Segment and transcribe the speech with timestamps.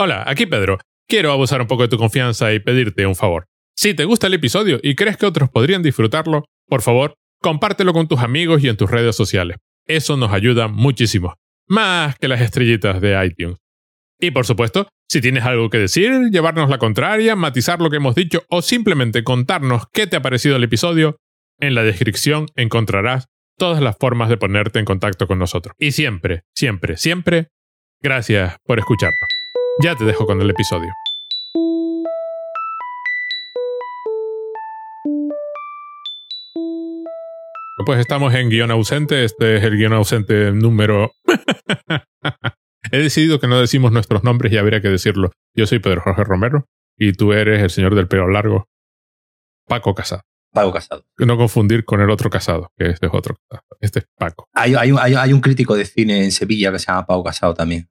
[0.00, 0.78] Hola, aquí Pedro.
[1.08, 3.46] Quiero abusar un poco de tu confianza y pedirte un favor.
[3.76, 8.06] Si te gusta el episodio y crees que otros podrían disfrutarlo, por favor, compártelo con
[8.06, 9.56] tus amigos y en tus redes sociales.
[9.88, 11.34] Eso nos ayuda muchísimo.
[11.66, 13.58] Más que las estrellitas de iTunes.
[14.20, 18.14] Y por supuesto, si tienes algo que decir, llevarnos la contraria, matizar lo que hemos
[18.14, 21.16] dicho o simplemente contarnos qué te ha parecido el episodio,
[21.58, 23.26] en la descripción encontrarás
[23.56, 25.74] todas las formas de ponerte en contacto con nosotros.
[25.76, 27.48] Y siempre, siempre, siempre,
[28.00, 29.37] gracias por escucharnos.
[29.82, 30.92] Ya te dejo con el episodio.
[37.86, 39.24] Pues estamos en guion ausente.
[39.24, 41.12] Este es el guion ausente número.
[42.92, 45.30] He decidido que no decimos nuestros nombres y habría que decirlo.
[45.54, 46.66] Yo soy Pedro Jorge Romero
[46.96, 48.68] y tú eres el señor del pelo largo,
[49.66, 50.22] Paco Casado.
[50.52, 51.04] Paco Casado.
[51.18, 53.66] No confundir con el otro casado, que este es otro casado.
[53.80, 54.48] Este es Paco.
[54.54, 57.22] Hay, hay, un- hay- hay un crítico de cine en Sevilla que se llama Paco
[57.24, 57.88] Casado también.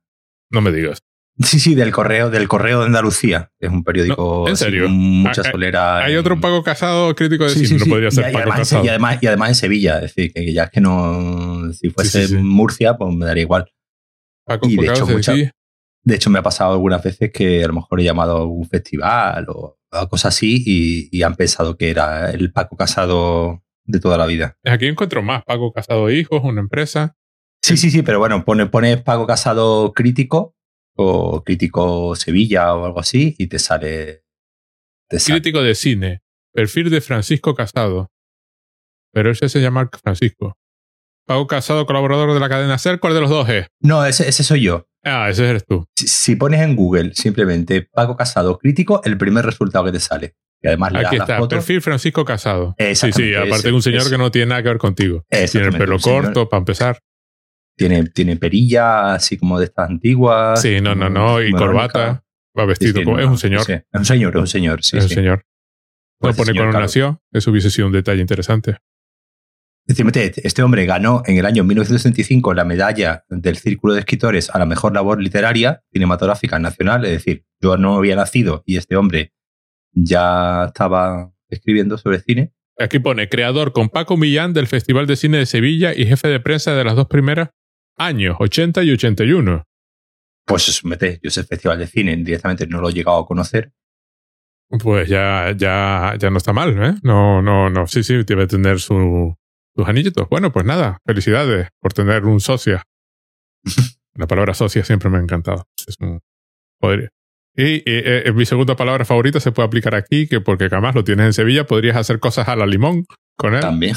[0.49, 0.99] No me digas.
[1.39, 4.63] Sí, sí, del correo, del correo de Andalucía, que es un periódico No, ¿en así,
[4.65, 4.83] serio?
[4.85, 5.97] con mucha Hay- solera.
[6.03, 7.79] Hay en- otro Paco Casado crítico de Sí, cine.
[7.79, 8.85] sí, No podría Y- ser y, Paco además, Casado.
[8.85, 11.71] y, además, y además en Sevilla, es decir, que ya es que no.
[11.73, 12.27] Si fuese.
[12.39, 13.65] Murcia, pues me daría igual.
[14.45, 15.33] Paco y de hecho, mucha-.
[15.35, 18.65] De hecho, me ha pasado algunas veces que a lo mejor he llamado a un
[18.67, 23.99] festival o a cosas así y, y han pensado que era el Paco Casado de
[23.99, 24.57] toda la vida.
[24.65, 25.43] Aquí encuentro más.
[25.45, 27.15] Paco Casado Hijos, una empresa.
[27.61, 30.55] Sí, sí, sí, pero bueno, pone, pones Paco Casado crítico
[30.97, 34.23] o crítico Sevilla o algo así y te sale.
[35.09, 35.39] Te sale.
[35.41, 36.21] Crítico de cine.
[36.53, 38.09] Perfil de Francisco Casado.
[39.13, 40.57] Pero ese se llama Francisco.
[41.25, 42.99] Paco Casado, colaborador de la cadena SER.
[42.99, 43.67] ¿Cuál de los dos es?
[43.81, 44.87] No, ese, ese soy yo.
[45.03, 45.85] Ah, ese eres tú.
[45.97, 50.35] Si, si pones en Google simplemente Paco Casado crítico, el primer resultado que te sale.
[50.61, 51.37] Y además le das Aquí está.
[51.37, 51.55] foto.
[51.55, 52.75] Perfil Francisco Casado.
[52.79, 53.33] Sí, sí.
[53.35, 54.09] Aparte ese, de un señor ese.
[54.09, 55.23] que no tiene nada que ver contigo.
[55.29, 56.99] Tiene el pelo señor- corto, para empezar.
[57.77, 60.61] Tiene, tiene perilla, así como de estas antiguas.
[60.61, 61.41] Sí, no, no, no.
[61.41, 62.23] Y corbata.
[62.57, 63.17] Va vestido sí, como.
[63.17, 63.61] no, Es un no, señor.
[63.61, 64.83] sí, es un señor, es un señor.
[64.83, 65.15] Sí, es un sí.
[65.15, 65.37] señor.
[66.19, 66.85] No Pues pone señor, cuando claro.
[66.85, 67.21] nació.
[67.31, 68.77] Eso hubiese sido un detalle interesante.
[69.85, 74.59] Decimete, este hombre ganó en el año 1965 la medalla del Círculo de Escritores a
[74.59, 77.05] la mejor labor literaria cinematográfica nacional.
[77.05, 79.31] Es decir, yo no había nacido y este hombre
[79.93, 82.51] ya estaba escribiendo sobre cine.
[82.79, 86.39] Aquí pone creador con Paco Millán del Festival de Cine de Sevilla y jefe de
[86.39, 87.49] prensa de las dos primeras
[87.97, 89.63] años, 80 y 81.
[90.45, 93.73] Pues mete, yo ese festival de cine directamente no lo he llegado a conocer.
[94.69, 96.95] Pues ya, ya, ya no está mal, ¿eh?
[97.03, 97.87] No, no, no.
[97.87, 99.35] Sí, sí, debe tener su,
[99.75, 100.27] sus anillitos.
[100.29, 102.83] Bueno, pues nada, felicidades por tener un socia.
[104.15, 105.67] La palabra socia siempre me ha encantado.
[105.85, 106.21] Es un.
[107.55, 107.83] Y, eh,
[108.25, 111.33] eh, mi segunda palabra favorita se puede aplicar aquí, que porque además lo tienes en
[111.33, 113.05] Sevilla, podrías hacer cosas a la limón
[113.37, 113.61] con él.
[113.61, 113.95] También.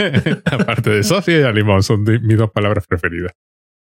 [0.44, 3.32] Aparte de socia y a limón, son de- mis dos palabras preferidas.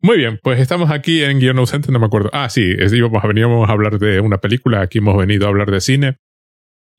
[0.01, 2.29] Muy bien, pues estamos aquí en guion ausente, no me acuerdo.
[2.33, 5.49] Ah, sí, es- íbamos, a- veníamos a hablar de una película, aquí hemos venido a
[5.49, 6.17] hablar de cine.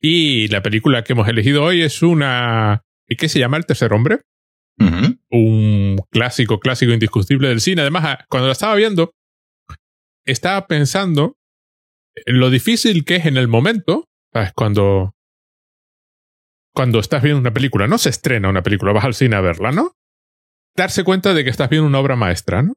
[0.01, 2.81] Y la película que hemos elegido hoy es una...
[3.07, 4.19] ¿Y qué se llama El Tercer Hombre?
[5.31, 7.81] Un clásico, clásico indiscutible del cine.
[7.81, 9.11] Además, ah, cuando la estaba viendo,
[10.25, 11.35] estaba pensando
[12.15, 14.51] en lo difícil que es en el momento, ¿sabes?
[14.53, 15.13] Cuando,
[16.73, 19.71] cuando estás viendo una película, no se estrena una película, vas al cine a verla,
[19.71, 19.93] ¿no?
[20.75, 22.73] Darse cuenta de que estás viendo una obra maestra, ¿no?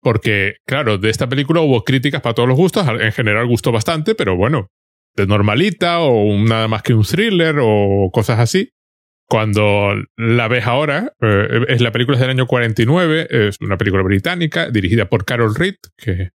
[0.00, 4.14] Porque, claro, de esta película hubo críticas para todos los gustos, en general gustó bastante,
[4.14, 4.68] pero bueno,
[5.14, 8.70] de normalita o nada más que un thriller o cosas así.
[9.28, 14.70] Cuando la ves ahora, eh, es la película del año 49, es una película británica
[14.70, 16.30] dirigida por Carol Reed, que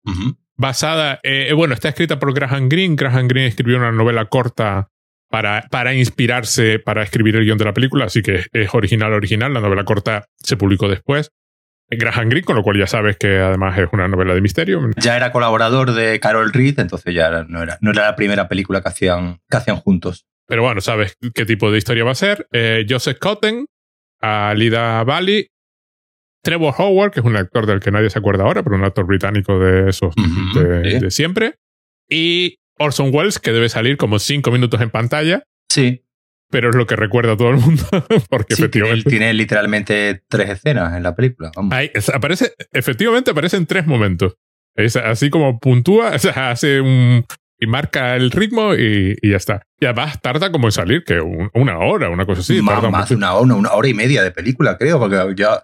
[0.57, 2.97] basada, eh, eh, bueno, está escrita por Graham Greene.
[2.97, 4.91] Graham Greene escribió una novela corta
[5.33, 9.55] para, para inspirarse para escribir el guion de la película, así que es original, original.
[9.55, 11.31] La novela corta se publicó después.
[11.89, 14.91] Graham Greene, con lo cual ya sabes que además es una novela de misterio.
[14.99, 18.83] Ya era colaborador de Carol Reed, entonces ya no, era, no era la primera película
[18.83, 20.27] que hacían, que hacían juntos.
[20.47, 22.47] Pero bueno, sabes qué tipo de historia va a ser.
[22.53, 23.65] Eh, Joseph Cotten,
[24.21, 25.47] Alida Bali,
[26.43, 29.07] Trevor Howard, que es un actor del que nadie se acuerda ahora, pero un actor
[29.07, 30.99] británico de esos Ujú, de, sí.
[30.99, 31.55] de siempre.
[32.09, 36.05] Y Orson Welles, que debe salir como cinco minutos en pantalla, Sí.
[36.51, 37.83] pero es lo que recuerda a todo el mundo,
[38.31, 39.09] porque Sí, efectivamente.
[39.11, 41.51] tiene literalmente tres escenas en la película.
[41.55, 41.73] vamos.
[41.75, 44.35] Ahí, aparece, efectivamente aparece en tres momentos.
[44.77, 47.25] Es así como puntúa, o sea, hace un.
[47.61, 49.63] y marca el ritmo y, y ya está.
[49.79, 52.61] Y además tarda como en salir, que un- una hora, una cosa así.
[52.63, 55.63] más, tarda más una hora, una hora y media de película, creo, porque ya.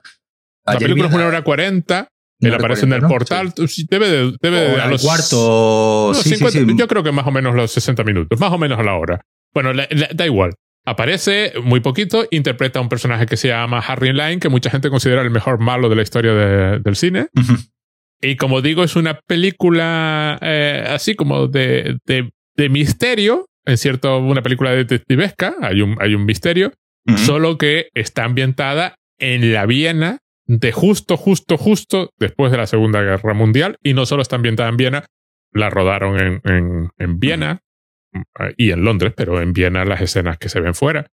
[0.67, 2.09] La película es una hora cuarenta.
[2.41, 3.09] Una Él aparece en el 40, ¿no?
[3.09, 3.69] portal.
[3.69, 4.33] sí, Debe de.
[4.41, 6.13] Debe de a los cuarto.
[6.15, 6.77] no, sí, sí, 50, sí.
[6.79, 9.21] Yo creo que más o menos los 60 minutos, más o menos a la hora.
[9.55, 10.53] Bueno, la- la- da igual.
[10.87, 14.89] Aparece muy poquito, interpreta a un personaje que se llama Harry Line, que mucha gente
[14.89, 17.27] considera el mejor malo de la historia de- del cine.
[17.37, 17.57] Ujú.
[18.23, 24.19] Y como digo, es una película eh, así como de, de, de, misterio, en cierto,
[24.19, 26.73] una película detectivesca, hay un, hay un misterio,
[27.17, 30.19] solo que está ambientada en la Viena
[30.49, 34.69] de justo, justo, justo después de la Segunda Guerra Mundial, y no solo está ambientada
[34.71, 35.07] en Viena,
[35.53, 37.63] la rodaron en, en, en Viena
[38.57, 41.07] y en Londres, pero en Viena las escenas que se ven fuera.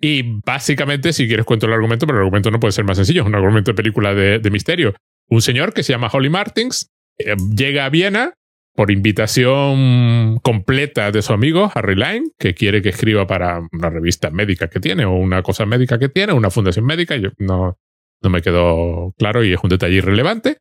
[0.00, 3.22] Y básicamente, si quieres cuento el argumento, pero el argumento no puede ser más sencillo,
[3.22, 4.94] es un argumento de película de, de misterio.
[5.28, 8.34] Un señor que se llama Holly Martins eh, llega a Viena
[8.74, 14.30] por invitación completa de su amigo Harry Line, que quiere que escriba para una revista
[14.30, 17.76] médica que tiene, o una cosa médica que tiene, una fundación médica, yo no,
[18.22, 20.58] no me quedó claro y es un detalle irrelevante.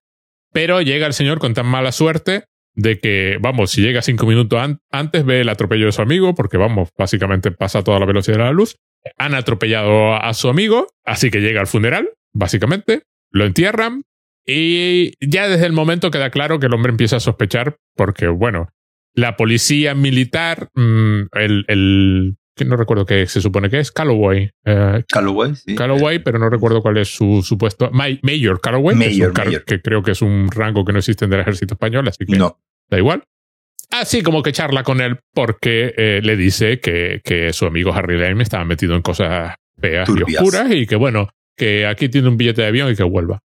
[0.54, 4.60] Pero llega el señor con tan mala suerte de que, vamos, si llega cinco minutos
[4.92, 8.44] antes, ve el atropello de su amigo, porque, vamos, básicamente pasa toda la velocidad de
[8.44, 8.76] la luz.
[9.18, 14.04] Han atropellado a su amigo, así que llega al funeral, básicamente, lo entierran,
[14.46, 18.70] y ya desde el momento queda claro que el hombre empieza a sospechar, porque, bueno,
[19.14, 24.52] la policía militar, mm, el, el que no recuerdo qué se supone que es, Calloway.
[24.66, 25.76] Eh, Calloway, sí.
[25.76, 27.90] Calloway, pero no recuerdo cuál es su supuesto.
[27.92, 29.34] Mayor Calloway, Mayor,
[29.66, 32.38] que, creo que es un rango que no existe en el ejército español, así que
[32.38, 32.60] no.
[32.90, 33.24] da igual.
[33.90, 38.20] Así como que charla con él porque eh, le dice que, que su amigo Harry
[38.20, 42.36] Lane estaba metido en cosas feas y oscuras y que bueno, que aquí tiene un
[42.36, 43.40] billete de avión y que vuelva.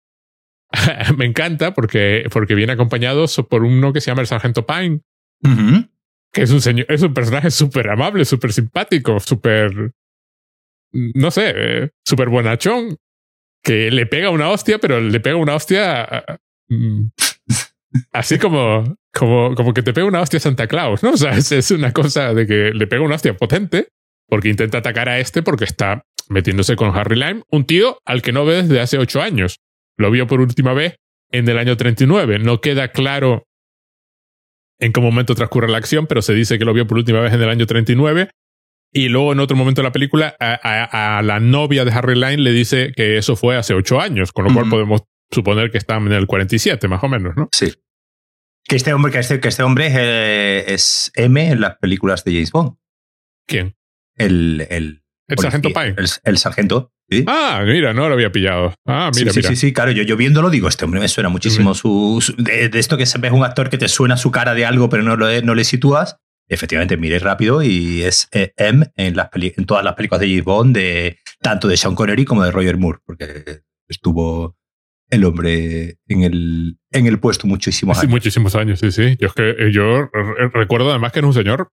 [1.17, 5.01] me encanta porque, porque viene acompañado por uno que se llama el Sargento Pine,
[6.33, 9.93] que es un señor, es un personaje súper amable, súper simpático, súper,
[10.93, 12.97] no sé, eh, súper buenachón,
[13.63, 16.25] que le pega una hostia, pero le pega una hostia
[16.69, 17.09] mm,
[18.13, 21.13] así como, como, como que te pega una hostia Santa Claus, ¿no?
[21.13, 23.89] O sea, es, es una cosa de que le pega una hostia potente
[24.29, 28.33] porque intenta atacar a este porque está metiéndose con Harry Lime, un tío al que
[28.33, 29.59] no ve desde hace ocho años.
[29.99, 30.97] Lo vio por última vez
[31.31, 32.39] en el año 39.
[32.39, 33.47] No queda claro
[34.83, 37.33] en qué momento transcurre la acción, pero se dice que lo vio por última vez
[37.33, 38.31] en el año 39.
[38.93, 42.51] Y luego en otro momento de la película a, la novia de Harry Line le
[42.51, 46.13] dice que eso fue hace ocho años, con lo cual podemos suponer que está en
[46.13, 47.49] el 47, más o menos, ¿no?
[47.53, 47.73] Sí.
[48.65, 52.33] Que este hombre, que este, que este hombre eh, es, M en las películas de
[52.33, 52.77] James Bond.
[53.47, 53.77] ¿Quién?
[54.17, 55.95] El, el, el sargento Pine.
[56.25, 56.93] el sargento.
[57.27, 58.75] Ah, mira, no lo había pillado.
[58.87, 59.51] Ah, mira, sí, mira.
[59.51, 62.97] Sí, sí, claro, yo, yo viéndolo digo, este hombre me suena muchísimo su, de, esto
[62.97, 65.43] que se ve un actor que te suena su cara de algo, pero no, lo,
[65.43, 66.17] no le sitúas.
[66.49, 70.45] Efectivamente, miré rápido y es eh, M en, las en todas las películas de James
[70.45, 74.57] Bond, de, tanto de Sean Connery como de Roger Moore, porque estuvo
[75.09, 78.09] el hombre en el, en el puesto muchísimos años.
[78.09, 79.17] Sí, muchísimos años, sí, sí.
[79.19, 80.11] Yo, es que, eh, yo
[80.53, 81.69] recuerdo además que era un señor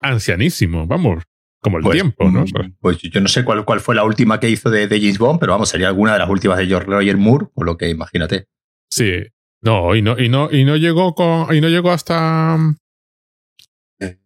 [0.00, 1.24] ancianísimo, vamos
[1.62, 2.42] como el pues, tiempo, ¿no?
[2.42, 5.18] Mm, pues yo no sé cuál, cuál fue la última que hizo de, de, James
[5.18, 7.88] Bond, pero vamos, sería alguna de las últimas de George Roger Moore, por lo que
[7.88, 8.48] imagínate.
[8.90, 9.22] Sí.
[9.62, 12.58] No, y no, y no, y no llegó con, y no llegó hasta.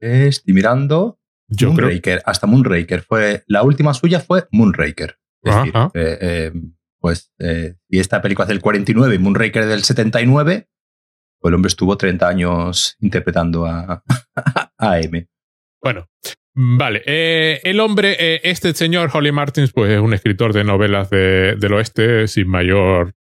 [0.01, 1.21] Estoy mirando.
[1.49, 2.23] Yo Moonraker, creo...
[2.25, 3.03] hasta Moonraker.
[3.03, 5.19] Fue, la última suya fue Moonraker.
[5.43, 6.53] Es decir, eh, eh,
[6.99, 10.69] pues, eh, y esta película es del 49 y Moonraker del 79,
[11.39, 14.03] pues el hombre estuvo 30 años interpretando a,
[14.79, 15.29] a M.
[15.83, 16.09] Bueno,
[16.59, 21.11] Vale, eh, el hombre, eh, este señor Holly Martins, pues es un escritor de novelas
[21.11, 23.13] de, del oeste sin mayor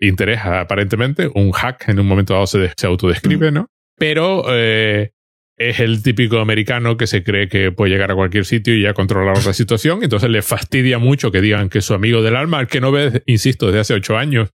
[0.00, 3.68] interés aparentemente, un hack en un momento dado se, se autodescribe, ¿no?
[3.96, 5.12] Pero eh,
[5.56, 8.94] es el típico americano que se cree que puede llegar a cualquier sitio y ya
[8.94, 12.66] controlar la situación, entonces le fastidia mucho que digan que su amigo del alma, al
[12.66, 14.50] que no ve, insisto, desde hace ocho años,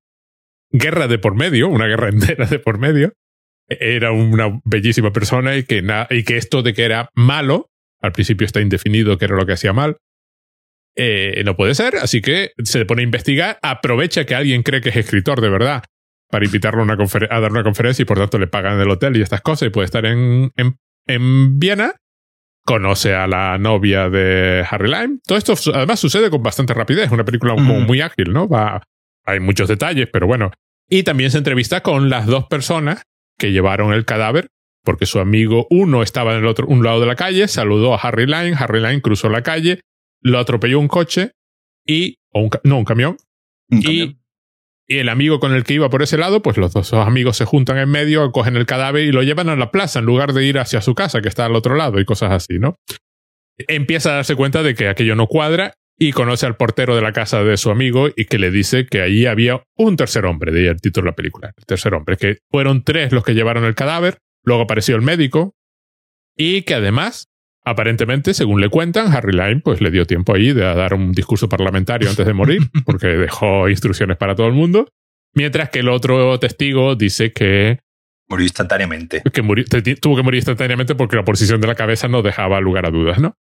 [0.71, 3.15] guerra de por medio, una guerra entera de por medio,
[3.69, 7.71] era una bellísima persona y que, y que esto de que era malo,
[8.01, 9.97] al principio está indefinido qué era lo que hacía mal.
[10.97, 14.89] Eh, no puede ser, así que se pone a investigar, aprovecha que alguien cree que
[14.89, 15.85] es escritor de verdad
[16.29, 16.97] para invitarlo a, una
[17.31, 19.71] a dar una conferencia y por tanto le pagan el hotel y estas cosas y
[19.71, 20.77] puede estar en, en,
[21.07, 21.95] en Viena.
[22.65, 25.19] Conoce a la novia de Harry Lime.
[25.27, 27.11] Todo esto además sucede con bastante rapidez.
[27.11, 27.87] Una película mm.
[27.87, 28.47] muy ágil, ¿no?
[28.47, 28.83] Va,
[29.25, 30.51] hay muchos detalles, pero bueno.
[30.87, 33.03] Y también se entrevista con las dos personas
[33.39, 34.49] que llevaron el cadáver
[34.89, 37.99] porque su amigo uno estaba en el otro un lado de la calle, saludó a
[37.99, 39.83] Harry Line, Harry Line cruzó la calle,
[40.23, 41.33] lo atropelló un coche
[41.87, 43.19] y o un, no un camión
[43.69, 44.17] y,
[44.87, 47.45] y, el amigo con el que iba por ese lado, pues los dos amigos se
[47.45, 50.47] juntan en medio, cogen el cadáver y lo llevan a la plaza en lugar de
[50.47, 52.77] ir hacia su casa que está al otro lado y cosas así, ¿no?
[53.59, 57.13] Empieza a darse cuenta de que aquello no cuadra y conoce al portero de la
[57.13, 60.61] casa de su amigo y que le dice que allí había un tercer hombre, de
[60.61, 63.65] ahí el título de la película, el tercer hombre, que fueron tres los que llevaron
[63.65, 64.17] el cadáver,
[64.49, 65.55] Luego apareció el médico
[66.37, 67.29] y que además,
[67.65, 71.49] aparentemente, según le cuentan, Harry Lime pues le dio tiempo ahí de dar un discurso
[71.49, 74.89] parlamentario antes de morir, porque dejó instrucciones para todo el mundo.
[75.35, 77.81] Mientras que el otro testigo dice que
[78.31, 79.23] Murió instantáneamente.
[79.33, 79.65] que murió-
[80.01, 83.19] tuvo que morir instantáneamente porque la posición de la cabeza no dejaba lugar a dudas,
[83.21, 83.35] ¿no?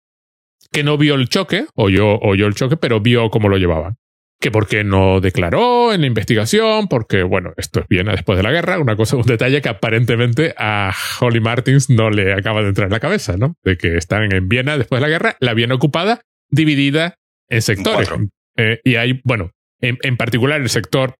[0.72, 3.96] Que no vio el choque, oyó, oyó el choque, pero vio cómo lo llevaban.
[4.44, 8.52] Que porque no declaró en la investigación, porque, bueno, esto es Viena después de la
[8.52, 12.88] guerra, una cosa, un detalle que aparentemente a Holly Martins no le acaba de entrar
[12.88, 13.56] en la cabeza, ¿no?
[13.64, 16.20] De que están en Viena después de la guerra, la Viena ocupada,
[16.50, 17.14] dividida
[17.48, 18.10] en sectores.
[18.58, 21.14] Eh, y hay, bueno, en, en particular el sector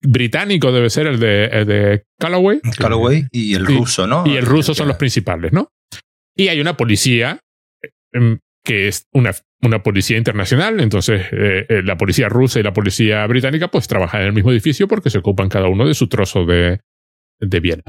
[0.00, 2.60] británico debe ser el de, el de Callaway.
[2.78, 4.22] Calloway y el ruso, ¿no?
[4.28, 5.72] Y el ruso son los principales, ¿no?
[6.36, 7.40] Y hay una policía
[8.12, 9.32] em, que es una,
[9.66, 14.22] una policía internacional, entonces eh, eh, la policía rusa y la policía británica pues trabajan
[14.22, 16.80] en el mismo edificio porque se ocupan cada uno de su trozo de,
[17.40, 17.82] de Viena.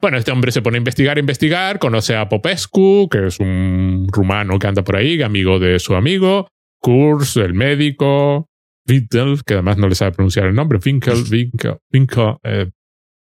[0.00, 4.58] Bueno, este hombre se pone a investigar, investigar, conoce a Popescu, que es un rumano
[4.58, 6.48] que anda por ahí, amigo de su amigo,
[6.80, 8.48] Kurz, el médico,
[8.88, 12.70] Winkel, que además no le sabe pronunciar el nombre, Winkel, Winkel, Winkel, eh,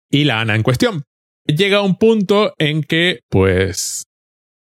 [0.10, 1.04] y la Ana en cuestión
[1.46, 4.06] llega un punto en que, pues,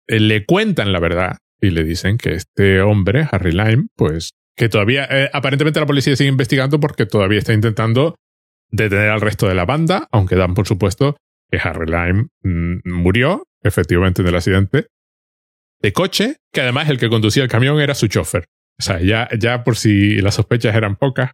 [0.07, 5.07] le cuentan la verdad y le dicen que este hombre, Harry Lime, pues, que todavía,
[5.09, 8.15] eh, aparentemente la policía sigue investigando porque todavía está intentando
[8.69, 11.17] detener al resto de la banda, aunque dan por supuesto
[11.49, 14.87] que Harry Lime mm, murió, efectivamente, en el accidente
[15.81, 18.45] de coche, que además el que conducía el camión era su chofer.
[18.79, 21.31] O sea, ya, ya por si las sospechas eran pocas,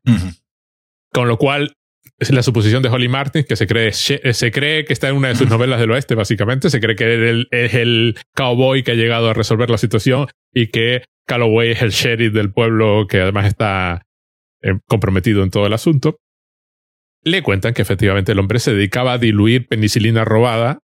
[1.13, 1.73] con lo cual,
[2.19, 5.27] es la suposición de Holly Martin, que se cree, se cree que está en una
[5.27, 6.69] de sus novelas del oeste, básicamente.
[6.69, 11.03] Se cree que es el cowboy que ha llegado a resolver la situación y que
[11.27, 14.01] Calloway es el sheriff del pueblo que además está
[14.63, 16.17] eh, comprometido en todo el asunto.
[17.23, 20.79] Le cuentan que efectivamente el hombre se dedicaba a diluir penicilina robada,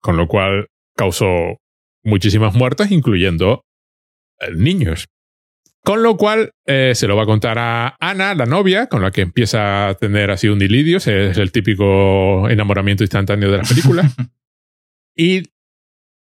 [0.00, 1.58] con lo cual causó
[2.02, 3.62] muchísimas muertes, incluyendo
[4.40, 5.06] eh, niños.
[5.86, 9.12] Con lo cual eh, se lo va a contar a Ana, la novia, con la
[9.12, 10.96] que empieza a tener así un dilidio.
[10.96, 14.02] Es el típico enamoramiento instantáneo de la película.
[15.16, 15.44] y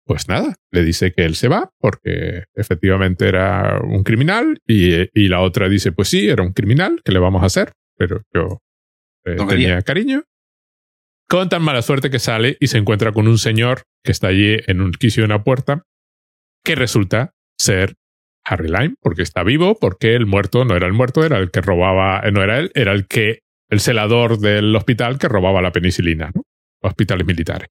[0.05, 4.59] pues nada, le dice que él se va porque efectivamente era un criminal.
[4.67, 7.73] Y, y la otra dice: Pues sí, era un criminal, ¿qué le vamos a hacer?
[7.97, 8.59] Pero yo
[9.25, 9.83] eh, No tenía quería.
[9.83, 10.25] cariño.
[11.29, 14.57] Con tan mala suerte que sale y se encuentra con un señor que está allí
[14.67, 15.85] en un quicio de una puerta,
[16.65, 17.95] que resulta ser
[18.45, 21.61] Harry Lime, porque está vivo, porque el muerto no era el muerto, era el que
[21.61, 25.73] robaba, eh, no era él, era el que, el celador del hospital que robaba la
[25.73, 26.43] penicilina, ¿no?
[26.83, 27.69] Hospitales militares.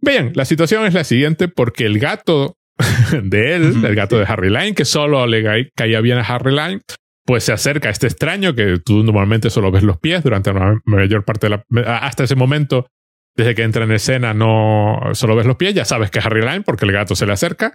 [0.00, 2.56] Bien, la situación es la siguiente, porque el gato
[3.22, 6.52] de él, el gato de Harry Lime, que solo le ca- caía bien a Harry
[6.52, 6.80] Lime,
[7.26, 10.80] pues se acerca a este extraño que tú normalmente solo ves los pies durante la
[10.86, 11.98] mayor parte de la...
[11.98, 12.86] Hasta ese momento,
[13.36, 16.40] desde que entra en escena, no solo ves los pies, ya sabes que es Harry
[16.40, 17.74] Lime porque el gato se le acerca.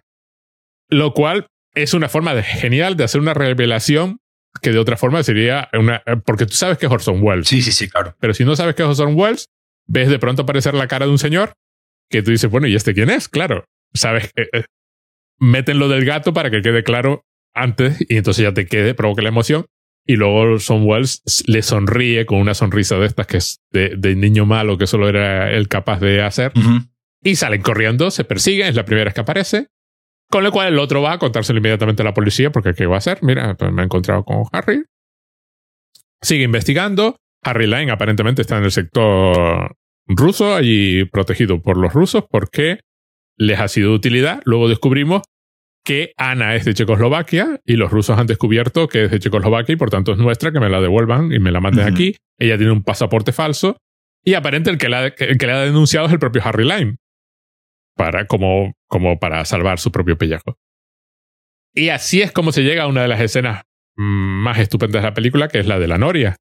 [0.89, 4.19] Lo cual es una forma de, genial de hacer una revelación
[4.61, 6.01] que de otra forma sería una...
[6.25, 7.47] Porque tú sabes que es Orson Welles.
[7.47, 8.15] Sí, sí, sí, claro.
[8.19, 9.49] Pero si no sabes que es Orson Welles,
[9.85, 11.53] ves de pronto aparecer la cara de un señor
[12.09, 13.27] que tú dices, bueno, ¿y este quién es?
[13.27, 14.65] Claro, sabes que eh,
[15.39, 19.21] meten lo del gato para que quede claro antes y entonces ya te quede, provoque
[19.21, 19.65] la emoción.
[20.07, 24.15] Y luego Orson Welles le sonríe con una sonrisa de estas que es de, de
[24.15, 26.53] niño malo que solo era él capaz de hacer.
[27.23, 29.67] Y salen corriendo, se persiguen, es la primera vez que aparece.
[30.29, 32.95] Con lo cual el otro va a contárselo inmediatamente a la policía porque ¿qué va
[32.95, 33.19] a hacer?
[33.21, 34.83] Mira, pues me he encontrado con Harry.
[36.21, 37.17] Sigue investigando.
[37.43, 39.75] Harry Lane aparentemente está en el sector
[40.07, 42.79] ruso, allí protegido por los rusos porque
[43.37, 44.41] les ha sido de utilidad.
[44.45, 45.21] Luego descubrimos
[45.83, 49.77] que Ana es de Checoslovaquia y los rusos han descubierto que es de Checoslovaquia y
[49.77, 51.93] por tanto es nuestra, que me la devuelvan y me la manden Ujú.
[51.93, 52.15] aquí.
[52.39, 53.77] Ella tiene un pasaporte falso
[54.23, 56.95] y aparente el que la, el que la ha denunciado es el propio Harry Lime
[57.95, 60.57] para, como, como para salvar su propio pellejo.
[61.73, 63.63] Y así es como se llega a una de las escenas
[63.97, 66.35] más estupendas de la película, que es la de la Noria,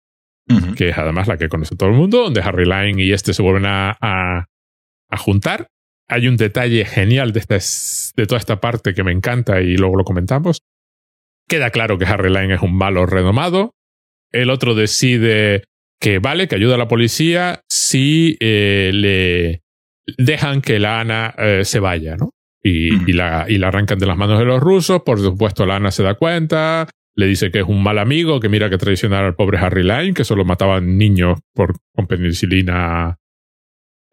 [0.77, 3.43] que es además la que conoce todo el mundo, donde Harry Lime y este se
[3.43, 4.47] vuelven a, a,
[5.11, 5.69] a juntar.
[6.09, 9.77] Hay un detalle genial de, esta, es- de toda esta parte que me encanta y
[9.77, 10.61] luego lo comentamos.
[11.49, 13.73] Queda claro que Harry Lime es un malo renomado.
[14.33, 15.65] El otro decide
[16.01, 19.63] que vale, que ayuda a la policía si eh, le
[20.19, 22.31] dejan que la Ana eh, se vaya, ¿no?
[22.67, 25.03] Y, la, y la arrancan de las manos de los rusos.
[25.03, 28.49] Por supuesto, la Ana se da cuenta, le dice que es un mal amigo, que
[28.49, 33.17] mira que traicionar al pobre Harry Lime, que solo mataban niños por, con penicilina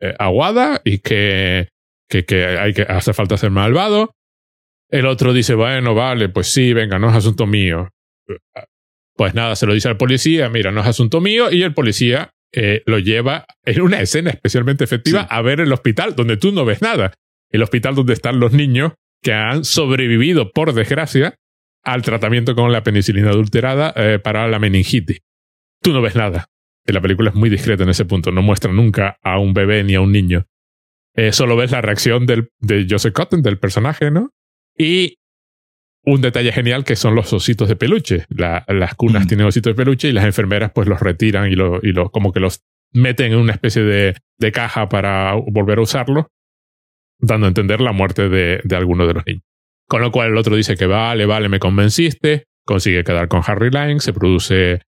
[0.02, 1.70] eh, aguada y que,
[2.10, 4.12] que, que hay que hace falta ser malvado.
[4.90, 7.88] El otro dice, bueno, vale, pues sí, venga, no es asunto mío.
[9.16, 12.32] Pues nada, se lo dice al policía, mira, no es asunto mío, y el policía
[12.54, 15.28] eh, lo lleva en una escena especialmente efectiva Sí.
[15.30, 17.14] a ver el hospital, donde tú no ves nada.
[17.50, 21.36] El hospital donde están los niños que han sobrevivido, por desgracia,
[21.84, 25.20] al tratamiento con la penicilina adulterada eh, para la meningitis.
[25.82, 26.46] Tú no ves nada.
[26.86, 28.32] la película es muy discreta en ese punto.
[28.32, 30.46] No muestra nunca a un bebé ni a un niño.
[31.16, 34.30] Eh, solo ves la reacción del, de Joseph Cotton, del personaje, ¿no?
[34.78, 35.18] Y
[36.04, 38.26] un detalle genial que son los ositos de peluche.
[38.30, 39.28] las cunas mm.
[39.28, 42.32] tienen ositos de peluche y las enfermeras pues los retiran y, lo, y lo, como
[42.32, 46.26] que los meten en una especie de, de caja para volver a usarlos,
[47.20, 49.44] dando a entender la muerte de, de alguno de los niños.
[49.88, 53.70] Con lo cual el otro dice que vale, vale, me convenciste, consigue quedar con Harry
[53.70, 54.82] Lime, se produce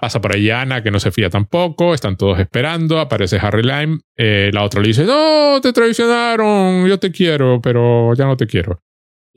[0.00, 4.00] pasa por ahí Ana, que no se fía tampoco, están todos esperando, aparece Harry Lime,
[4.16, 8.46] eh, la otra le dice, no, te traicionaron, yo te quiero, pero ya no te
[8.46, 8.80] quiero.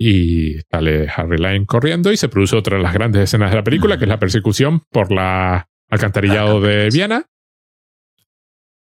[0.04, 3.64] Y sale Harry Lime corriendo y se produce otra de las grandes escenas de la
[3.64, 7.28] película, que es la persecución por la alcantarillado de Viena.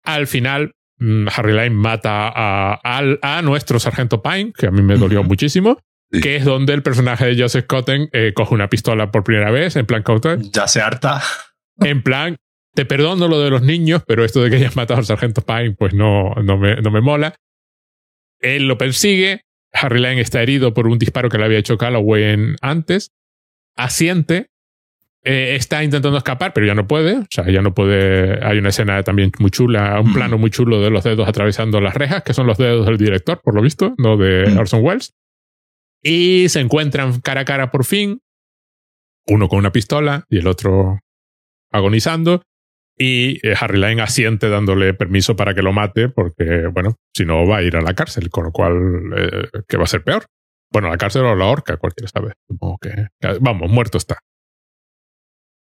[0.06, 2.80] Al final, mm, Harry Lime mata a,
[3.22, 5.78] a, nuestro sargento Pine, que a mí me dolió muchísimo,
[6.10, 9.76] que es donde el personaje de Joseph Cotten eh, coge una pistola por primera vez,
[9.76, 10.40] en plan counter.
[10.54, 11.22] Ya se harta.
[11.82, 12.38] En plan,
[12.76, 15.76] te perdono lo de los niños, pero esto de que hayas matado al sargento Pine,
[15.78, 17.36] pues no, no, me, no me mola.
[18.40, 19.42] Él lo persigue.
[19.74, 23.12] Harry Lane está herido por un disparo que le había hecho Calloway antes.
[23.76, 24.50] Asiente.
[25.24, 27.18] Eh, está intentando escapar, pero ya no puede.
[27.18, 28.44] O sea, ya no puede.
[28.44, 31.94] Hay una escena también muy chula, un plano muy chulo de los dedos atravesando las
[31.94, 35.14] rejas, que son los dedos del director, por lo visto, no de Orson Welles.
[36.02, 38.22] Y se encuentran cara a cara por fin,
[39.28, 41.00] uno con una pistola y el otro
[41.72, 42.42] agonizando.
[43.02, 47.48] Y eh, Harry Lane asiente dándole permiso para que lo mate, porque, bueno, si no
[47.48, 48.76] va a ir a la cárcel, con lo cual,
[49.16, 50.26] eh, ¿qué va a ser peor?
[50.72, 52.34] Bueno, la cárcel o la horca, cualquiera sabe.
[52.82, 53.08] que,
[53.40, 54.20] vamos, muerto está.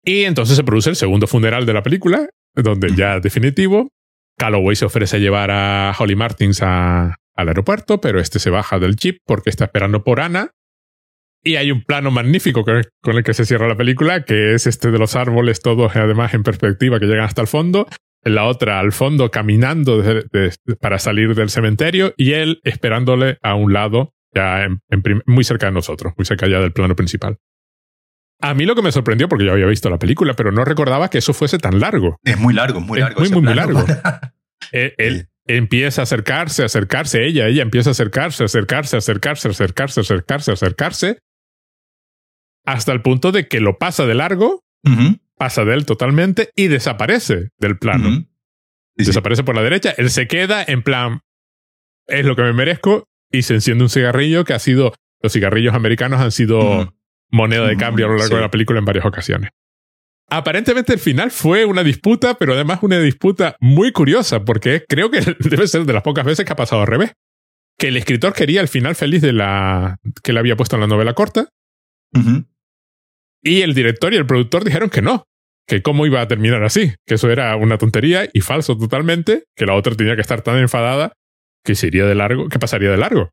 [0.04, 3.90] Y entonces se produce el segundo funeral de la película, donde ya definitivo,
[4.38, 8.96] Calloway se ofrece a llevar a Holly Martins al aeropuerto, pero este se baja del
[8.96, 10.52] jeep porque está esperando por Ana.
[11.48, 14.90] Y hay un plano magnífico con el que se cierra la película, que es este
[14.90, 17.88] de los árboles, todos además en perspectiva que llegan hasta el fondo.
[18.24, 20.04] La otra al fondo caminando
[20.82, 24.68] para salir del cementerio y él esperándole a un lado, ya
[25.28, 27.38] muy cerca de nosotros, muy cerca ya del plano principal.
[28.42, 31.12] A mí lo que me sorprendió, porque yo había visto la película, pero no recordaba
[31.12, 32.18] que eso fuese tan largo.
[32.24, 33.20] Es muy largo, muy largo.
[33.20, 33.86] muy, muy, muy largo.
[34.72, 41.20] él, empieza a acercarse, acercarse ella, ella empieza a acercarse, acercarse, acercarse, acercarse, acercarse, acercarse,
[42.66, 44.64] hasta el punto de que lo pasa de largo,
[45.38, 48.26] pasa de él totalmente y desaparece del plano.
[48.96, 51.22] desaparece por la derecha, él se queda en plan,
[52.08, 55.74] es lo que me merezco, y se enciende un cigarrillo que ha sido, los cigarrillos
[55.74, 56.94] americanos han sido
[57.32, 59.52] moneda de cambio a lo largo de la película en varias ocasiones.
[60.28, 65.20] Aparentemente el final fue una disputa, pero además una disputa muy curiosa, porque creo que
[65.40, 67.14] debe ser de las pocas veces que ha pasado al revés.
[67.78, 70.88] Que el escritor quería el final feliz de la que le había puesto en la
[70.88, 71.50] novela corta.
[73.46, 75.28] Y el director y el productor dijeron que no,
[75.68, 79.68] que cómo iba a terminar así, que eso era una tontería y falso totalmente, que
[79.68, 81.14] la otra tenía que estar tan enfadada
[81.64, 83.30] que se iría de largo, que pasaría de largo.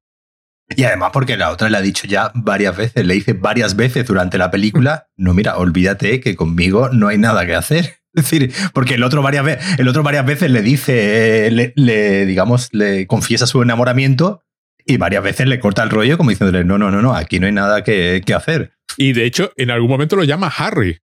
[0.77, 4.07] Y además porque la otra le ha dicho ya varias veces, le dice varias veces
[4.07, 7.97] durante la película, no, mira, olvídate que conmigo no hay nada que hacer.
[8.15, 12.69] Es decir, porque el otro varias veces, el otro varias veces le dice, le, digamos,
[12.73, 14.43] le confiesa su enamoramiento
[14.85, 17.47] y varias veces le corta el rollo como diciéndole, no, no, no, no, aquí no
[17.47, 18.73] hay nada que, hacer.
[18.97, 20.99] Y de hecho, en algún momento lo llama Harry.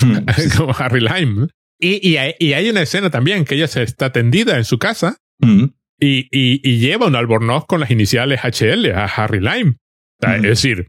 [0.00, 0.18] Mm,
[0.56, 1.48] como Harry Lime.
[1.78, 5.16] Y, y, hay, una escena también que ella se está tendida en su casa.
[5.40, 5.66] Mm
[6.02, 9.76] y, lleva un albornoz con las iniciales HL a Harry Lime.
[10.20, 10.88] Es decir,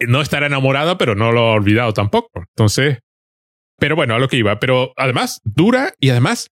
[0.00, 2.44] no estará enamorado, pero no lo ha olvidado tampoco.
[2.56, 2.98] Entonces,
[3.78, 4.60] pero bueno, a lo que iba.
[4.60, 6.50] Pero además, dura y además,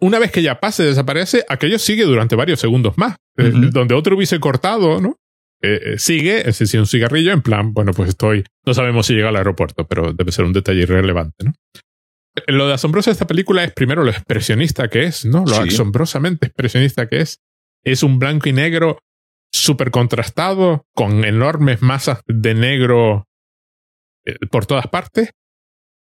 [0.00, 3.16] una vez que ya pase, desaparece, aquello sigue durante varios segundos más.
[3.36, 5.16] Eh, donde otro hubiese cortado, ¿no?
[5.64, 9.14] Eh, eh, sigue, es decir, un cigarrillo en plan, bueno, pues estoy, no sabemos si
[9.14, 11.54] llega al aeropuerto, pero debe ser un detalle irrelevante, ¿no?
[12.48, 15.44] Lo de asombroso de esta película es primero lo expresionista que es, ¿no?
[15.46, 17.38] Lo asombrosamente expresionista que es.
[17.82, 18.98] Es un blanco y negro
[19.52, 23.24] súper contrastado, con enormes masas de negro
[24.26, 25.30] eh, por todas partes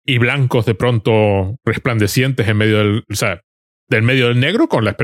[0.06, 3.42] y blancos de pronto resplandecientes en medio del, o sea,
[3.88, 4.98] del medio del negro, con la,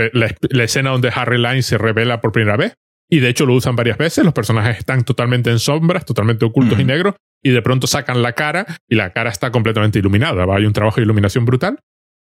[0.64, 2.76] escena donde Harry Line se revela por primera vez.
[3.10, 4.24] Y de hecho lo usan varias veces.
[4.24, 8.34] Los personajes están totalmente en sombras, totalmente ocultos y negros y de pronto sacan la
[8.34, 10.46] cara y la cara está completamente iluminada.
[10.56, 11.80] Hay un trabajo de iluminación brutal.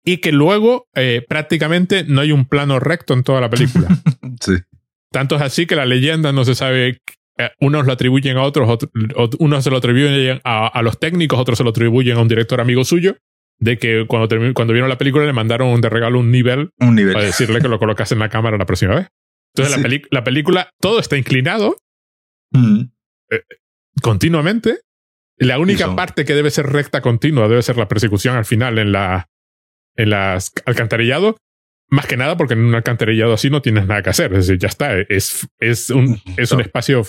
[0.03, 3.87] Y que luego eh, prácticamente no hay un plano recto en toda la película.
[4.41, 4.53] sí.
[5.11, 6.97] Tanto es así que la leyenda no se sabe.
[7.37, 8.79] Eh, unos lo atribuyen a otros,
[9.37, 12.83] unos se lo atribuyen a, los técnicos, otros se lo atribuyen a un director amigo
[12.83, 13.17] suyo.
[13.59, 17.13] De que cuando, cuando vieron la película le mandaron de regalo un nivel, un nivel.
[17.13, 19.07] para decirle que lo colocase en la cámara la próxima vez.
[19.55, 21.75] Entonces la, la, película, todo está inclinado
[22.51, 22.81] mm.
[23.31, 23.41] eh,
[24.01, 24.79] continuamente
[25.41, 28.91] la única parte que debe ser recta continua debe ser la persecución al final en
[28.91, 29.27] la,
[29.95, 31.37] en las alcantarillado,
[31.89, 34.31] más que nada porque en un alcantarillado así no tienes nada que hacer.
[34.33, 34.99] Es decir, ya está.
[34.99, 37.07] Es, es, un, es un espacio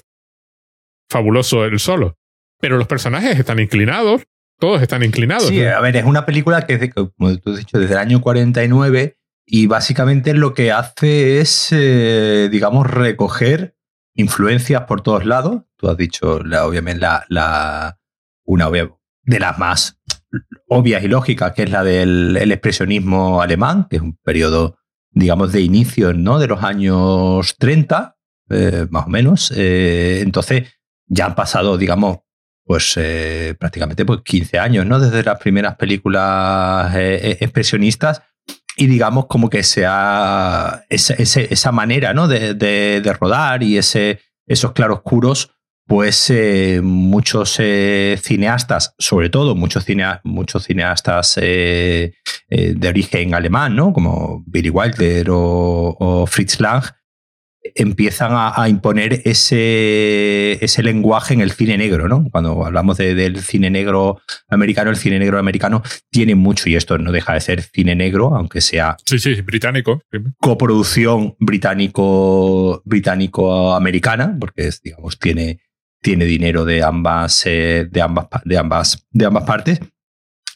[1.10, 2.16] fabuloso el solo.
[2.58, 4.22] Pero los personajes están inclinados.
[4.58, 5.48] Todos están inclinados.
[5.48, 9.18] Sí, a ver, es una película que, como tú has dicho, desde el año 49
[9.46, 13.76] y básicamente lo que hace es, eh, digamos, recoger
[14.14, 15.62] influencias por todos lados.
[15.76, 17.98] Tú has dicho, la, obviamente, la, la,
[18.44, 20.00] una de las más
[20.68, 24.78] obvias y lógicas, que es la del expresionismo alemán, que es un periodo,
[25.10, 26.38] digamos, de inicio ¿no?
[26.38, 28.16] de los años 30,
[28.50, 29.52] eh, más o menos.
[29.56, 30.68] Eh, entonces,
[31.06, 32.18] ya han pasado, digamos,
[32.64, 32.94] pues
[33.58, 35.00] prácticamente pues, 15 años, ¿no?
[35.00, 38.22] Desde las primeras películas expresionistas.
[38.82, 42.26] Y digamos como que sea esa, esa manera ¿no?
[42.26, 45.52] de, de, rodar y ese, esos claroscuros
[45.86, 49.86] pues eh, muchos eh, cineastas, sobre todo muchos,
[50.24, 52.14] muchos cineastas eh,
[52.48, 53.92] de origen alemán, ¿no?
[53.92, 56.82] como Billy Wilder o, Fritz Lang,
[57.74, 62.08] empiezan a, imponer ese, ese, lenguaje en el cine negro.
[62.08, 62.28] ¿no?
[62.30, 67.12] Cuando hablamos del cine negro americano, el cine negro americano tiene mucho, y esto no
[67.12, 70.02] deja de ser cine negro, aunque sea sí, sí, británico.
[70.40, 75.60] coproducción británico, británico-americana, porque es, digamos, tiene
[76.02, 79.80] tiene dinero de ambas, eh, de ambas, de ambas, de ambas partes.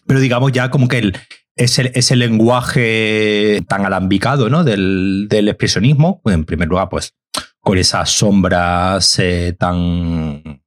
[0.06, 1.16] Pero digamos ya como que el,
[1.56, 4.62] ese, ese lenguaje tan alambicado ¿no?
[4.62, 7.14] del, del expresionismo, en primer lugar, pues
[7.60, 10.62] con esas sombras eh, tan,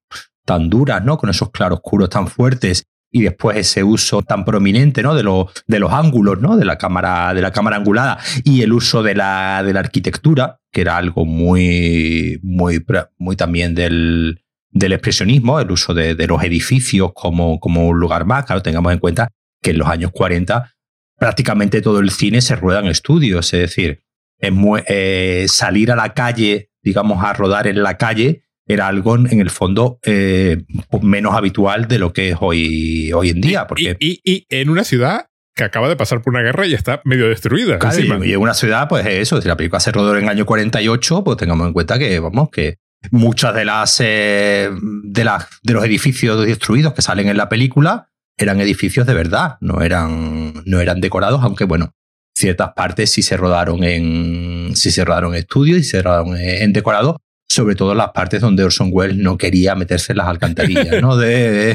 [0.46, 1.18] tan duras, ¿no?
[1.18, 5.16] con esos claroscuros tan fuertes y después ese uso tan prominente ¿no?
[5.16, 5.24] de,
[5.68, 6.58] de los ángulos ¿no?
[6.58, 10.60] de, la cámara, de la cámara angulada y el uso de la, de la arquitectura,
[10.72, 12.84] que era algo muy, muy,
[13.18, 18.46] muy también del, del expresionismo, el uso de, los edificios como, como, un lugar más.
[18.46, 19.30] Claro, tengamos en cuenta
[19.62, 20.72] que en los años 40
[21.20, 24.04] prácticamente todo el cine se rueda en estudios, es decir,
[24.40, 29.50] eh, salir a la calle, digamos, a rodar en la calle, era algo en el
[29.50, 30.64] fondo eh,
[31.02, 33.68] menos habitual de lo que es hoy, hoy en día.
[33.68, 33.98] Porque...
[34.00, 37.80] Y, en una ciudad que acaba de pasar por una guerra y está medio destruida.
[38.24, 41.24] y en una ciudad, pues eso, si la película se rodó en el año 48,
[41.24, 42.78] pues tengamos en cuenta que, vamos, que
[43.12, 44.70] Muchas de las, eh,
[45.04, 48.09] de las de los edificios destruidos que salen en la película
[48.40, 51.94] eran edificios de verdad, no eran, no eran decorados, aunque bueno,
[52.36, 56.72] ciertas partes sí se rodaron en sí se rodaron en estudios y se rodaron en
[56.74, 57.18] decorado,
[57.50, 61.18] sobre todo las partes donde Orson Welles no quería meterse en las alcantarillas, ¿no?
[61.18, 61.72] De,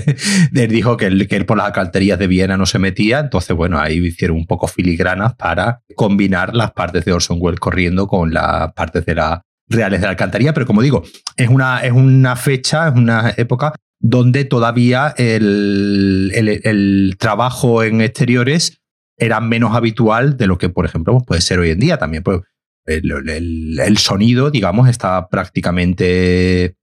[0.55, 3.55] él dijo que él, que él por las alcantarillas de Viena no se metía, entonces
[3.55, 8.33] bueno, ahí hicieron un poco filigranas para combinar las partes de Orson Welles corriendo con
[8.33, 11.03] las partes de la reales de la alcantarilla, pero como digo,
[11.37, 18.81] es una, es una fecha, es una época donde todavía el, el, trabajo en exteriores
[19.17, 22.23] era menos habitual de lo que, por ejemplo, puede ser hoy en día también.
[22.23, 22.41] Pues,
[22.87, 26.77] el, el, sonido, digamos, está prácticamente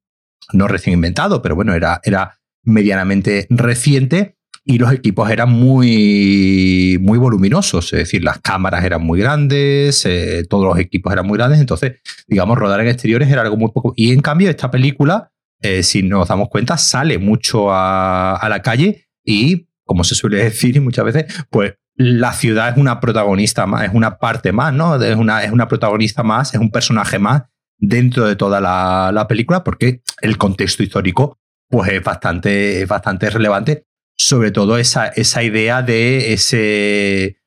[0.53, 7.17] no recién inventado, pero bueno, era, era medianamente reciente y los equipos eran muy, muy
[7.17, 11.59] voluminosos, es decir, las cámaras eran muy grandes, eh, todos los equipos eran muy grandes,
[11.59, 13.93] entonces, digamos, rodar en exteriores era algo muy poco.
[13.95, 19.07] Y en cambio, esta película, eh, si nos damos cuenta, sale mucho a, la calle
[19.23, 23.93] y, como se suele decir muchas veces, pues la ciudad es una protagonista más, es
[23.93, 25.01] una parte más, ¿no?
[25.01, 27.43] Es una, es una protagonista más, es un personaje más
[27.77, 31.37] dentro de toda la, la película, porque el contexto histórico
[31.69, 33.85] pues es bastante, es bastante relevante
[34.21, 37.37] sobre todo esa, esa idea de ese.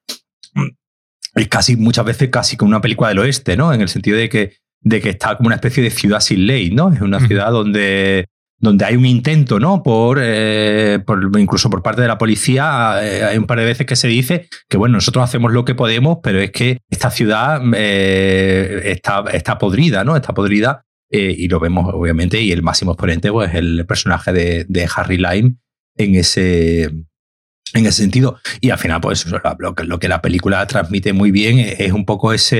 [1.34, 3.72] Es casi muchas veces casi como una película del oeste, ¿no?
[3.72, 6.70] En el sentido de que, de que está como una especie de ciudad sin ley,
[6.70, 6.92] ¿no?
[6.92, 8.26] Es una ciudad donde,
[8.58, 9.82] donde hay un intento, ¿no?
[9.82, 11.02] Por, eh,
[11.38, 14.48] incluso por parte de la policía, eh, hay un par de veces que se dice
[14.68, 19.58] que, bueno, nosotros hacemos lo que podemos, pero es que esta ciudad eh, está, está
[19.58, 20.16] podrida, ¿no?
[20.16, 20.84] Está podrida
[21.16, 25.16] y lo vemos, obviamente, y el máximo exponente pues, es el personaje de, de Harry
[25.16, 25.54] Lime,
[25.96, 28.40] en ese, en ese sentido.
[28.60, 32.32] Y al final, pues lo, lo, que la película transmite muy bien es, un poco
[32.32, 32.56] esa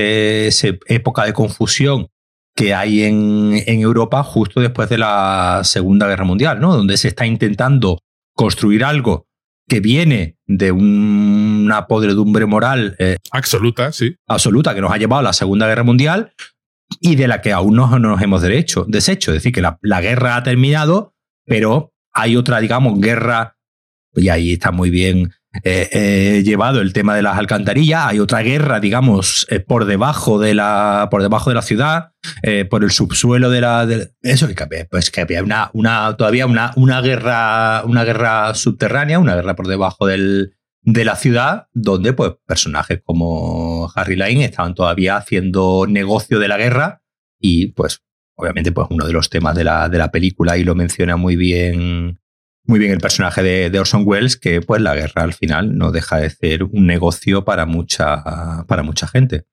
[0.87, 2.07] época de confusión
[2.55, 6.75] que hay en, en, Europa justo después de la Segunda Guerra Mundial, ¿no?
[6.75, 7.99] Donde se está intentando
[8.33, 9.27] construir algo
[9.67, 14.15] que viene de una podredumbre moral eh, absoluta, sí.
[14.27, 16.33] Absoluta, que nos ha llevado a la Segunda Guerra Mundial
[17.01, 19.31] y de la que aún no, nos hemos derecho, deshecho.
[19.31, 21.13] Es decir, que la, la guerra ha terminado,
[21.45, 23.57] pero hay otra, digamos, guerra,
[24.13, 28.07] y ahí está muy bien eh, eh, llevado el tema de las alcantarillas.
[28.07, 32.11] Hay otra guerra, digamos, eh, por debajo de la, por debajo de la ciudad,
[32.69, 33.87] por el subsuelo de la,
[34.21, 34.47] eso,
[34.89, 39.67] pues que había una, una, todavía una, una guerra, una guerra subterránea, una guerra por
[39.67, 46.39] debajo del, de la ciudad, donde pues personajes como Harry Lane estaban todavía haciendo negocio
[46.39, 47.01] de la guerra
[47.39, 48.01] y pues
[48.35, 51.35] obviamente pues uno de los temas de la, de la película y lo menciona muy
[51.35, 52.19] bien
[52.65, 56.17] muy bien el personaje de, Orson Welles que pues la guerra al final no deja
[56.17, 59.45] de ser un negocio para mucha para mucha gente.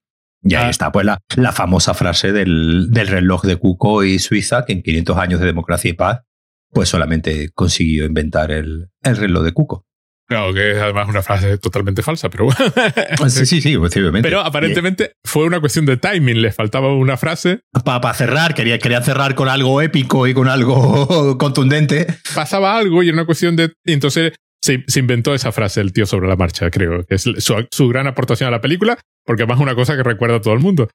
[0.42, 0.70] Y ahí ah.
[0.70, 4.82] está pues la, la famosa frase del, del reloj de Cuco y Suiza que en
[4.82, 6.22] 500 años de democracia y paz
[6.70, 9.86] pues solamente consiguió inventar el, el reloj de Cuco.
[10.32, 12.48] Claro, que es además una frase totalmente falsa, pero
[13.28, 14.26] Sí, sí, sí, posiblemente.
[14.26, 17.60] Pero aparentemente fue una cuestión de timing, le faltaba una frase.
[17.84, 22.06] Para cerrar, quería, quería cerrar con algo épico y con algo contundente.
[22.34, 23.74] Pasaba algo y era una cuestión de...
[23.84, 27.66] entonces se, se, inventó esa frase el tío sobre la marcha, creo, que es su,
[27.70, 30.54] su gran aportación a la película, porque además es una cosa que recuerda a todo
[30.54, 30.88] el mundo.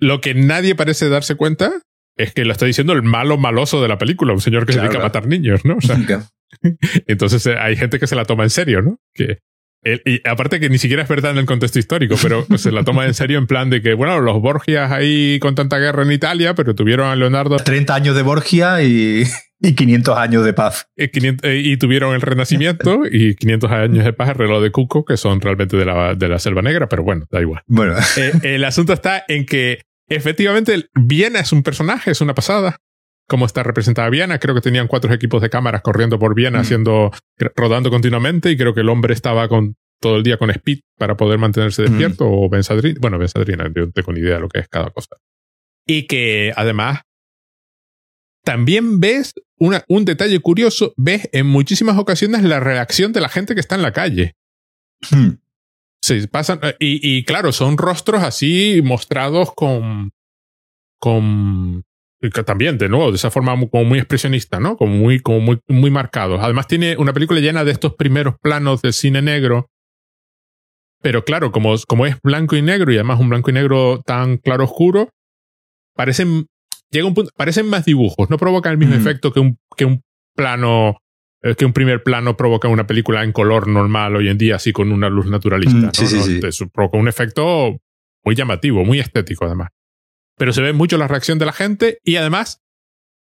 [0.00, 1.82] Lo que nadie parece darse cuenta
[2.16, 4.80] es que lo está diciendo el malo maloso de la película, un señor que se
[4.80, 5.76] dedica a matar niños, ¿no?
[5.76, 5.96] O sea,
[7.06, 8.98] entonces eh, hay gente que se la toma en serio, ¿no?
[9.14, 9.38] Que,
[9.84, 13.06] y aparte que ni siquiera es verdad en el contexto histórico, pero se la toma
[13.06, 16.54] en serio en plan de que, bueno, los Borgias ahí con tanta guerra en Italia,
[16.54, 17.56] pero tuvieron a Leonardo...
[17.56, 19.24] 30 años de Borgia y,
[19.60, 20.86] y 500 años de paz.
[20.96, 25.04] Y, eh, y, tuvieron el Renacimiento y 500 años de paz, el reloj de Cuco,
[25.04, 27.62] que son realmente de la, de la Selva Negra, pero bueno, da igual.
[27.66, 27.94] Bueno.
[28.16, 32.78] Eh, el asunto está en que efectivamente Viena es un personaje, es una pasada
[33.28, 34.38] cómo está representada Viena.
[34.38, 37.10] Creo que tenían cuatro equipos de cámaras corriendo por Viena, haciendo,
[37.56, 41.16] rodando continuamente, y creo que el hombre estaba con todo el día con speed para
[41.16, 42.98] poder mantenerse despierto, o Benzadrina.
[43.00, 45.16] Bueno, Benzadrina, yo no tengo ni idea de lo que es cada cosa.
[45.86, 47.00] Y que además
[48.44, 53.54] también ves una, un detalle curioso, ves en muchísimas ocasiones la reacción de la gente
[53.54, 54.34] que está en la calle.
[55.10, 55.41] Hmm.
[56.02, 60.10] Sí, pasan, y, y, claro, son rostros así mostrados con,
[60.98, 61.84] con
[62.44, 64.76] también, de nuevo, de esa forma como muy expresionista, ¿no?
[64.76, 66.40] Como muy, como muy, muy marcados.
[66.40, 69.68] Además tiene una película llena de estos primeros planos de cine negro.
[71.00, 74.36] Pero claro, como, como es blanco y negro y además un blanco y negro tan
[74.36, 75.08] claro oscuro,
[75.96, 76.46] parecen,
[76.90, 78.30] llega un punto, parecen más dibujos.
[78.30, 80.02] No provocan el mismo efecto que un, que un
[80.36, 80.98] plano,
[81.42, 84.72] eh, que un primer plano provoca una película en color normal hoy en día, así
[84.72, 85.90] con una luz naturalista.
[85.92, 86.66] Sí, sí, sí.
[86.72, 87.76] provoca un efecto
[88.24, 89.70] muy llamativo, muy estético además
[90.42, 92.60] pero se ve mucho la reacción de la gente y además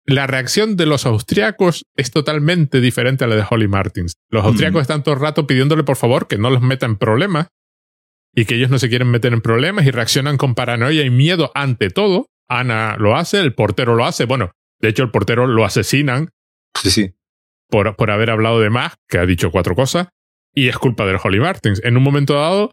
[0.07, 4.15] la reacción de los austriacos es totalmente diferente a la de Holly Martins.
[4.31, 7.49] Los austriacos están todo el rato pidiéndole por favor que no los meta en problemas
[8.35, 11.53] y que ellos no se quieren meter en problemas y reaccionan con paranoia y miedo
[11.55, 12.27] ante todo.
[12.49, 14.25] Ana lo hace, el portero lo hace.
[14.25, 16.31] Bueno, de hecho el portero lo asesinan.
[16.81, 17.15] Sí, sí.
[17.71, 20.09] Por, por haber hablado de más, que ha dicho cuatro cosas.
[20.55, 21.81] Y es culpa del Holly Martins.
[21.85, 22.73] En un momento dado,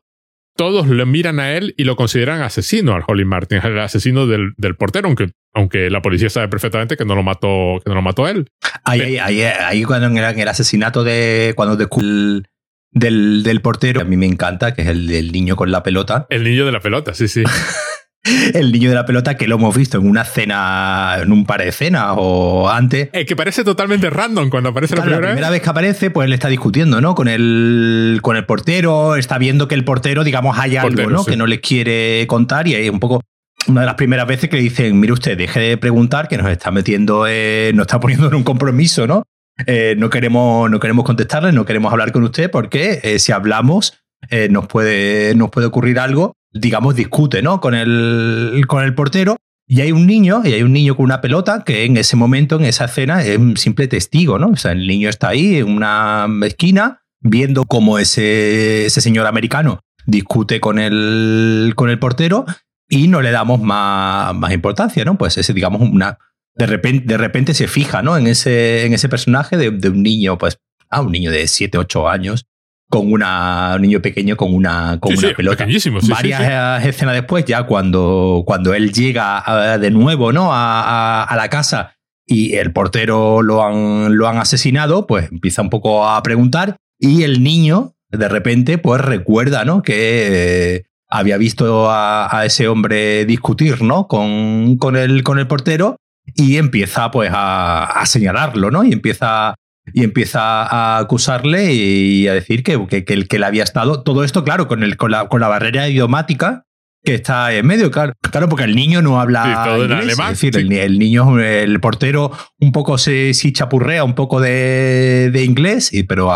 [0.57, 4.53] todos lo miran a él y lo consideran asesino al Holly Martin, el asesino del,
[4.57, 8.01] del, portero, aunque, aunque la policía sabe perfectamente que no lo mató, que no lo
[8.01, 8.49] mató él.
[8.83, 12.47] Ahí, ahí, ahí, cuando en el, asesinato de cuando el,
[12.91, 16.25] del, del portero, a mí me encanta, que es el del niño con la pelota.
[16.29, 17.43] El niño de la pelota, sí, sí.
[18.53, 21.63] el niño de la pelota que lo hemos visto en una cena, en un par
[21.63, 23.10] de cenas o antes.
[23.10, 25.62] que parece totalmente random cuando aparece la primera, la primera vez.
[25.62, 27.15] que aparece, pues él está discutiendo, ¿no?
[27.15, 31.25] Con el, con el portero, está viendo que el portero, digamos, hay algo, ¿no?
[31.25, 33.21] Que no le quiere contar y hay un poco
[33.67, 36.49] una de las primeras veces que le dicen, mire usted, deje de preguntar que nos
[36.49, 39.23] está metiendo, nos está poniendo en un compromiso, ¿no?
[39.65, 43.97] Eh, no, queremos, no queremos contestarle, no queremos hablar con usted porque eh, si hablamos
[44.30, 47.60] eh, nos, puede, nos puede ocurrir algo digamos, discute, ¿no?
[47.60, 49.38] Con el, con el portero.
[49.70, 52.56] Y hay un niño, y hay un niño con una pelota que en ese momento,
[52.56, 54.48] en esa escena, es un simple testigo, ¿no?
[54.48, 59.82] O sea, el niño está ahí en una esquina viendo cómo ese, ese señor americano
[60.06, 62.46] discute con el, con el portero
[62.89, 65.17] y no le damos más, más importancia, ¿no?
[65.17, 66.17] Pues ese, digamos, una.
[66.56, 68.17] De repente, de repente se fija, ¿no?
[68.17, 70.58] En ese, en ese personaje de, un niño, pues,
[70.89, 72.46] ah, un niño de 7, 8 años,
[72.89, 75.65] con una, un niño pequeño con una, con una pelota.
[76.10, 80.54] Varias escenas después, ya cuando, cuando él llega de nuevo ¿no?
[80.54, 81.95] A, a, la casa
[82.26, 87.23] y el portero lo han, lo han asesinado, pues empieza un poco a preguntar y
[87.23, 89.82] el niño de repente pues recuerda ¿no?
[89.82, 94.08] que había visto a, a, ese hombre discutir ¿no?
[94.08, 95.97] con, con, el, con el portero
[96.36, 98.84] y empieza pues a, a señalarlo, ¿no?
[98.84, 99.56] Y empieza
[99.93, 104.04] y empieza a acusarle y a decir que, que, el que le había estado.
[104.04, 106.65] Todo esto, claro, con, el, con, la, con la barrera idiomática
[107.04, 111.00] que está en medio, claro, claro porque el niño no habla alemán, es decir, el,
[111.00, 116.34] niño, el portero un poco se chapurrea un poco de, de inglés, y, pero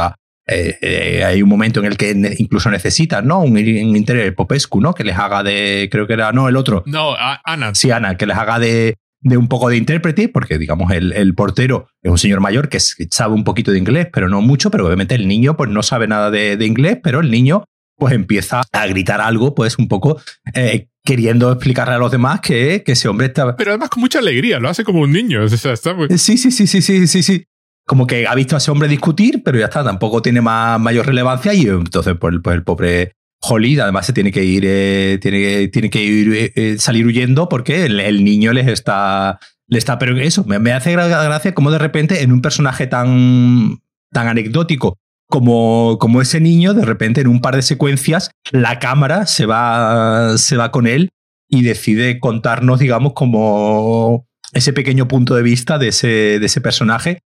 [0.48, 3.40] eh, eh, hay un momento en el que incluso necesitan, ¿no?
[3.40, 4.94] Un, un interior Popescu, ¿no?
[4.94, 6.84] Que les haga de, creo que era, no, el otro.
[6.86, 7.76] No, Ana.
[7.76, 11.36] Sí, Ana, que les haga de, de un poco de intérprete, porque digamos el, el,
[11.36, 14.86] portero es un señor mayor que sabe un poquito de inglés, pero no mucho, pero
[14.86, 17.64] obviamente el niño pues no sabe nada de, de inglés, pero el niño
[18.02, 20.20] pues empieza a gritar algo, pues un poco
[20.56, 23.56] eh, queriendo explicarle a los demás que, que, ese hombre está...
[23.56, 25.44] Pero además con mucha alegría, lo hace como un niño.
[25.44, 26.08] O sea, está muy...
[26.18, 27.46] Sí, sí, sí, sí, sí, sí, sí.
[27.86, 31.06] Como que ha visto a ese hombre discutir, pero ya está, tampoco tiene más, mayor
[31.06, 35.68] relevancia y entonces pues, pues el pobre Holly además se tiene que ir, eh, tiene,
[35.70, 40.16] tiene que eh, eh, salir huyendo porque el, el, niño les está, le está, pero
[40.18, 43.80] eso, me, hace gracia como de repente en un personaje tan,
[44.12, 49.26] tan anecdótico como, como ese niño, de repente en un par de secuencias, la cámara
[49.26, 51.10] se va, se va con él
[51.50, 57.24] y decide contarnos, digamos, como ese pequeño punto de vista de ese, de ese personaje.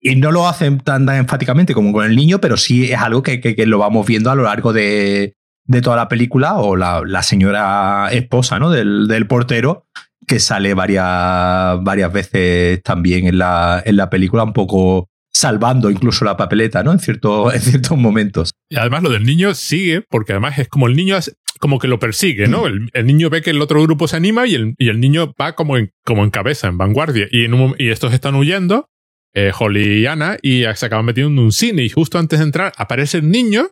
[0.00, 3.22] Y no lo hacen tan, tan enfáticamente como con el niño, pero sí es algo
[3.22, 7.02] que, que lo vamos viendo a lo largo de, de toda la película, o la,
[7.06, 8.70] la señora esposa ¿no?
[8.70, 9.86] del, del, portero,
[10.26, 16.24] que sale varias, varias veces también en la, en la película, un poco salvando incluso
[16.24, 16.92] la papeleta, ¿no?
[16.92, 18.52] En, cierto, en ciertos momentos.
[18.68, 21.16] Y además lo del niño sigue, porque además es como el niño
[21.60, 22.66] como que lo persigue, ¿no?
[22.66, 25.32] El, el, niño ve que el otro grupo se anima y el, y el niño
[25.40, 27.28] va como en, como en cabeza, en vanguardia.
[27.30, 28.88] Y, en un, y estos están huyendo,
[29.32, 31.84] eh, Holly y Anna, y se acaban metiendo en un cine.
[31.84, 33.70] Y justo antes de entrar aparece el niño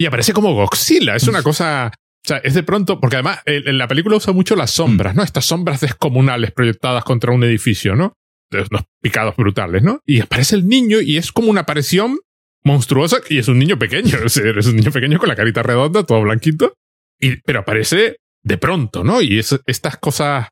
[0.00, 1.14] y aparece como Godzilla.
[1.14, 1.92] Es una cosa...
[2.24, 5.22] O sea, es de pronto, porque además en la película usa mucho las sombras, ¿no?
[5.22, 8.14] Estas sombras descomunales proyectadas contra un edificio, ¿no?
[8.52, 10.00] unos picados brutales, ¿no?
[10.04, 12.18] Y aparece el niño y es como una aparición
[12.64, 14.36] monstruosa y es un niño pequeño, es
[14.66, 16.74] un niño pequeño con la carita redonda, todo blanquito,
[17.18, 19.22] y, pero aparece de pronto, ¿no?
[19.22, 20.48] Y es estas cosas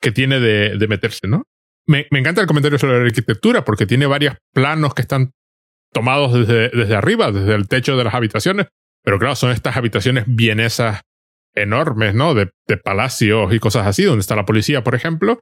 [0.00, 1.44] que tiene de, de meterse, ¿no?
[1.86, 5.32] Me, me, encanta el comentario sobre la arquitectura porque tiene varios planos que están
[5.92, 8.66] tomados desde, desde arriba, desde el techo de las habitaciones,
[9.02, 11.00] pero claro, son estas habitaciones vienesas
[11.54, 12.34] enormes, ¿no?
[12.34, 15.40] De, de palacios y cosas así, donde está la policía, por ejemplo,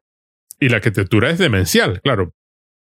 [0.60, 2.32] y la arquitectura es demencial, claro.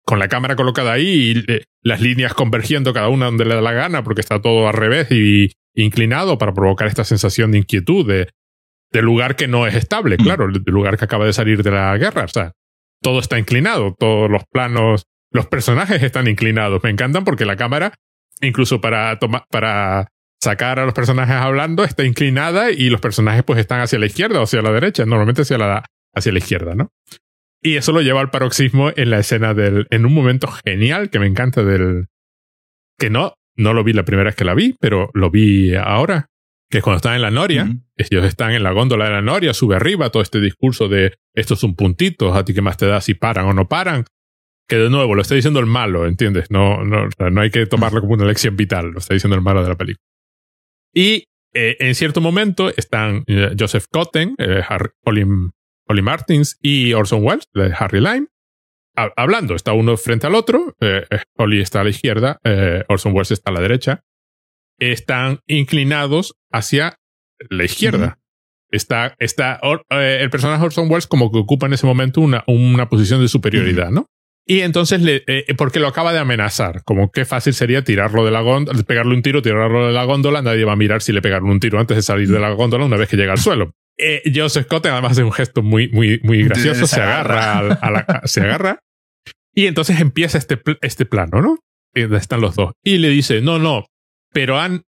[0.04, 3.60] Con la cámara colocada ahí y eh, las líneas convergiendo cada una donde le da
[3.60, 8.06] la gana porque está todo al revés y inclinado para provocar esta sensación de inquietud
[8.06, 8.28] de,
[8.90, 10.22] de lugar que no es estable, mm.
[10.22, 12.24] claro, de lugar que acaba de salir de la guerra.
[12.24, 12.52] O sea,
[13.02, 16.82] todo está inclinado, todos los planos, los personajes están inclinados.
[16.82, 17.94] Me encantan porque la cámara,
[18.40, 20.08] incluso para tomar, para
[20.40, 24.40] sacar a los personajes hablando, está inclinada y los personajes pues están hacia la izquierda
[24.40, 26.90] o hacia la derecha, normalmente hacia la, hacia la izquierda, ¿no?
[27.60, 31.18] Y eso lo lleva al paroxismo en la escena del, en un momento genial que
[31.18, 32.06] me encanta del,
[32.98, 36.26] que no, no lo vi la primera vez que la vi, pero lo vi ahora,
[36.70, 37.82] que es cuando están en la Noria, mm.
[37.96, 41.54] ellos están en la góndola de la Noria, sube arriba todo este discurso de esto
[41.54, 44.04] es un puntito, a ti qué más te da si paran o no paran,
[44.68, 46.50] que de nuevo lo está diciendo el malo, ¿entiendes?
[46.50, 49.62] No, no, no hay que tomarlo como una lección vital, lo está diciendo el malo
[49.62, 50.04] de la película.
[50.94, 55.52] Y eh, en cierto momento están eh, Joseph Cotten, eh, Harry, Colin,
[55.86, 58.26] Holly Martins y Orson Welles, de Harry Lime,
[58.94, 59.54] hablando.
[59.54, 60.76] Está uno frente al otro.
[60.80, 62.38] Eh, Holly está a la izquierda,
[62.88, 64.04] Orson Welles está a la derecha.
[64.78, 66.98] Están inclinados hacia
[67.48, 68.18] la izquierda.
[68.70, 69.58] Está, está
[69.90, 73.90] el personaje Orson Welles como que ocupa en ese momento una, una posición de superioridad,
[73.90, 74.06] ¿no?
[74.48, 78.30] Y entonces, le, eh, porque lo acaba de amenazar, como qué fácil sería tirarlo de
[78.30, 81.20] la góndola, pegarle un tiro, tirarlo de la góndola, nadie va a mirar si le
[81.20, 83.74] pegaron un tiro antes de salir de la góndola una vez que llega al suelo
[83.98, 88.22] eh, Joseph Scott además hace un gesto muy, muy, muy gracioso, se agarra, a, la,
[88.24, 88.80] se agarra
[89.54, 91.58] y entonces empieza este, este plano, ¿no?
[91.94, 92.72] Están los dos.
[92.84, 93.86] Y le dice, no, no,
[94.32, 94.84] pero han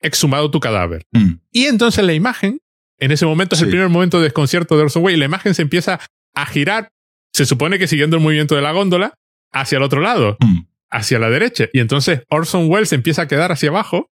[0.00, 1.04] exhumado tu cadáver.
[1.12, 1.34] Mm.
[1.52, 2.58] Y entonces la imagen,
[2.98, 5.62] en ese momento es el primer momento de desconcierto de Orson Welles, la imagen se
[5.62, 6.00] empieza
[6.34, 6.90] a girar,
[7.32, 9.14] se supone que siguiendo el movimiento de la góndola,
[9.52, 10.60] hacia el otro lado, mm.
[10.90, 11.68] hacia la derecha.
[11.72, 14.10] Y entonces Orson Welles empieza a quedar hacia abajo,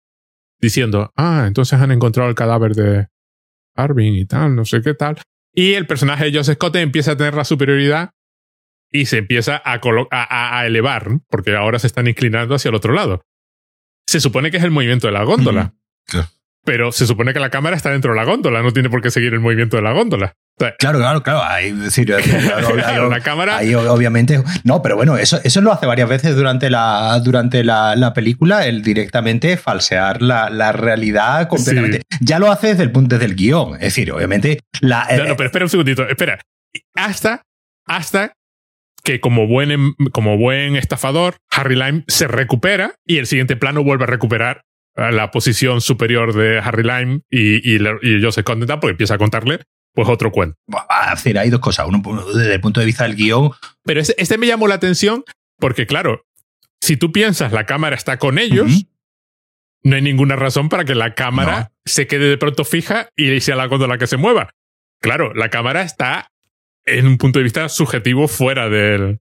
[0.61, 3.07] diciendo, ah, entonces han encontrado el cadáver de,
[3.75, 5.21] Arvin y tal, no sé qué tal.
[5.53, 8.11] Y el personaje de Joseph Scott empieza a tener la superioridad
[8.93, 12.93] y se empieza a, a, a, elevar, porque ahora se están inclinando hacia el otro
[12.93, 13.23] lado.
[14.07, 15.75] Se supone que es el movimiento de la góndola.
[16.65, 19.11] Pero se supone que la cámara está dentro de la góndola, no tiene por qué
[19.11, 20.35] seguir el movimiento de la góndola.
[20.79, 21.43] Claro, claro, claro.
[21.43, 22.15] Ahí, decir,
[23.25, 23.57] cámara.
[23.59, 24.43] Ahí, obviamente.
[24.65, 28.67] No, pero bueno, eso, eso lo hace varias veces durante la, durante la, la película,
[28.67, 32.03] el directamente falsear la, la realidad completamente.
[32.21, 33.75] Ya lo hace desde el punto del guion.
[33.75, 34.61] Es decir, obviamente.
[34.81, 36.07] La, no, no, pero espera un segundito.
[36.09, 36.41] Espera.
[36.95, 37.43] Hasta,
[37.87, 38.33] hasta
[39.03, 43.83] que como buen, em, como buen estafador, Harry Lime se recupera y el siguiente plano
[43.83, 44.63] vuelve a recuperar
[44.97, 49.61] la posición superior de Harry Lime y, y, y contentan porque empieza a contarle
[49.95, 50.57] pues otro cuento.
[50.89, 51.87] A decir, hay dos cosas.
[51.89, 52.03] Uno
[52.35, 53.53] desde el punto de vista del guion.
[53.85, 55.25] Pero este, este me llamó la atención
[55.59, 56.25] porque, claro,
[56.81, 58.87] si tú piensas la cámara está con ellos,
[59.83, 63.57] no hay ninguna razón para que la cámara se quede de pronto fija y sea
[63.57, 64.51] la la que se mueva.
[65.01, 66.31] Claro, la cámara está
[66.85, 69.21] en un punto de vista subjetivo fuera del,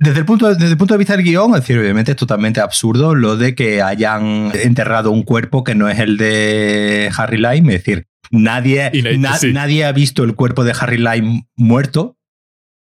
[0.00, 2.58] desde el, punto, desde el punto de vista del guion, es decir, obviamente es totalmente
[2.60, 7.74] absurdo lo de que hayan enterrado un cuerpo que no es el de Harry Lime.
[7.74, 8.90] Es decir, nadie,
[9.52, 12.16] nadie ha visto el cuerpo de Harry Lime muerto.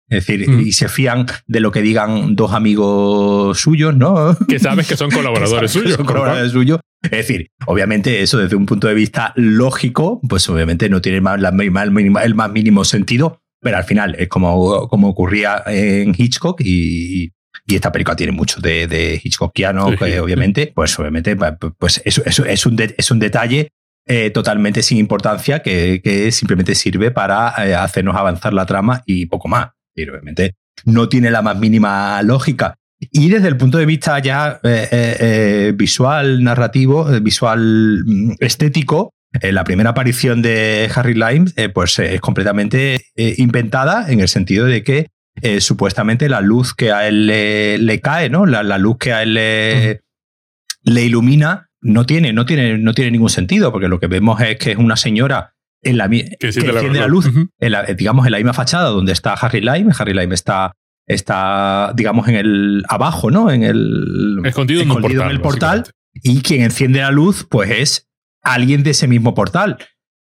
[0.10, 0.62] Es decir, mm.
[0.62, 4.38] y se fían de lo que digan dos amigos suyos, ¿no?
[4.48, 5.96] Que sabes que son colaboradores suyos.
[5.96, 6.80] Son colaboradores suyos.
[7.04, 11.42] Es decir, obviamente eso desde un punto de vista lógico, pues obviamente no tiene más,
[12.24, 17.34] el más mínimo sentido, pero al final es como, como ocurría en Hitchcock y,
[17.66, 21.36] y esta película tiene mucho de, de Hitchcockiano, obviamente, pues obviamente
[21.78, 23.74] pues eso, eso es, un es un detalle
[24.08, 29.26] eh, totalmente sin importancia que, que simplemente sirve para eh, hacernos avanzar la trama y
[29.26, 29.70] poco más.
[29.96, 30.56] Y obviamente
[30.86, 32.76] no tiene la más mínima lógica.
[33.00, 39.64] Y desde el punto de vista ya eh, visual, narrativo, visual mm, estético, eh, la
[39.64, 44.84] primera aparición de Harry Lime eh, pues, eh, es completamente inventada en el sentido de
[44.84, 45.08] que
[45.60, 48.48] supuestamente la luz que a él le, cae, ¿no?
[48.48, 53.72] La, luz que a él le, ilumina no tiene, no, tiene, no tiene ningún sentido,
[53.72, 55.54] porque lo que vemos es que es una señora
[55.84, 57.30] en la, que, enciende la, luz,
[57.98, 59.94] digamos, en la misma fachada donde está Harry Lime.
[59.98, 60.74] Harry Lime está
[61.08, 63.50] está, digamos, en el abajo, ¿no?
[63.50, 64.92] En el escondido, en,
[65.32, 65.86] el portal.
[66.14, 68.08] Y quien enciende la luz, pues es
[68.44, 69.78] alguien de ese mismo portal.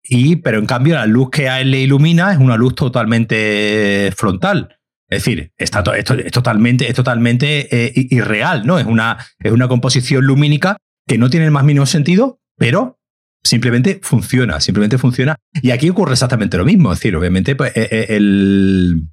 [0.03, 4.11] Y, pero en cambio, la luz que a él le ilumina es una luz totalmente
[4.15, 4.77] frontal.
[5.09, 8.79] Es decir, está esto, es totalmente, es totalmente eh, irreal, ¿no?
[8.79, 10.77] Es una, es una composición lumínica
[11.07, 12.99] que no tiene el más mínimo sentido, pero
[13.43, 15.35] simplemente funciona, simplemente funciona.
[15.61, 16.93] Y aquí ocurre exactamente lo mismo.
[16.93, 19.09] Es decir, obviamente, pues, eh, eh, el,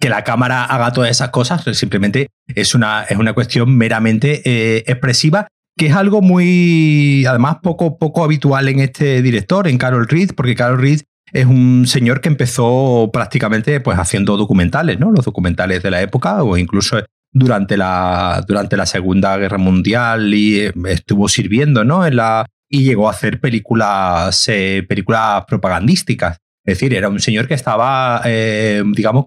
[0.00, 5.48] que la cámara haga todas esas cosas simplemente es una, es una cuestión meramente expresiva
[5.76, 10.54] que es algo muy, además, poco, poco habitual en este director, en Carol Reed, porque
[10.54, 11.00] Carol Reed
[11.32, 15.10] es un señor que empezó prácticamente pues, haciendo documentales, ¿no?
[15.10, 16.98] Los documentales de la época, o incluso
[17.34, 22.06] durante la, durante la Segunda Guerra Mundial y eh, estuvo sirviendo, ¿no?
[22.06, 26.38] En la, y llegó a hacer películas, eh, películas propagandísticas.
[26.64, 29.24] Es decir, era un señor que estaba, eh, digamos,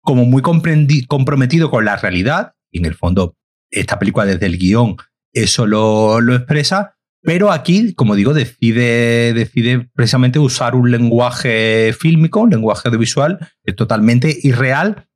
[0.00, 2.52] como muy comprometido con la realidad.
[2.70, 3.34] Y en el fondo,
[3.70, 4.96] esta película desde el guion
[5.34, 12.50] eso lo, expresa, pero aquí, como digo, decide, decide precisamente usar un lenguaje fílmico, un
[12.50, 13.38] lenguaje audiovisual
[13.76, 15.06] totalmente irreal,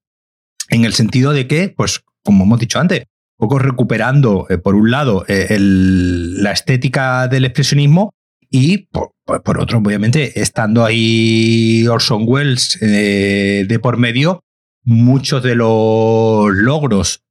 [0.68, 3.00] en el sentido de que, pues, como hemos dicho antes,
[3.38, 8.14] un poco recuperando, eh, por un lado, eh, la estética del expresionismo
[8.50, 9.12] y, por,
[9.58, 14.44] otro, obviamente, estando ahí Orson Welles eh, de por medio,
[14.84, 17.22] muchos de los logros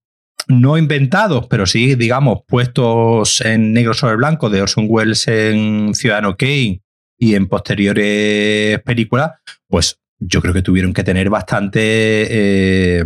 [0.48, 6.36] no inventados, pero sí, digamos, puestos en negro sobre blanco de Orson Welles en Ciudadano
[6.36, 6.82] Kane
[7.18, 9.32] y en posteriores películas,
[9.68, 13.04] pues yo creo que tuvieron que tener bastante,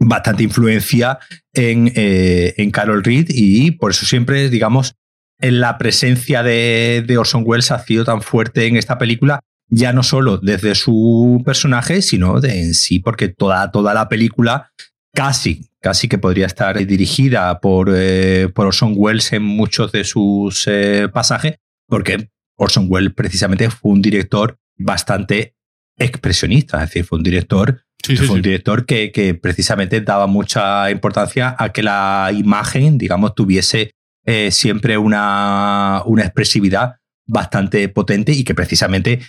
[0.00, 1.18] bastante influencia
[1.52, 4.96] en, eh, en Carol Reed y por eso siempre, digamos,
[5.38, 9.40] en la presencia de, de Orson Welles ha sido tan fuerte en esta película
[9.70, 14.72] ya no solo desde su personaje, sino de en sí, porque toda, toda la película
[15.14, 20.66] casi, casi que podría estar dirigida por, eh, por Orson Welles en muchos de sus
[20.66, 25.54] eh, pasajes, porque Orson Welles precisamente fue un director bastante
[26.00, 31.54] expresionista, es decir, fue un director, fue un director que, que, precisamente daba mucha importancia
[31.58, 33.92] a que la imagen, digamos, tuviese
[34.24, 36.96] eh, siempre una, una expresividad
[37.26, 39.20] bastante potente y que precisamente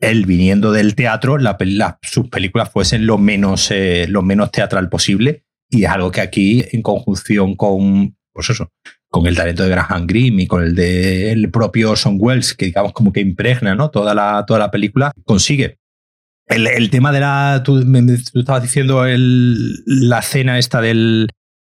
[0.00, 1.56] él viniendo del teatro, la,
[2.02, 5.44] sus películas fuesen lo menos, eh, lo menos teatral posible.
[5.68, 8.70] Y es algo que aquí, en conjunción con, pues eso,
[9.08, 12.92] con el talento de Graham Greene y con el del propio Son Wells, que digamos
[12.92, 13.90] como que impregna ¿no?
[13.90, 15.79] toda, la, toda la película, consigue.
[16.50, 17.62] El, tema de la.
[17.64, 21.28] Tú, tú estabas diciendo el, la escena esta del,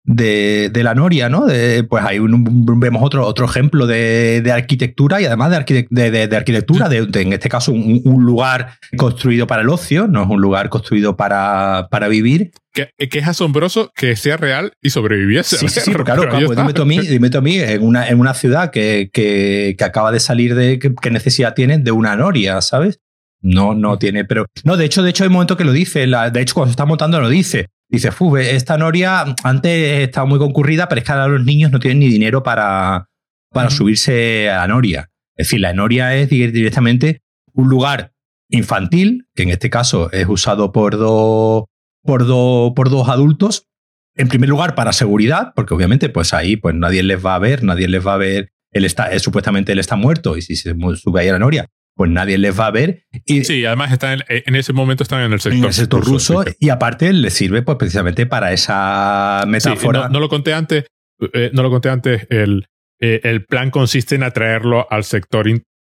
[0.07, 1.47] de, de, la Noria, ¿no?
[1.89, 6.89] pues hay un, vemos otro, otro ejemplo de, de arquitectura y además de, de arquitectura,
[6.89, 10.69] de, en este caso un, un, lugar construido para el ocio, no es un lugar
[10.69, 12.53] construido para, para vivir.
[12.73, 15.57] Que, que, es asombroso que sea real y sobreviviese.
[15.57, 18.21] Sí, sí, sí claro, claro dime tú a mí, dime a mí en, una, en
[18.21, 22.61] una ciudad que, que, que acaba de salir de qué necesidad tiene de una Noria,
[22.61, 23.01] ¿sabes?
[23.43, 26.07] No, no tiene, pero no, de hecho, de hecho hay un momento que lo dice,
[26.07, 27.69] la, de hecho cuando se está montando lo dice.
[27.89, 31.79] Dice, Fube, esta noria antes estaba muy concurrida, pero es que ahora los niños no
[31.79, 33.07] tienen ni dinero para,
[33.53, 35.11] para subirse a la noria.
[35.37, 37.21] Es decir, la noria es directamente
[37.53, 38.13] un lugar
[38.51, 41.65] infantil, que en este caso es usado por, dos
[42.03, 42.25] por,
[42.75, 43.67] por dos adultos.
[44.17, 47.63] En primer lugar, para seguridad, porque obviamente pues ahí pues nadie les va a ver,
[47.63, 48.51] nadie les va a ver.
[48.73, 51.67] Él está, supuestamente él está muerto y si se sube ahí a la noria,
[51.97, 53.05] pues nadie les va a ver.
[53.25, 56.45] Y, sí, además están en, ese momento están en el sector, en el sector ruso,
[56.61, 60.09] y aparte les sirve pues precisamente para esa metáfora.
[60.11, 60.85] no, lo conté antes,
[61.33, 62.67] eh, no lo conté antes, el,
[63.01, 65.47] eh, el plan consiste en atraerlo al sector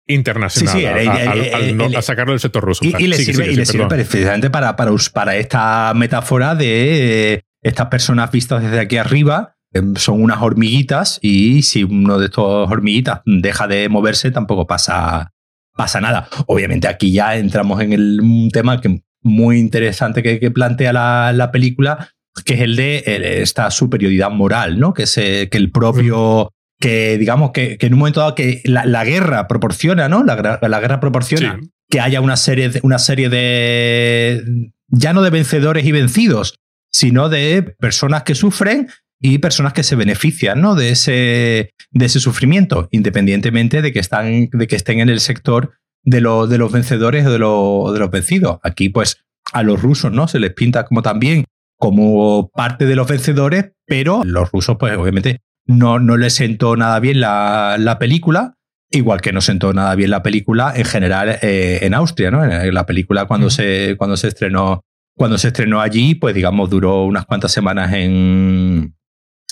[0.08, 2.86] internacional, a, sacarlo del sector ruso.
[2.86, 7.88] Y, le sirve, y le sirve precisamente para, para, para esta metáfora de eh, estas
[7.88, 9.56] personas vistas desde aquí arriba
[9.98, 15.34] son unas hormiguitas y si uno de estos hormiguitas deja de moverse tampoco pasa
[15.78, 16.28] pasa nada.
[16.48, 22.10] Obviamente aquí ya entramos en el, un tema que muy interesante que, plantea la, película,
[22.46, 23.04] que es el de
[23.42, 24.94] esta superioridad moral, ¿no?
[24.94, 26.52] Que, se, que el propio...
[26.80, 30.24] Que digamos que, en un momento dado que la, guerra proporciona, ¿no?
[30.24, 31.60] La, guerra proporciona
[31.90, 34.72] que haya una serie, de, una serie de.
[34.88, 36.60] ya no de vencedores y vencidos,
[36.92, 40.76] sino de personas que sufren y personas que se benefician ¿no?
[40.76, 45.74] de, ese, de ese sufrimiento, independientemente de que, están, de que estén en el sector
[46.04, 48.60] de, de los vencedores o de, de los vencidos.
[48.64, 50.28] Aquí, pues, a los rusos ¿no?
[50.28, 51.46] se les pinta como también
[51.80, 57.00] como parte de los vencedores, pero los rusos, pues, obviamente, no, no les sentó nada
[57.00, 58.56] bien la, la película.
[58.90, 62.44] Igual que no sentó nada bien la película en general eh, en Austria, ¿no?
[62.44, 64.82] En la película cuando, se, cuando se estrenó
[65.18, 68.96] cuando se estrenó allí, pues digamos, duró unas cuantas semanas en,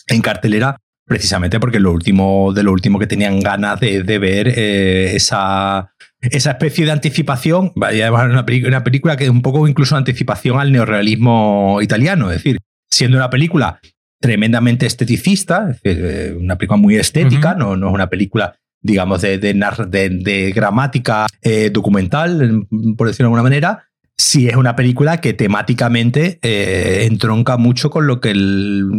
[0.07, 5.15] en cartelera precisamente porque lo último, de lo último que tenían ganas de, ver eh,
[5.15, 10.71] esa, esa especie de anticipación, una, una película que es un poco incluso anticipación al
[10.71, 12.57] neorrealismo italiano, es decir,
[12.89, 13.79] siendo una película
[14.19, 20.09] tremendamente esteticista, eh, una película muy estética, no, no es una película digamos, de, de,
[20.11, 23.87] de, gramática eh, documental, por decirlo de alguna manera,
[24.17, 28.33] sí es una película que temáticamente eh, entronca mucho con lo que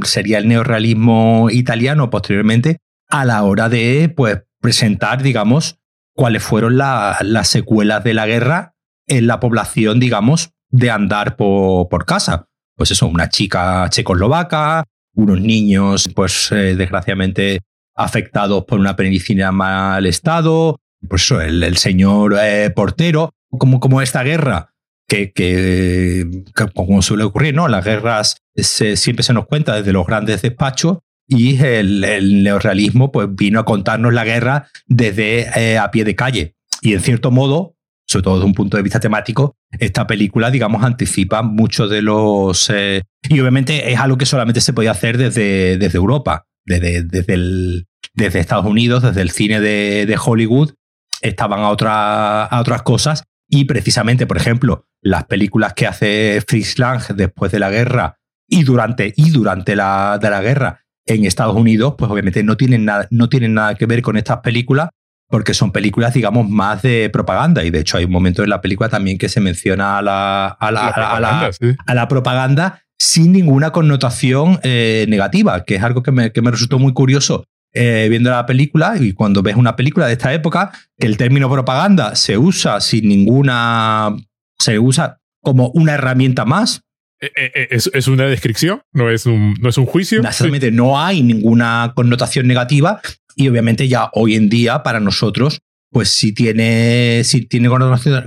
[0.04, 5.78] sería el neorrealismo italiano posteriormente a la hora de pues, presentar, digamos,
[6.14, 8.74] cuáles fueron las secuelas de la guerra
[9.06, 12.46] en la población, digamos, de andar por, por casa.
[12.74, 17.60] Pues eso, una chica checoslovaca, unos niños, pues eh, desgraciadamente
[17.94, 24.22] afectados por una penicilina mal estado, pues eso, el, señor eh, portero, como, como esta
[24.22, 24.75] guerra
[25.06, 26.42] que,
[26.74, 27.68] como suele ocurrir, ¿no?
[27.68, 30.98] Las guerras siempre se nos cuenta desde los grandes despachos
[31.28, 36.54] y el, neorrealismo pues, vino a contarnos la guerra desde eh, a pie de calle.
[36.82, 37.76] Y en cierto modo,
[38.06, 42.70] sobre todo desde un punto de vista temático, esta película, digamos, anticipa muchos de los...
[42.70, 47.34] Eh, y obviamente es algo que solamente se podía hacer desde, desde Europa, desde, desde,
[47.34, 47.86] el,
[48.16, 50.74] Estados Unidos, desde el cine de, de Hollywood,
[51.22, 56.78] estaban a, otra, a otras cosas y precisamente, por ejemplo, las películas que hace Fritz
[56.78, 58.18] Lang después de la guerra
[58.48, 62.84] y durante, y durante la, de la guerra en Estados Unidos, pues obviamente no tienen,
[62.84, 64.90] nada, no tienen nada que ver con estas películas
[65.28, 67.64] porque son películas, digamos, más de propaganda.
[67.64, 70.46] Y de hecho hay un momento en la película también que se menciona a la,
[70.46, 76.32] a la, a la, propaganda sin ninguna connotación eh, negativa, que es algo que me,
[76.32, 77.44] que me resultó muy curioso
[77.76, 81.50] eh, viendo la película y cuando ves una película de esta época, que el término
[81.50, 84.16] propaganda se usa sin ninguna.
[84.58, 86.80] se usa como una herramienta más.
[87.20, 90.22] Eh, eh, es, una descripción, no es un, no es un juicio.
[90.22, 93.00] Naturalmente, no hay ninguna connotación negativa
[93.36, 95.60] y obviamente ya hoy en día para nosotros,
[95.90, 97.68] pues sí tiene, sí tiene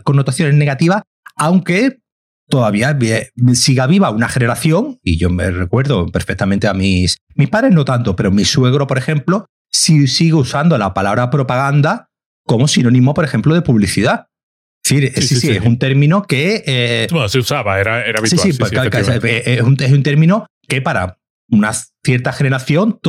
[0.04, 1.04] connotaciones negativas,
[1.36, 1.98] aunque
[2.50, 2.98] todavía
[3.54, 8.16] siga viva una generación, y yo me recuerdo perfectamente a mis, mis padres no tanto,
[8.16, 12.10] pero mi suegro, por ejemplo, sí sigue usando la palabra propaganda
[12.46, 14.26] como sinónimo, por ejemplo, de publicidad.
[14.84, 16.64] Sí, sí, sí, es un término que...
[16.66, 18.42] Eh, bueno, se usaba, era, era habitual.
[18.42, 21.20] Sí, sí, pues, es, un, es, un, término que para
[21.52, 21.72] una
[22.04, 23.00] cierta generación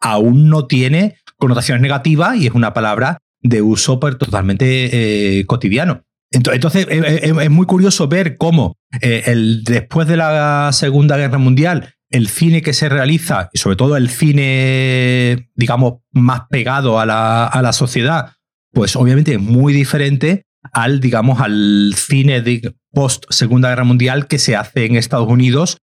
[0.00, 6.04] aún no tiene connotaciones negativas y es una palabra de uso pues, totalmente eh, cotidiano.
[6.32, 12.28] Entonces, es, muy curioso ver cómo eh, el, después de la Segunda Guerra Mundial, el
[12.28, 17.62] cine que se realiza, y sobre todo el cine, digamos, más pegado a la, a
[17.62, 18.32] la sociedad,
[18.72, 24.38] pues obviamente es muy diferente al, digamos, al cine de post Segunda Guerra Mundial que
[24.38, 25.78] se hace en Estados Unidos,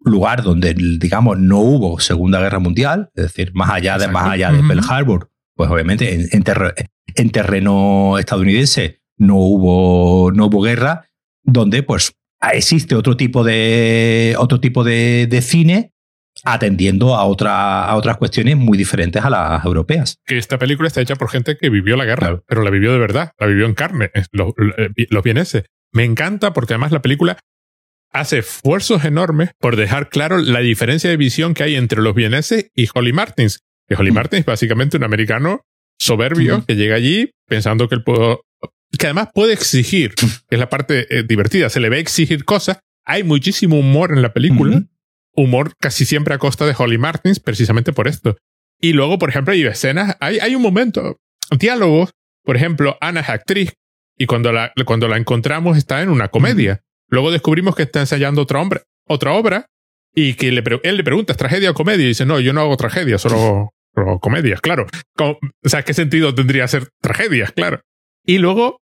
[0.00, 4.52] lugar donde, digamos, no hubo Segunda Guerra Mundial, es decir, más allá de, más allá
[4.52, 6.44] de Pearl Harbor, pues obviamente en,
[7.16, 11.06] en terreno estadounidense no hubo, no hubo guerra,
[11.42, 12.12] donde pues
[12.52, 15.92] existe otro tipo de, otro tipo de, cine
[16.42, 20.18] atendiendo a, otra, a otras cuestiones muy diferentes a las europeas.
[20.26, 22.98] Que esta película está hecha por gente que vivió la guerra, pero la vivió de
[22.98, 24.52] verdad, la vivió en carne, los,
[25.10, 25.64] los vieneses.
[25.92, 27.38] Me encanta porque además la película
[28.14, 32.70] hace esfuerzos enormes por dejar claro la diferencia de visión que hay entre los vieneses
[32.74, 33.60] y Holly Martins.
[33.88, 34.14] Que Holly mm.
[34.14, 35.62] Martins es básicamente un americano
[35.98, 38.38] soberbio que llega allí pensando que él puede
[38.98, 42.78] que además puede exigir, que es la parte eh, divertida, se le ve exigir cosas.
[43.04, 44.82] Hay muchísimo humor en la película,
[45.32, 48.36] humor casi siempre a costa de Holly Martins, precisamente por esto.
[48.80, 51.18] Y luego, por ejemplo, hay escenas, hay, hay un momento,
[51.58, 52.10] diálogos,
[52.44, 53.74] por ejemplo, Ana es actriz
[54.16, 56.80] y cuando la, cuando la encontramos está en una comedia.
[57.08, 59.66] Luego descubrimos que está ensayando otra, hombre, otra obra
[60.14, 62.04] y que le, él le pregunta, ¿es tragedia o comedia?
[62.04, 63.70] Y dice, no, yo no hago tragedia, solo,
[64.20, 64.86] comedias, claro.
[65.18, 67.52] o sea, ¿qué sentido tendría ser tragedias?
[67.52, 67.80] Claro.
[68.24, 68.80] Y luego,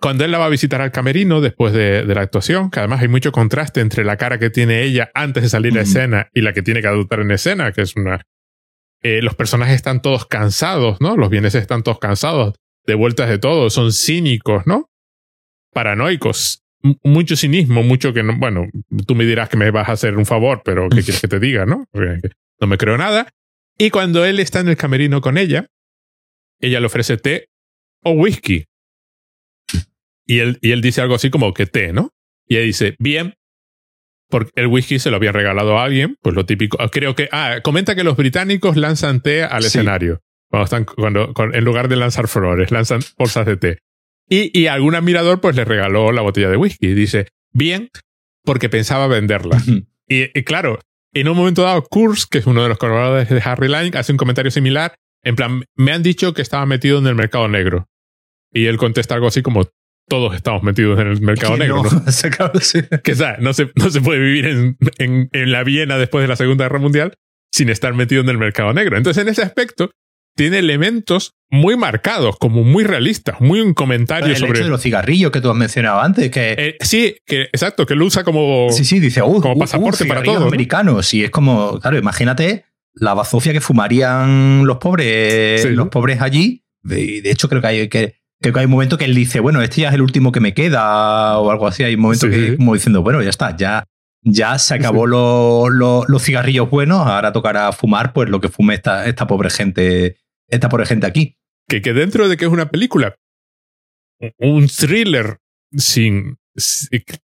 [0.00, 3.08] cuando él la va a visitar al camerino después de, la actuación, que además hay
[3.08, 6.52] mucho contraste entre la cara que tiene ella antes de salir a escena y la
[6.52, 8.22] que tiene que adoptar en escena, que es una...
[9.02, 11.16] Eh, los personajes están todos cansados, ¿no?
[11.16, 12.54] Los bienes están todos cansados,
[12.86, 14.88] de vueltas de todo, son cínicos, ¿no?
[15.72, 16.62] Paranoicos,
[17.02, 18.66] mucho cinismo, mucho que no, bueno,
[19.06, 21.40] tú me dirás que me vas a hacer un favor, pero ¿qué quieres que te
[21.40, 21.86] diga, no?
[22.60, 23.28] No me creo nada.
[23.76, 25.66] Y cuando él está en el camerino con ella,
[26.60, 27.48] ella le ofrece té
[28.04, 28.66] o whisky.
[30.26, 32.10] Y él, y él dice algo así como que té, ¿no?
[32.46, 33.34] Y ella dice, bien,
[34.28, 36.78] porque el whisky se lo había regalado a alguien, pues lo típico.
[36.90, 40.20] Creo que, ah, comenta que los británicos lanzan té al escenario.
[40.50, 43.78] Cuando están, cuando, en lugar de lanzar flores, lanzan bolsas de té.
[44.28, 46.88] Y, y algún admirador pues le regaló la botella de whisky.
[46.88, 47.90] Y dice, bien,
[48.44, 49.60] porque pensaba venderla.
[50.08, 50.78] y, claro,
[51.12, 54.12] en un momento dado, Kurz, que es uno de los colaboradores de Harry Line, hace
[54.12, 54.94] un comentario similar.
[55.22, 57.88] En plan, me han dicho que estaba metido en el mercado negro.
[58.52, 59.68] Y él contesta algo así como,
[60.08, 61.82] todos estamos metidos en el mercado negro.
[61.82, 61.90] No,
[63.02, 66.36] que no se, no se puede vivir en, en, en, la Viena después de la
[66.36, 67.14] Segunda Guerra Mundial
[67.52, 68.96] sin estar metido en el mercado negro.
[68.96, 69.90] Entonces, en ese aspecto,
[70.36, 74.58] tiene elementos muy marcados, como muy realistas, muy un comentario el sobre.
[74.58, 76.54] Hecho de los cigarrillos que tú has mencionado antes, que.
[76.58, 78.68] Eh, sí, que, exacto, que lo usa como.
[78.70, 80.42] Sí, sí, dice, uh, como uh, pasaporte para todos.
[80.42, 81.14] americanos.
[81.14, 86.64] Y es como, claro, imagínate la bazofia que fumarían los pobres, los pobres allí.
[86.82, 88.16] De, de hecho, creo que hay que.
[88.44, 90.38] Creo que hay un momento que él dice, bueno, este ya es el último que
[90.38, 91.82] me queda, o algo así.
[91.82, 93.84] Hay un momento que, como diciendo, bueno, ya está, ya,
[94.20, 99.26] ya se acabó los cigarrillos buenos, ahora tocará fumar, pues lo que fume esta, esta
[99.26, 101.38] pobre gente esta por ejemplo aquí.
[101.66, 103.16] Que, que dentro de que es una película,
[104.38, 105.38] un thriller
[105.74, 106.36] sin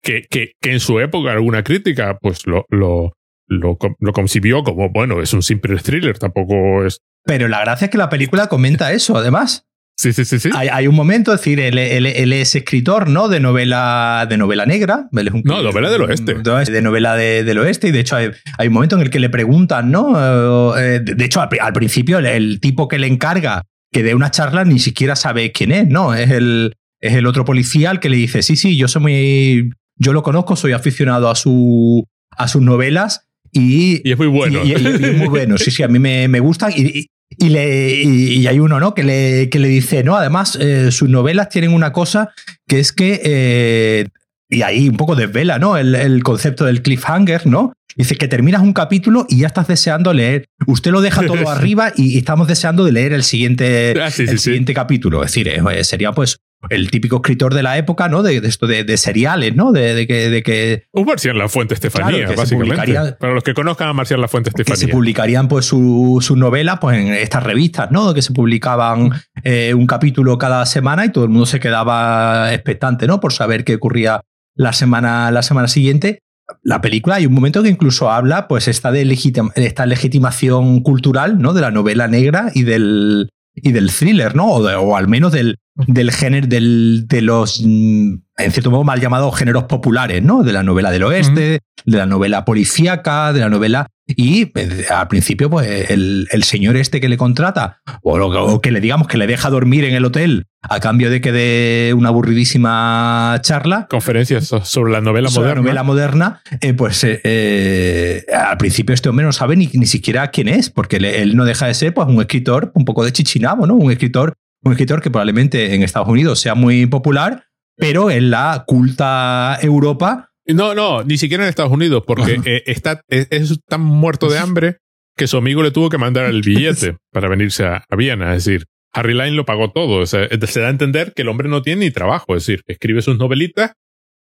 [0.02, 3.12] que, que, que en su época alguna crítica pues lo, lo,
[3.46, 7.02] lo, lo, concibió como, bueno, es un simple thriller, tampoco es...
[7.26, 9.69] Pero la gracia es que la película comenta eso, además.
[10.00, 10.50] Sí, sí, sí, sí.
[10.56, 13.28] Hay, hay un momento, es decir, él, él, él, es escritor, ¿no?
[13.28, 15.10] De novela, de novela negra.
[15.12, 16.36] es un, no, novela del oeste.
[16.36, 17.90] De novela de, del oeste.
[17.90, 20.78] Y de hecho, hay, hay, un momento en el que le preguntan, ¿no?
[20.78, 24.32] Eh, de, hecho, al, al principio, el, el, tipo que le encarga que dé una
[24.32, 26.14] charla ni siquiera sabe quién es, ¿no?
[26.14, 29.70] Es el, es el otro policía al que le dice, sí, sí, yo soy muy.
[29.98, 33.28] Yo lo conozco, soy aficionado a, su, a sus novelas.
[33.52, 34.64] Y, y, es muy bueno.
[34.64, 36.72] Y, y, y, es muy bueno, sí, sí, a mí me, me gustan.
[36.74, 37.10] Y,
[37.40, 38.94] y, le, y, hay uno, ¿no?
[38.94, 42.32] Que le, que le dice, no, además, eh, sus novelas tienen una cosa
[42.68, 44.08] que es que, eh,
[44.50, 45.78] y ahí un poco desvela, ¿no?
[45.78, 47.74] El, el, concepto del cliffhanger, ¿no?
[47.96, 50.46] Dice que terminas un capítulo y ya estás deseando leer.
[50.68, 54.32] Usted lo deja todo arriba y, estamos deseando de leer el siguiente, ah, sí, sí,
[54.32, 55.24] el siguiente capítulo.
[55.24, 58.22] Es decir, eh, sería pues el típico escritor de la época, ¿no?
[58.22, 59.72] De, esto de, de, seriales, ¿no?
[59.72, 60.88] De, de, que, de que.
[60.92, 63.14] Un Marcial La Fuente Estefanía, claro, básicamente.
[63.14, 64.76] Para los que conozcan a Marcial La Fuente Estefanía.
[64.76, 68.14] Que se publicarían, pues, sus su novelas, pues, en estas revistas, ¿no?
[68.14, 69.12] Que se publicaban
[69.44, 73.20] eh, un capítulo cada semana y todo el mundo se quedaba expectante, ¿no?
[73.20, 74.22] Por saber qué ocurría
[74.56, 76.20] la semana, la semana siguiente.
[76.64, 81.40] La película hay un momento que incluso habla, pues, esta de legitima, esta legitimación cultural,
[81.40, 81.54] ¿no?
[81.54, 84.52] De la novela negra y del, y del thriller, ¿no?
[84.52, 85.58] O, de, o al menos del,
[85.88, 90.44] del género del, de los, mm, en cierto modo, mal llamados géneros populares, ¿no?
[90.44, 93.88] De la novela del oeste, de la novela policíaca, de la novela.
[94.08, 98.72] Y eh, al principio, pues el, el señor este que le contrata, o, o, que
[98.72, 102.10] le digamos que le deja dormir en el hotel a cambio de que dé una
[102.10, 103.88] aburridísima charla.
[103.90, 105.62] Conferencias sobre la novela sobre moderna.
[105.62, 109.86] La novela moderna, eh, pues eh, eh, al principio este hombre no sabe ni, ni
[109.86, 113.06] siquiera quién es, porque le, él no deja de ser pues, un escritor un poco
[113.06, 113.76] de chichinabo, ¿no?
[113.76, 117.46] Un escritor un escritor que probablemente en Estados Unidos sea muy popular,
[117.76, 120.32] pero en la culta Europa.
[120.46, 124.40] No, no, ni siquiera en Estados Unidos, porque eh, está, es, es, tan muerto de
[124.40, 124.78] hambre
[125.16, 128.36] que su amigo le tuvo que mandar el billete para venirse a, a Viena.
[128.36, 130.02] Es decir, Harry Line lo pagó todo.
[130.02, 132.36] O sea, se da a entender que el hombre no tiene ni trabajo.
[132.36, 133.74] Es decir, escribe sus novelitas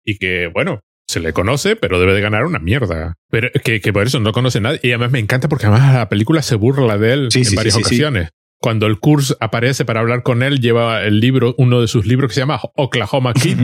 [0.05, 3.15] y que, bueno, se le conoce, pero debe de ganar una mierda.
[3.29, 4.81] Pero que, que por eso no conoce nadie.
[4.83, 7.57] Y además me encanta porque además la película se burla de él sí, en sí,
[7.57, 8.31] varias sí, ocasiones
[8.63, 12.29] cuando el Kurz aparece para hablar con él, lleva el libro, uno de sus libros
[12.31, 13.59] que se llama Oklahoma Kid.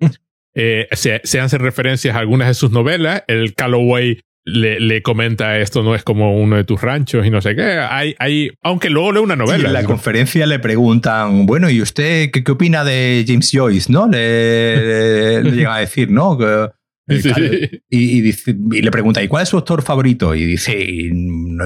[0.54, 3.22] eh, se, se, hacen referencias a algunas de sus novelas.
[3.28, 7.54] El Calloway le, comenta esto no es como uno de tus ranchos y no sé
[7.54, 7.78] qué.
[7.78, 9.68] Hay, hay, aunque luego lee una novela.
[9.68, 13.92] en la conferencia le preguntan, bueno, ¿y usted qué, opina de James Joyce?
[13.92, 14.08] ¿No?
[14.08, 16.38] Le, llega a decir, ¿no?
[17.12, 20.32] Y, dice, y, le pregunta, ¿y cuál es su autor favorito?
[20.36, 20.76] Y dice,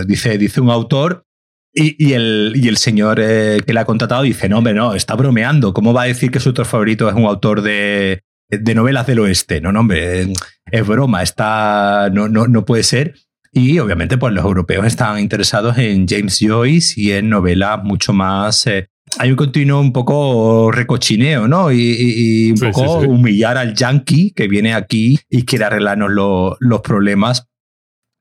[0.07, 1.27] dice, dice un autor
[1.75, 5.15] y, el, y, el, señor eh, que le ha contratado dice, no, hombre, no, está
[5.17, 5.75] bromeando.
[5.75, 9.19] ¿Cómo va a decir que su autor favorito es un autor de, de novelas del
[9.19, 9.61] oeste?
[9.61, 10.33] No, no, hombre,
[10.71, 13.15] es broma, está, no, no, no puede ser.
[13.53, 18.67] Y obviamente, pues los europeos están interesados en James Joyce y en novelas mucho más...
[18.67, 21.71] Eh, hay un continuo un poco recochineo, ¿no?
[21.71, 26.11] Y, un poco humillar al yankee que viene aquí y quiere arreglarnos
[26.59, 27.47] los problemas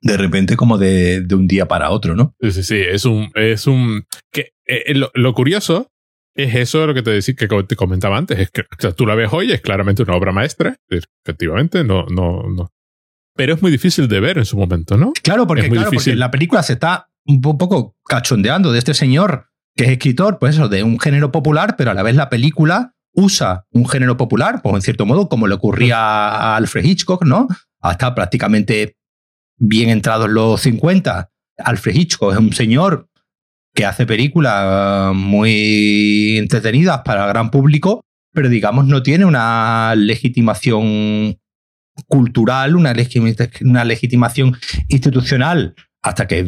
[0.03, 2.35] de repente como de, un día para otro, ¿no?
[2.41, 3.31] Sí, sí, sí, es un...
[3.35, 5.89] Es un que, eh, eh, lo, curioso
[6.35, 9.29] es eso lo que te decía, que te comentaba antes, es que tú la ves
[9.31, 10.75] hoy, es claramente una obra maestra,
[11.23, 12.69] efectivamente, no, no, no.
[13.35, 15.13] Pero es muy difícil de ver en su momento, ¿no?
[15.23, 19.85] Claro, porque, claro, porque la película se está un poco cachondeando de este señor que
[19.85, 23.65] es escritor, pues eso, de un género popular, pero a la vez la película usa
[23.71, 27.47] un género popular, pues en cierto modo, como le ocurría a Alfred Hitchcock, ¿no?
[27.79, 28.97] Hasta prácticamente
[29.57, 31.29] bien entrados los 50.
[31.57, 33.09] Alfred Hitchcock es un señor
[33.73, 41.37] que hace películas muy entretenidas para el gran público, pero digamos no tiene una legitimación
[42.07, 42.93] cultural, una,
[43.61, 46.45] una legitimación institucional hasta que,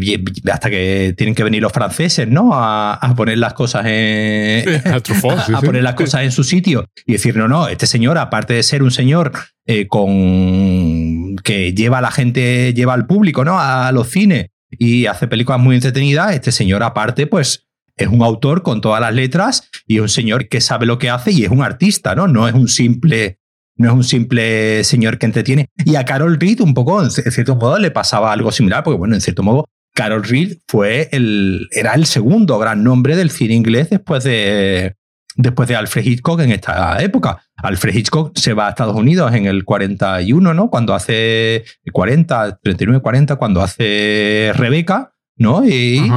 [0.51, 2.49] hasta que tienen que venir los franceses, ¿no?
[2.53, 4.67] A, poner las cosas en.
[4.85, 5.01] a,
[5.61, 8.83] poner las cosas en su sitio y decir, no, no, este señor, aparte de ser
[8.83, 9.31] un señor
[9.65, 13.59] eh, con que lleva a la gente, lleva al público, ¿no?
[13.59, 17.61] A los cines y hace películas muy entretenidas, este señor, aparte, pues.
[17.97, 21.09] Es un autor con todas las letras y es un señor que sabe lo que
[21.09, 22.27] hace y es un artista, ¿no?
[22.27, 23.39] No es un simple
[23.77, 25.69] no es un simple señor que entretiene.
[25.85, 29.15] Y a Carol Reed, un poco, en cierto modo, le pasaba algo similar, porque, bueno,
[29.15, 33.89] en cierto modo, Carol Reed fue el, era el segundo gran nombre del cine inglés
[33.89, 34.95] después de,
[35.35, 37.41] después de Alfred Hitchcock en esta época.
[37.57, 40.69] Alfred Hitchcock se va a Estados Unidos en el 41, ¿no?
[40.69, 45.65] Cuando hace 40, 39, 40, cuando hace Rebeca, ¿no?
[45.65, 46.11] Y,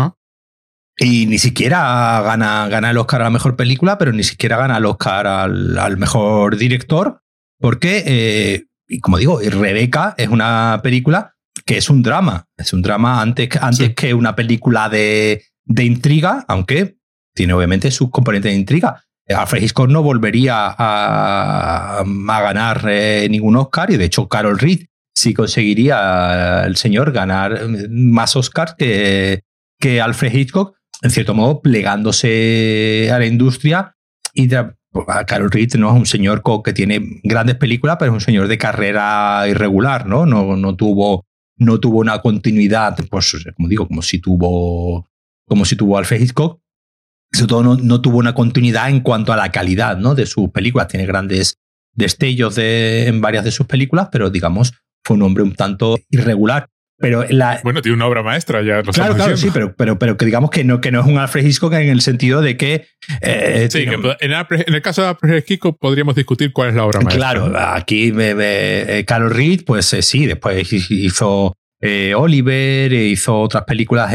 [0.97, 4.79] y ni siquiera gana, gana el Oscar a la mejor película, pero ni siquiera gana
[4.79, 7.21] el Oscar al, al mejor director.
[7.61, 11.35] Porque, eh, y como digo, Rebeca es una película
[11.67, 12.47] que es un drama.
[12.57, 16.99] Es un drama antes, antes que una película de, de intriga, aunque
[17.35, 19.05] tiene obviamente sus componentes de intriga.
[19.37, 25.35] Alfred Hitchcock no volvería a, ganar eh, ningún Oscar y de hecho Carol Reed sí
[25.35, 27.61] conseguiría el señor ganar
[27.91, 29.43] más Oscars que,
[29.79, 33.95] que Alfred Hitchcock, en cierto modo plegándose a la industria
[34.33, 34.49] y
[35.27, 38.59] Carol Reed no es un señor que tiene grandes películas, pero es un señor de
[38.59, 40.27] carrera irregular, ¿no?
[40.27, 41.27] No, no, tuvo,
[41.57, 45.09] no tuvo una continuidad, pues, como digo, como si tuvo,
[45.47, 46.61] como si tuvo Alfred Hitchcock.
[47.33, 50.15] Sobre todo no, tuvo una continuidad en cuanto a la calidad ¿no?
[50.15, 50.89] de sus películas.
[50.89, 51.59] Tiene grandes
[51.93, 54.73] destellos de, en varias de sus películas, pero digamos,
[55.05, 56.69] fue un hombre un tanto irregular.
[57.01, 60.17] Pero la, bueno, tiene una obra maestra, ya lo Claro, claro, sí, pero, pero, pero
[60.17, 62.87] que digamos que no, que no es un Alfred Hitchcock en el sentido de que.
[63.21, 67.01] Eh, sí, que en, el caso de Alfred Hitchcock podríamos discutir cuál es la obra
[67.01, 67.35] maestra.
[67.35, 71.55] Claro, aquí me, eh, Carol Reed, pues eh, sí, después hizo
[72.17, 74.13] Oliver, hizo otras películas.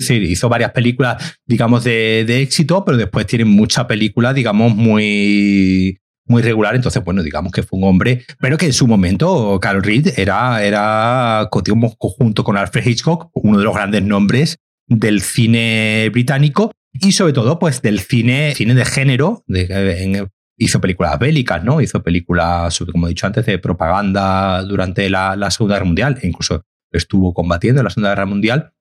[0.00, 5.98] Sí, hizo varias películas, digamos, de, de, éxito, pero después tiene muchas películas, digamos, muy,
[6.24, 9.82] muy regular, entonces, bueno, digamos que fue un hombre, pero que en su momento Carol
[9.82, 16.72] Reed era, era junto con Alfred Hitchcock, uno de los grandes nombres del cine británico
[16.94, 19.44] y sobre todo, pues, del cine, cine de género,
[20.56, 21.82] hizo películas bélicas, ¿no?
[21.82, 26.26] Hizo películas, como he dicho antes, de propaganda durante la, la Segunda Guerra Mundial, e
[26.26, 28.72] incluso estuvo combatiendo en la Segunda Guerra Mundial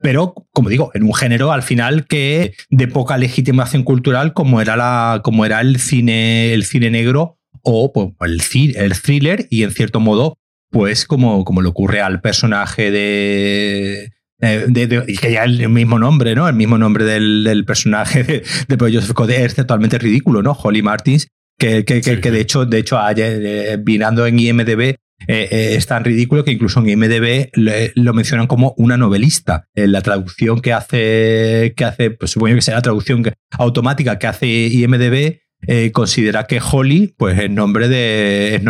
[0.00, 4.76] pero como digo, en un género al final que de poca legitimación cultural como era
[4.76, 8.10] la como era el cine el cine negro o pues,
[8.54, 10.38] el, el thriller y en cierto modo
[10.70, 16.48] pues como, como le ocurre al personaje de, que ya el mismo nombre, ¿no?
[16.48, 20.52] El mismo nombre del, personaje de, de Joseph Code es totalmente ridículo, ¿no?
[20.52, 21.28] Holly Martins,
[21.58, 24.96] que, que, que, de hecho, de hecho, eh, vinando en IMDB,
[25.26, 27.50] eh, eh, es tan ridículo que incluso en IMDB
[27.94, 29.64] lo mencionan como una novelista.
[29.74, 33.24] En la traducción que hace, que hace pues supongo que sea la traducción
[33.58, 38.62] automática que hace IMDB, eh, considera que Holly, pues el nombre de es,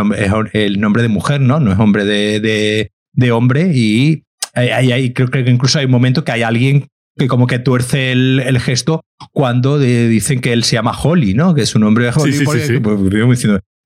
[0.54, 1.60] el nombre de mujer, ¿no?
[1.60, 3.72] No es hombre de, de, hombre.
[3.74, 4.24] Y
[4.54, 6.86] hay, creo, que incluso hay un momento que hay alguien
[7.16, 11.54] que como que tuerce el, gesto cuando dicen que él se llama Holly, ¿no?
[11.54, 12.32] Que es un nombre de Holly.
[12.32, 12.98] Sí, sí, sí, pues,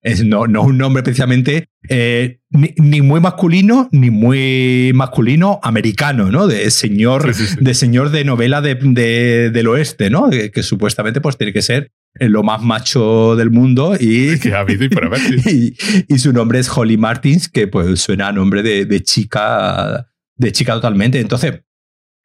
[0.02, 6.48] Es no, no un nombre precisamente eh, ni, muy masculino ni muy masculino americano, ¿no?
[6.48, 8.74] De señor, De, señor de novela de,
[9.50, 10.28] del oeste, ¿no?
[10.30, 14.84] Que, supuestamente pues tiene que ser lo más macho del mundo y, que ha habido
[15.46, 15.74] y,
[16.08, 20.74] y, su nombre es Holly Martins, que pues suena a nombre de, chica, de chica
[20.74, 21.20] totalmente.
[21.20, 21.62] Entonces,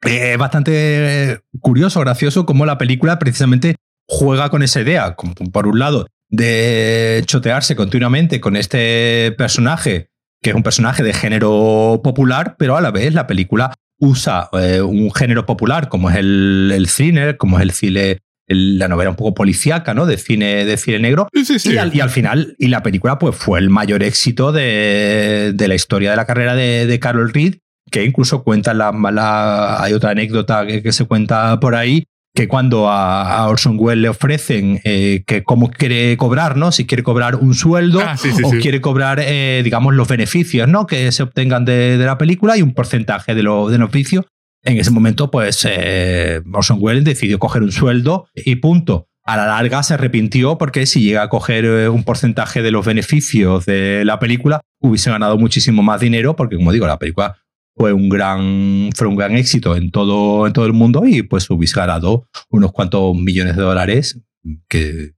[0.06, 3.76] eh, es bastante curioso, gracioso cómo la película precisamente
[4.08, 5.16] juega con esa idea.
[5.52, 10.10] Por un lado, de chotearse continuamente con este personaje,
[10.42, 14.82] que es un personaje de género popular, pero a la vez la película usa eh,
[14.82, 19.16] un género popular como es el, el thriller, como es el cine, la novela un
[19.16, 20.06] poco policíaca, ¿no?
[20.06, 21.28] De cine, de cine negro.
[21.34, 26.16] Y, al, final, y la película pues fue el mayor éxito de, la historia de
[26.16, 27.56] la carrera de, Carol Reed,
[27.92, 32.06] que incluso cuenta la, mala hay otra anécdota que, se cuenta por ahí,
[32.38, 36.72] que cuando a, Orson Welles le ofrecen eh, que cómo quiere cobrar, ¿no?
[36.72, 40.86] Si quiere cobrar un sueldo ah, o quiere cobrar, eh, digamos, los beneficios, ¿no?
[40.86, 44.26] Que se obtengan de, la película y un porcentaje de, lo, de beneficios.
[44.64, 49.08] En ese momento, pues, eh, Orson Welles decidió coger un sueldo y punto.
[49.24, 53.66] A la larga se arrepintió porque si llega a coger un porcentaje de los beneficios
[53.66, 57.36] de la película, hubiese ganado muchísimo más dinero porque, como digo, la película
[57.78, 61.50] fue un gran, fue un gran éxito en todo, en todo el mundo y pues
[61.50, 64.20] hubiese ganado unos cuantos millones de dólares
[64.68, 65.12] que,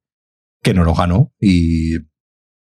[0.62, 1.96] que no lo ganó y,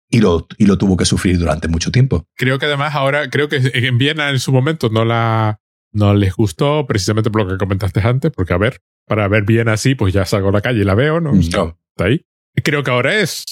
[0.09, 2.24] y, lo, y lo tuvo que sufrir durante mucho tiempo.
[2.36, 5.61] Creo que además ahora, creo que en Viena en su momento no la
[5.93, 9.72] no les gustó precisamente por lo que comentaste antes, porque a ver, para ver Viena
[9.72, 11.34] así, pues ya salgo a la calle y la veo, ¿no?
[11.34, 12.24] Está ahí.
[12.62, 13.45] Creo que ahora es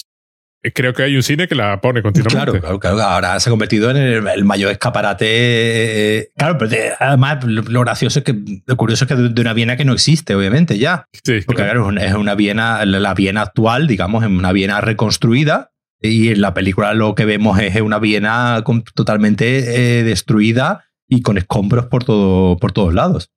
[0.75, 2.61] creo que hay un cine que la pone continuamente.
[2.61, 5.27] Claro, claro, Ahora se ha convertido en el, mayor escaparate.
[5.29, 9.77] Eh, claro, pero además lo gracioso es que, lo curioso es que de, una Viena
[9.77, 11.05] que no existe, obviamente, ya.
[11.25, 15.71] Sí, Porque claro, es una Viena, la Viena actual, digamos, es una Viena reconstruida.
[16.01, 18.63] Y en la película lo que vemos es una Viena
[18.95, 23.31] totalmente eh, destruida y con escombros por, todo, por todos lados.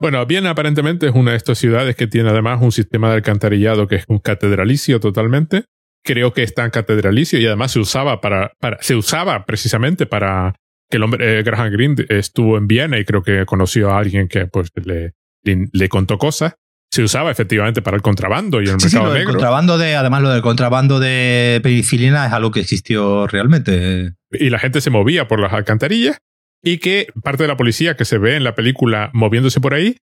[0.00, 3.88] Bueno, Viena aparentemente es una de estas ciudades que tiene además un sistema de alcantarillado
[3.88, 5.64] que es un catedralicio totalmente
[6.08, 10.54] creo que es tan catedralicio y además se usaba para, para se usaba precisamente para
[10.88, 14.26] que el hombre eh, Graham Greene estuvo en Viena y creo que conoció a alguien
[14.26, 15.12] que pues le,
[15.44, 16.54] le, contó cosas.
[16.90, 19.32] Se usaba efectivamente para el contrabando y el mercado negro.
[19.32, 24.14] contrabando de, además lo del contrabando de penicilina es algo que existió realmente.
[24.30, 26.16] Y la gente se movía por las alcantarillas
[26.62, 29.98] y que parte de la policía que se ve en la película moviéndose por ahí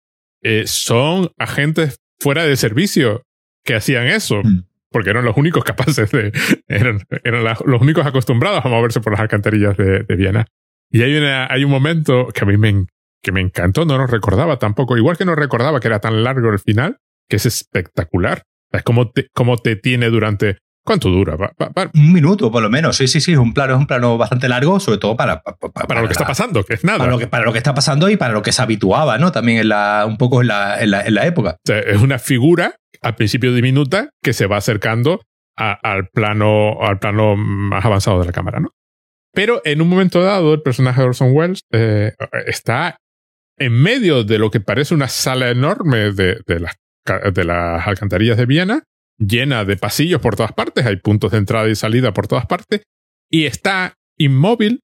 [0.43, 3.23] eh, son agentes fuera de servicio
[3.67, 4.41] que hacían eso.
[4.43, 6.33] Mm porque eran los únicos capaces de,
[6.69, 10.47] eran, eran los únicos acostumbrados a moverse por las alcantarillas de, Viena.
[10.91, 12.87] Y hay, una, hay un momento que a mí me,
[13.23, 16.51] que me encantó, no lo recordaba tampoco, igual que no recordaba que era tan largo
[16.51, 18.43] el final, que es espectacular.
[18.73, 20.59] Es como te, como te tiene durante
[20.91, 21.37] ¿Cuánto dura?
[21.95, 22.97] Un minuto, por lo menos.
[22.97, 23.31] Sí, sí, sí.
[23.31, 25.41] Es un plano, es un plano bastante largo, sobre todo para.
[25.41, 26.99] Para, lo que está pasando, que es nada.
[26.99, 29.31] Para lo que, para lo que está pasando y para lo que se habituaba, ¿no?
[29.31, 31.59] También en la, un poco en la, en la, época.
[31.65, 35.21] es una figura, al principio diminuta, que se va acercando
[35.57, 38.71] al, plano, al plano más avanzado de la cámara, ¿no?
[39.33, 42.15] Pero en un momento dado, el personaje de Orson Welles eh,
[42.47, 42.97] está
[43.57, 46.75] en medio de lo que parece una sala enorme de, de, las,
[47.33, 48.83] de las alcantarillas de Viena
[49.21, 52.83] llena de pasillos por todas partes, hay puntos de entrada y salida por todas partes,
[53.31, 54.81] y está inmóvil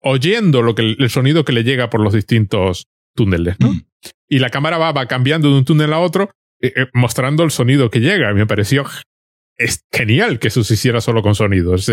[0.00, 3.72] oyendo lo que, el sonido que le llega por los distintos túneles, ¿no?
[3.72, 3.82] Mm.
[4.28, 7.50] Y la cámara va, va, cambiando de un túnel a otro, eh, eh, mostrando el
[7.50, 8.32] sonido que llega.
[8.34, 8.84] Me pareció
[9.56, 11.74] es genial que eso se hiciera solo con sonido.
[11.74, 11.88] Es,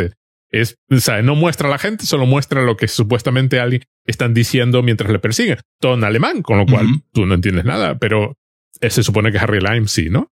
[0.49, 4.34] es, o sea, no muestra a la gente, solo muestra lo que supuestamente alguien están
[4.34, 5.59] diciendo mientras le persiguen.
[5.80, 8.36] Todo en alemán, con lo cual tú no entiendes nada, pero
[8.82, 10.32] se supone que Harry Lime sí, ¿no?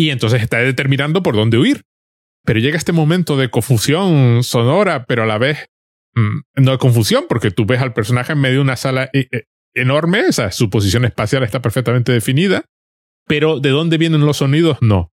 [0.00, 1.82] Y entonces está determinando por dónde huir.
[2.46, 5.66] Pero llega este momento de confusión sonora, pero a la vez
[6.14, 9.28] mm, no hay confusión, porque tú ves al personaje en medio de una sala eh,
[9.30, 9.42] eh,
[9.74, 12.64] enorme, o sea, su posición espacial está perfectamente definida,
[13.26, 15.12] pero de dónde vienen los sonidos, no.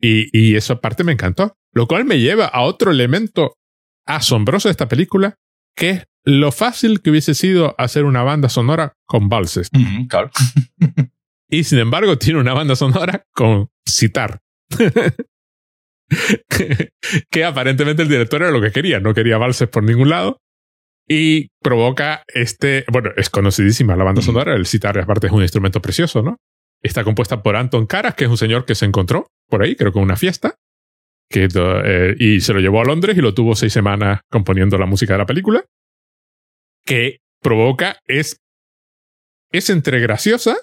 [0.00, 1.56] Y, y esa parte me encantó.
[1.72, 3.56] Lo cual me lleva a otro elemento
[4.06, 5.34] asombroso de esta película,
[5.76, 9.68] que es lo fácil que hubiese sido hacer una banda sonora con valses.
[10.08, 10.30] claro.
[11.48, 14.40] Y sin embargo, tiene una banda sonora con citar.
[17.30, 20.40] que, aparentemente el director era lo que quería, no quería valses por ningún lado.
[21.10, 22.84] Y provoca este.
[22.92, 26.36] Bueno, es conocidísima la banda sonora, el citar aparte es un instrumento precioso, ¿no?
[26.82, 29.90] Está compuesta por Anton Karas, que es un señor que se encontró por ahí, creo
[29.90, 30.56] que en una fiesta.
[31.30, 34.84] Que, eh, y se lo llevó a Londres y lo tuvo seis semanas componiendo la
[34.86, 35.64] música de la película.
[36.84, 38.36] Que provoca es.
[39.50, 40.58] Es entre graciosa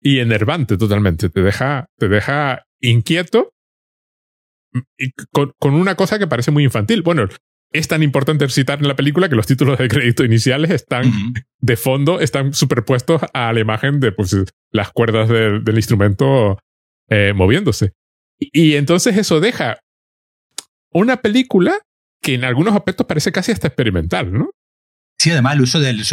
[0.00, 1.28] y enervante totalmente.
[1.28, 3.52] Te deja, te deja inquieto
[5.32, 7.02] con, con, una cosa que parece muy infantil.
[7.02, 7.28] Bueno,
[7.72, 11.12] es tan importante citar en la película que los títulos de crédito iniciales están
[11.58, 14.36] de fondo, están superpuestos a la imagen de pues,
[14.72, 16.58] las cuerdas del instrumento
[17.08, 17.92] eh, moviéndose.
[18.38, 19.78] Y, entonces eso deja
[20.92, 21.78] una película
[22.22, 24.50] que en algunos aspectos parece casi hasta experimental, ¿no?
[25.18, 26.04] Sí, además el uso del...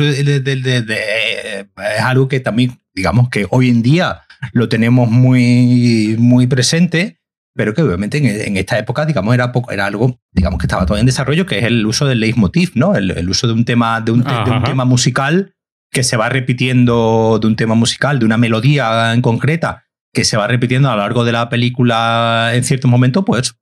[1.60, 4.22] es algo que también, digamos que hoy en día
[4.54, 7.18] lo tenemos muy, muy presente
[7.58, 11.02] pero que obviamente en, esta época, digamos, era, poco, era algo, digamos, que estaba todavía
[11.02, 12.96] en desarrollo, que es el uso del leitmotiv, ¿no?
[12.96, 15.56] El, uso de un tema, de un, tema musical
[15.92, 20.38] que se va repitiendo, de un tema musical, de una melodía en concreta, que se
[20.38, 23.56] va repitiendo a lo largo de la película en ciertos momentos, pues,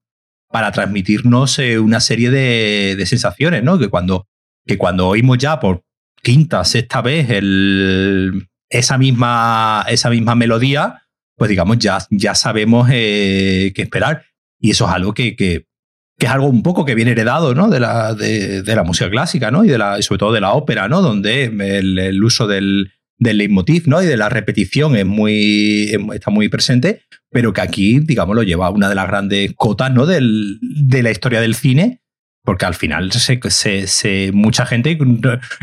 [0.51, 3.79] para transmitirnos eh, una serie de, sensaciones, ¿no?
[3.79, 4.27] Que cuando,
[4.67, 5.83] que cuando oímos ya por
[6.26, 11.03] quinta, sexta vez el, esa, misma, esa misma melodía,
[11.38, 14.23] pues digamos, ya, ya sabemos eh, qué esperar.
[14.59, 15.67] Y eso es algo que, que,
[16.17, 17.69] es algo un poco que viene heredado ¿no?
[17.69, 19.63] de, la, de, la música clásica ¿no?
[19.63, 21.03] y, de la, sobre todo de la ópera, ¿no?
[21.03, 24.01] donde el, uso del, del leitmotiv ¿no?
[24.01, 28.65] y de la repetición es muy, está muy presente, pero que aquí, digamos, lo lleva
[28.65, 30.07] a una de las grandes cotas ¿no?
[30.07, 32.01] Del, de la historia del cine,
[32.45, 33.39] porque al final se,
[33.87, 34.97] se, mucha gente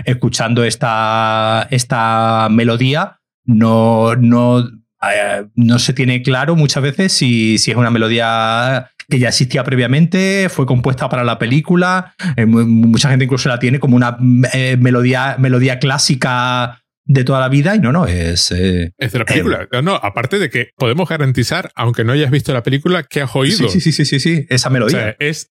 [0.05, 4.69] escuchando esta, esta melodía no, no
[5.03, 9.65] eh, no se tiene claro muchas veces si, si, es una melodía que ya existía
[9.65, 12.15] previamente, fue compuesta para la película.
[12.37, 14.17] Eh, mucha gente incluso la tiene como una
[14.53, 18.53] eh, melodía, melodía clásica de toda la vida y no, no, es...
[18.53, 19.69] es de la película.
[19.83, 23.69] no, aparte de que podemos garantizar, aunque no hayas visto la película, que has oído.
[23.69, 25.17] Sí, sí, sí, sí, sí, esa melodía.
[25.19, 25.52] es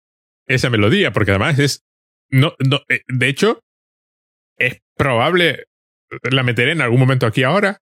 [0.47, 1.83] esa melodía, porque además es...
[2.29, 3.63] No, no, de hecho,
[4.57, 5.67] es probable,
[6.29, 7.81] la meteré en algún momento aquí ahora,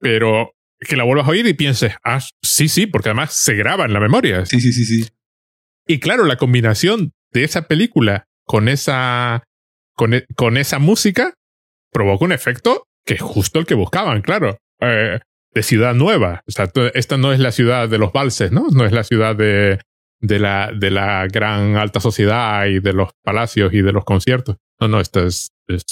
[0.00, 3.86] pero que la vuelvas a oír y pienses, ah, sí, sí, porque además se graba
[3.86, 4.46] en la memoria.
[4.46, 5.08] Sí, sí, sí, sí.
[5.86, 9.44] Y claro, la combinación de esa película con esa,
[9.94, 11.34] con, e, con esa música
[11.92, 14.56] provoca un efecto que es justo el que buscaban, claro.
[14.80, 15.20] Eh,
[15.54, 16.42] de ciudad nueva.
[16.46, 18.66] O sea, esta no es la ciudad de los valses, ¿no?
[18.72, 19.80] No es la ciudad de,
[20.20, 24.56] de, la, de la gran alta sociedad y de los palacios y de los conciertos.
[24.80, 25.50] No, no, esta es,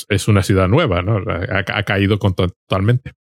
[0.08, 1.22] es, una ciudad nueva, ¿no?
[1.28, 3.12] Ha, caído totalmente.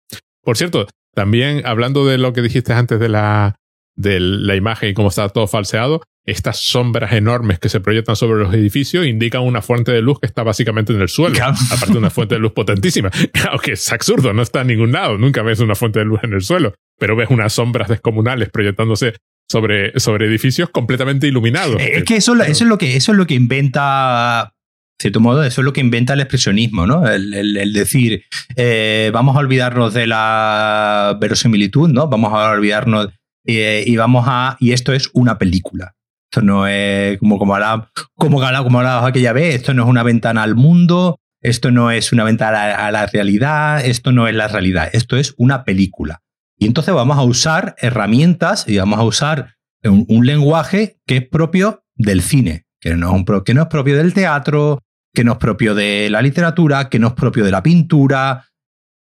[0.42, 3.56] Por cierto, también hablando de lo que dijiste antes de la,
[3.94, 8.42] de la imagen y cómo está todo falseado, estas sombras enormes que se proyectan sobre
[8.42, 11.98] los edificios indican una fuente de luz que está básicamente en el suelo, aparte de
[11.98, 13.10] una fuente de luz potentísima.
[13.32, 16.20] Claro que es absurdo, no está en ningún lado, nunca ves una fuente de luz
[16.22, 19.14] en el suelo, pero ves unas sombras descomunales proyectándose
[19.48, 21.76] sobre, sobre edificios completamente iluminados.
[21.80, 24.54] Es que eso, eso, es lo que eso es lo que inventa
[24.98, 27.06] cierto modo, eso es lo que inventa el expresionismo, ¿no?
[27.06, 28.24] El, decir,
[28.56, 32.08] eh, vamos a olvidarnos de la verosimilitud, ¿no?
[32.08, 33.08] Vamos a olvidarnos
[33.44, 34.56] eh, y vamos a.
[34.60, 35.94] Y esto es una película.
[36.34, 40.42] Esto no es como, como, hablaba, como, como aquella vez, esto no es una ventana
[40.42, 44.90] al mundo, esto no es una ventana a la realidad, esto no es la realidad,
[44.92, 46.22] esto es una película.
[46.58, 49.54] Y entonces vamos a usar herramientas y vamos a usar
[49.84, 54.12] un, lenguaje que es propio del cine, que no, es que no es propio del
[54.12, 54.80] teatro,
[55.14, 58.48] que no es propio de la literatura, que no es propio de la pintura.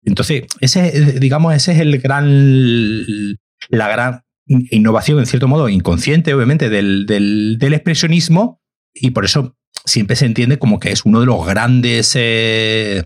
[0.03, 3.37] Entonces, ese, digamos, ese es el gran,
[3.69, 8.61] la gran innovación, en cierto modo, inconsciente, obviamente, del, del, expresionismo,
[8.95, 12.13] y por eso siempre se entiende como que es uno de los grandes.
[12.15, 13.05] Eh,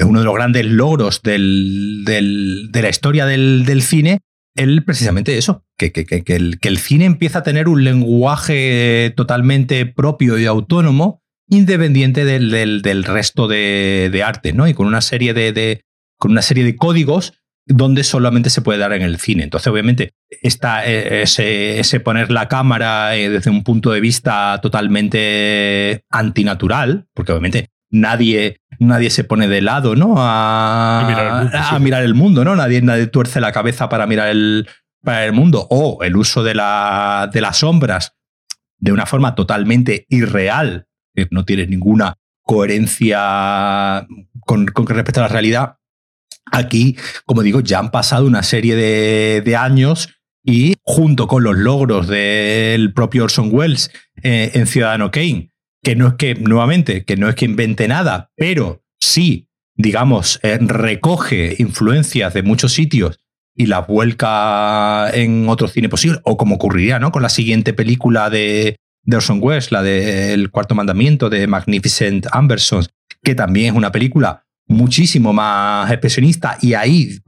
[0.00, 4.22] uno de los grandes logros del, del, de la historia del, del cine,
[4.56, 9.12] el precisamente eso, que, que, que, el, que el cine empieza a tener un lenguaje
[9.16, 12.50] totalmente propio y autónomo independiente del,
[12.82, 14.66] del, resto de, de, arte, ¿no?
[14.66, 15.84] Y con una serie de, de,
[16.18, 17.34] con una serie de códigos
[17.66, 19.44] donde solamente se puede dar en el cine.
[19.44, 24.58] Entonces, obviamente, está eh, ese, ese poner la cámara eh, desde un punto de vista
[24.62, 30.14] totalmente antinatural, porque obviamente nadie, nadie se pone de lado, ¿no?
[30.18, 31.04] A,
[31.80, 32.54] mirar, el mundo, ¿no?
[32.54, 34.68] Nadie, nadie tuerce la cabeza para mirar el,
[35.02, 35.66] para el mundo.
[35.70, 38.14] O el uso de, la, de las sombras
[38.78, 40.86] de una forma totalmente irreal
[41.30, 44.06] no tiene ninguna coherencia
[44.40, 45.76] con, con respecto a la realidad.
[46.54, 46.96] Aquí,
[47.26, 50.10] como digo, ya han pasado una serie de, años
[50.44, 53.90] y junto con los logros del propio Orson Welles
[54.22, 55.50] eh, en Ciudadano Kane,
[55.82, 60.58] que no es que, nuevamente, que no es que invente nada, pero sí, digamos, eh,
[60.60, 63.18] recoge influencias de muchos sitios
[63.56, 67.10] y las vuelca en otro cine posible, o como ocurriría ¿no?
[67.10, 68.76] con la siguiente película de,
[69.12, 72.86] Orson Welles, la del Cuarto Mandamiento de Magnificent Amberson,
[73.24, 77.18] que también es una película muchísimo más expresionista y ahí,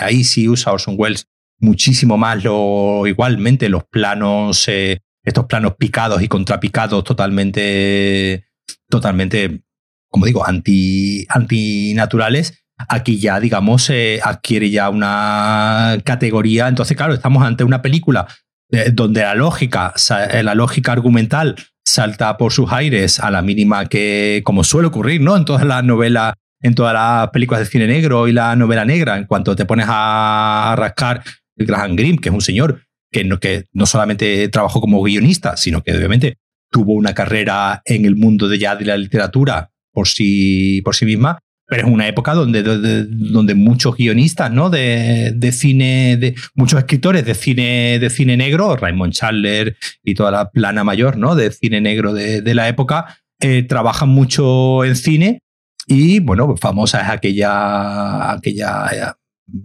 [0.00, 1.26] ahí sí usa Orson Welles
[1.58, 8.46] muchísimo más lo igualmente los planos eh, estos planos picados y contrapicados totalmente
[8.88, 9.62] totalmente
[10.08, 16.68] como digo anti antinaturales aquí ya digamos eh, adquiere ya una categoría.
[16.68, 18.26] Entonces claro estamos ante una película
[18.70, 19.94] eh, donde la lógica
[20.42, 25.36] la lógica argumental salta por sus aires a la mínima que como suele ocurrir no
[25.36, 29.16] en todas las novelas en todas las películas de cine negro y la novela negra,
[29.16, 31.22] en cuanto te pones a, rascar
[31.56, 35.82] Graham Greene, que es un señor que no, que no solamente trabajó como guionista, sino
[35.82, 36.38] que obviamente
[36.70, 41.06] tuvo una carrera en el mundo de ya de la literatura por sí, por sí
[41.06, 44.70] misma, pero es una época donde, donde, muchos guionistas ¿no?
[44.70, 50.30] de, de, cine, de muchos escritores de cine, de cine negro, Raymond Chandler y toda
[50.30, 51.34] la plana mayor ¿no?
[51.34, 55.40] de cine negro de, de la época, eh, trabajan mucho en cine
[55.86, 59.12] y bueno, famosa es aquella, aquella eh,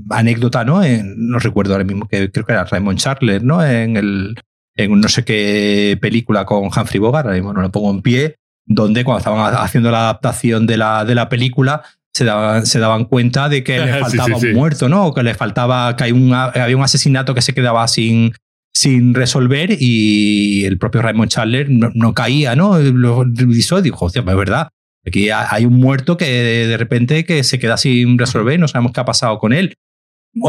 [0.09, 0.82] anécdota, ¿no?
[1.15, 3.65] no recuerdo ahora mismo que creo que era Raymond Charler, ¿no?
[3.65, 4.36] En el
[4.76, 8.36] en no sé qué película con Humphrey Bogart, ahora mismo no lo pongo en pie,
[8.65, 13.05] donde cuando estaban haciendo la adaptación de la, de la película se daban, se daban
[13.05, 15.07] cuenta de que le faltaba un muerto, ¿no?
[15.07, 18.34] O que le faltaba, que hay un, había un asesinato que se quedaba sin,
[18.74, 22.80] sin resolver y el propio Raymond Chandler no, caía, ¿no?
[22.80, 24.69] Lo revisó y dijo, hostia, es verdad,
[25.06, 28.99] Aquí hay un muerto que de repente que se queda sin resolver, no sabemos qué
[28.99, 29.76] ha pasado con él.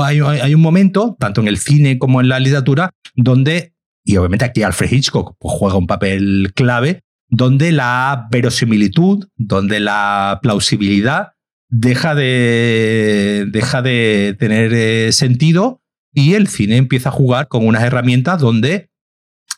[0.00, 3.74] Hay, un momento, tanto en el cine como en la literatura, donde,
[4.04, 10.38] y obviamente aquí Alfred Hitchcock pues, juega un papel clave, donde la verosimilitud, donde la
[10.42, 11.32] plausibilidad
[11.68, 15.80] deja de, deja de tener eh, sentido
[16.12, 18.90] y el cine empieza a jugar con unas herramientas donde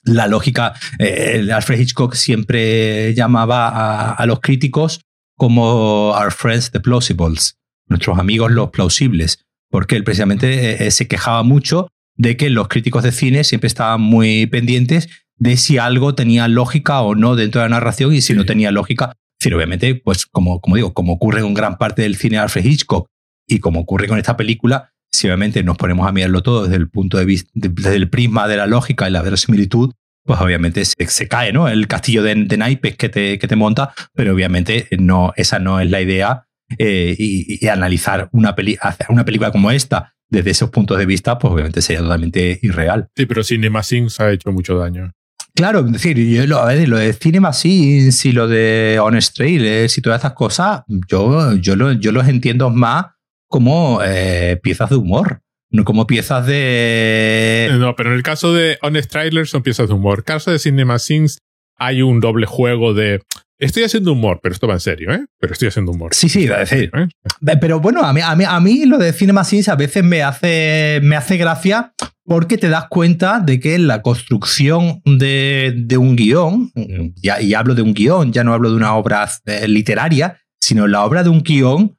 [0.05, 5.00] la lógica, eh, Alfred Hitchcock siempre llamaba a, los críticos
[5.36, 7.57] como our friends the plausibles,
[7.88, 12.68] nuestros amigos los plausibles, porque él precisamente eh, eh, se quejaba mucho de que los
[12.68, 17.61] críticos de cine siempre estaban muy pendientes de si algo tenía lógica o no dentro
[17.61, 19.14] de la narración y si no tenía lógica.
[19.44, 23.09] obviamente, pues como, como digo, como ocurre en gran parte del cine de Alfred Hitchcock
[23.48, 26.88] y como ocurre con esta película, si obviamente nos ponemos a mirarlo todo desde el
[26.88, 29.92] punto de vista, desde el prisma de la lógica y la verosimilitud,
[30.24, 31.68] pues obviamente se, cae, ¿no?
[31.68, 35.88] El castillo de, naipes que te, que te monta, pero obviamente no, esa no es
[35.90, 36.46] la idea.
[36.78, 41.38] Eh, y, analizar una, peli hacer una película como esta desde esos puntos de vista,
[41.38, 43.08] pues obviamente sería totalmente irreal.
[43.14, 45.12] Sí, pero Cinema Sins ha hecho mucho daño.
[45.54, 49.36] Claro, es decir, yo lo, a ver, lo de Cinema Sins y lo de Honest
[49.36, 53.13] Trailers y todas estas cosas, yo, yo, yo los entiendo más
[53.55, 55.40] como eh, piezas de humor,
[55.70, 57.68] no como piezas de...
[57.78, 60.14] No, pero en el caso de Honest Trailers son piezas de humor.
[60.14, 61.38] En el caso de Cinema Sins
[61.78, 63.22] hay un doble juego de...
[63.61, 65.24] Estoy haciendo humor, pero esto va en serio, ¿eh?
[65.38, 66.14] Pero estoy haciendo humor.
[66.14, 66.90] Sí, sí, decir.
[66.96, 67.07] ¿eh?
[67.61, 70.24] Pero bueno, a mí, a, mí, a mí lo de Cinema Sins a veces me
[70.24, 71.92] hace, me hace gracia
[72.24, 76.72] porque te das cuenta de que la construcción de, de un guion,
[77.22, 80.88] ya, y hablo de un guion, ya no hablo de una obra eh, literaria, sino
[80.88, 81.96] la obra de un guion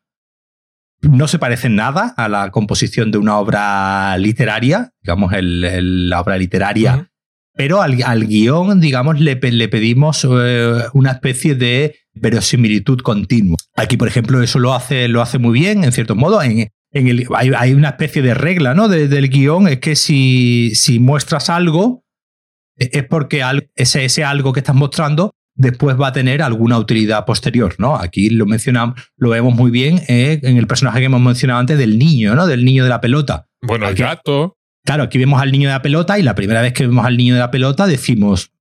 [1.09, 6.37] no se parece en nada a la composición de una obra literaria, digamos, la obra
[6.37, 7.09] literaria,
[7.55, 13.57] pero al, guion, digamos, le, pedimos eh, una especie de verosimilitud continua.
[13.75, 16.41] Aquí, por ejemplo, eso lo hace, lo hace muy bien, en cierto modo.
[16.41, 18.87] En, el, hay, una especie de regla ¿no?
[18.89, 22.03] del guion, es que si, si muestras algo,
[22.77, 23.41] e, es porque
[23.75, 27.95] ese, ese algo que estás mostrando después va a tener alguna utilidad posterior, ¿no?
[27.95, 31.77] Aquí lo mencionamos, lo vemos muy bien eh, en el personaje que hemos mencionado antes
[31.77, 32.45] del niño, ¿no?
[32.45, 33.47] Del niño de la pelota.
[33.61, 34.57] Bueno, el gato.
[34.83, 37.17] Claro, aquí vemos al niño de la pelota y la primera vez que vemos al
[37.17, 38.51] niño de la pelota decimos,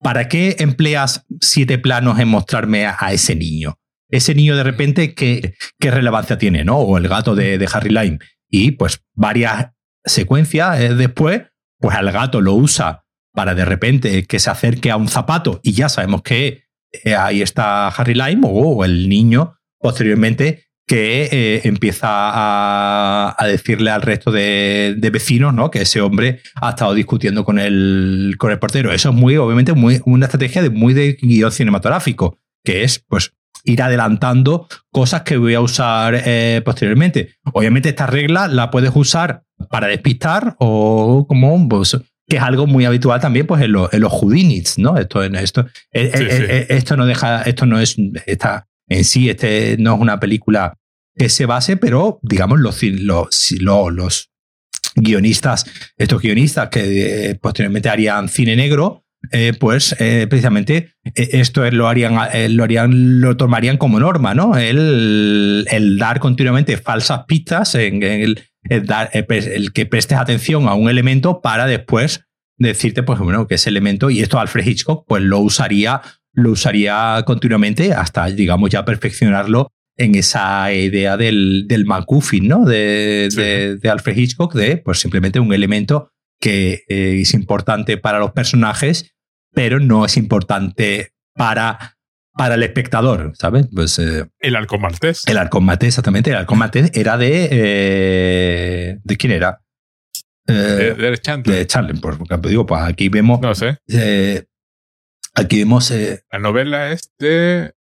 [0.00, 3.78] ¿para qué empleas siete planos en mostrarme a, ese niño?
[4.08, 6.78] Ese niño de repente, ¿qué, qué relevancia tiene, ¿no?
[6.78, 8.18] O el gato de, de Harry Lime.
[8.48, 9.72] Y pues varias
[10.04, 11.42] secuencias eh, después,
[11.80, 15.72] pues al gato lo usa para de repente que se acerque a un zapato y
[15.72, 16.64] ya sabemos que
[17.04, 24.00] eh, ahí está Harry Lime o, el niño posteriormente que eh, empieza a, decirle al
[24.00, 25.70] resto de, vecinos ¿no?
[25.70, 28.90] que ese hombre ha estado discutiendo con el, con el portero.
[28.90, 33.34] Eso es muy, obviamente, muy, una estrategia de muy de guion cinematográfico, que es pues
[33.64, 37.34] ir adelantando cosas que voy a usar eh, posteriormente.
[37.52, 41.98] Obviamente esta regla la puedes usar para despistar o como pues,
[42.28, 44.96] que es algo muy habitual también pues, en, los Houdinits, ¿no?
[44.98, 47.96] Esto, esto, eh, eh, eh, esto no deja, esto no es,
[48.26, 50.74] esta, en sí, este no es una película
[51.16, 54.30] que se base, pero digamos, los, los, los,
[54.94, 55.64] guionistas,
[55.96, 62.14] estos guionistas que posteriormente harían cine negro, eh, pues eh, precisamente esto lo harían,
[62.56, 64.56] lo harían, lo tomarían como norma, ¿no?
[64.56, 68.47] El, el dar continuamente falsas pistas, en, el,
[68.84, 72.24] dar, el, que prestes atención a un elemento para después
[72.58, 76.02] decirte, pues bueno, que ese elemento, y esto Alfred Hitchcock, pues lo usaría,
[76.32, 82.64] lo usaría continuamente hasta, digamos, ya perfeccionarlo en esa idea del, del ¿no?
[82.64, 86.10] De, de, Alfred Hitchcock, de pues simplemente un elemento
[86.40, 89.12] que eh, es importante para los personajes,
[89.52, 91.97] pero no es importante para,
[92.38, 93.68] para el espectador, ¿sabes?
[93.74, 95.26] Pues, eh, el halcón maltés.
[95.26, 96.30] El halcón maltés, exactamente.
[96.30, 97.48] El halcón maltés era de...
[97.50, 99.60] Eh, ¿De quién era?
[100.46, 101.56] de, de Chandler.
[101.56, 102.48] De Chandler, por ejemplo.
[102.48, 103.40] Digo, pues aquí vemos...
[103.42, 103.78] No sé.
[105.34, 105.92] Aquí vemos.
[106.32, 107.74] la novela es de.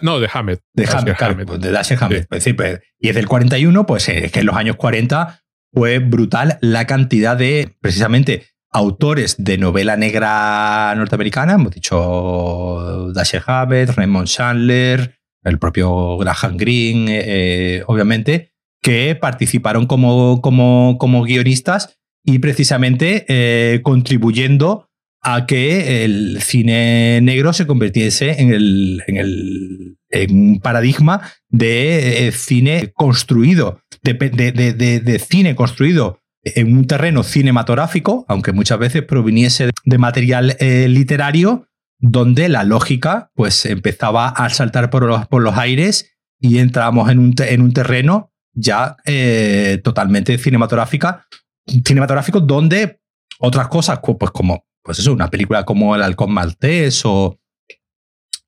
[0.00, 0.60] no, de Hammett.
[0.72, 2.26] De Hammett, pues, de Dashiell Hammett.
[2.28, 5.40] Pues, pues, y es del 41, pues es que en los años 40
[5.72, 13.90] fue brutal la cantidad de, precisamente, autores de novela negra norteamericana, hemos dicho Dashiell Hammett,
[13.90, 18.52] Raymond Chandler, el propio Graham Greene, eh, eh, obviamente,
[18.82, 24.88] que participaron como, como, como guionistas y precisamente eh, contribuyendo
[25.22, 31.20] a que el cine negro se convirtiese en, el, en, el, en un paradigma
[31.50, 39.98] de cine construido de, cine construido en un terreno cinematográfico, aunque muchas veces proviniese de
[39.98, 41.66] material eh, literario,
[41.98, 47.18] donde la lógica pues empezaba a saltar por los, por los aires y entramos en
[47.18, 51.26] un, en un terreno ya eh, totalmente cinematográfica,
[51.66, 53.00] cinematográfico donde
[53.38, 57.39] otras cosas, pues como pues eso, una película como El Halcón Maltés o,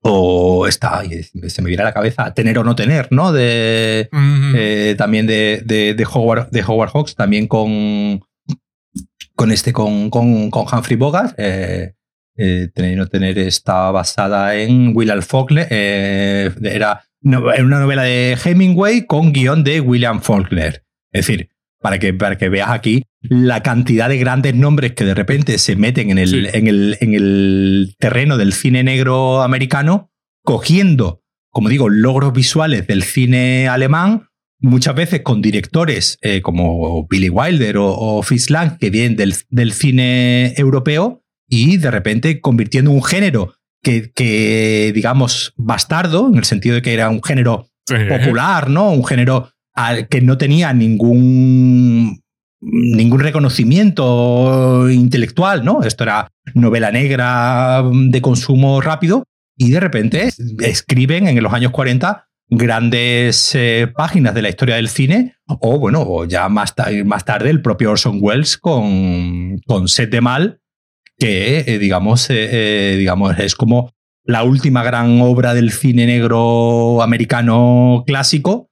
[0.03, 3.33] o está, se me viene a la cabeza, tener o no tener, ¿no?
[3.33, 4.09] De,
[4.57, 8.21] eh, también de, de, Howard, de Howard Hawks, también con,
[9.37, 11.35] con este, con, con, con Humphrey Bogart.
[11.39, 11.95] Eh,
[12.37, 15.69] eh, tener y no tener está basada en William Faulkner.
[15.71, 20.83] era en una novela de Hemingway con guion de William Faulkner.
[21.13, 21.51] Es decir,
[21.81, 25.77] para que, para que veas aquí la cantidad de grandes nombres que de repente se
[25.77, 30.11] meten en el, en el, en el terreno del cine negro americano,
[30.43, 34.29] cogiendo, como digo, logros visuales del cine alemán,
[34.59, 39.35] muchas veces con directores eh, como Billy Wilder o, o Fritz Lang, que vienen del,
[39.51, 46.45] del, cine europeo, y de repente convirtiendo un género que, que, digamos, bastardo, en el
[46.45, 48.91] sentido de que era un género popular, ¿no?
[48.91, 49.51] Un género
[50.09, 52.22] que no tenía ningún
[52.63, 55.83] ningún reconocimiento intelectual, ¿no?
[55.83, 59.25] Esto era novela negra de consumo rápido
[59.57, 60.29] y de repente
[60.61, 66.03] escriben en los años 40 grandes eh, páginas de la historia del cine o bueno,
[66.07, 66.75] o ya más,
[67.05, 70.61] más tarde el propio Orson Welles con, con Set de Mal
[71.19, 73.93] que eh, digamos, eh, digamos es como
[74.25, 78.69] la última gran obra del cine negro americano clásico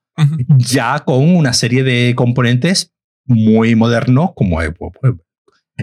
[0.58, 2.92] ya con una serie de componentes
[3.30, 5.14] muy modernos, como pues, pues,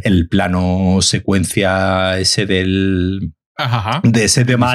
[0.03, 3.33] el plano secuencia ese del
[4.03, 4.73] de ese tema,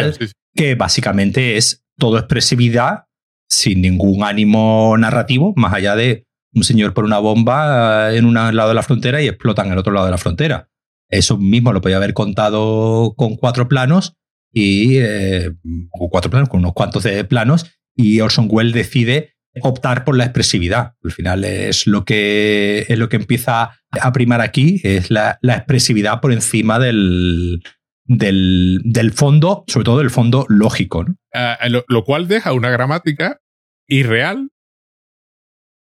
[0.54, 3.04] que básicamente es todo expresividad
[3.48, 8.68] sin ningún ánimo narrativo, más allá de un señor por una bomba en un lado
[8.68, 10.68] de la frontera y explotan en el otro lado de la frontera.
[11.08, 14.16] Eso mismo lo podía haber contado con cuatro planos
[14.52, 15.50] y eh,
[15.90, 20.94] cuatro planos, con unos cuantos de planos, y Orson Welles decide optar por la expresividad.
[21.04, 26.20] Al final es lo que, es lo que empieza a primar aquí, es la, expresividad
[26.20, 27.62] por encima del,
[28.04, 31.04] del, fondo, sobre todo del fondo lógico.
[31.34, 33.40] Ah, lo, cual deja una gramática
[33.86, 34.48] irreal,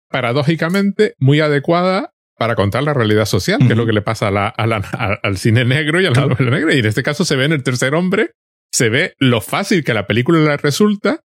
[0.08, 5.38] paradójicamente muy adecuada para contar la realidad social, que es lo que le pasa al
[5.38, 6.74] cine negro y a la novela negra.
[6.74, 8.30] Y en este caso se ve en el tercer hombre,
[8.70, 11.24] se ve lo fácil que a la película le resulta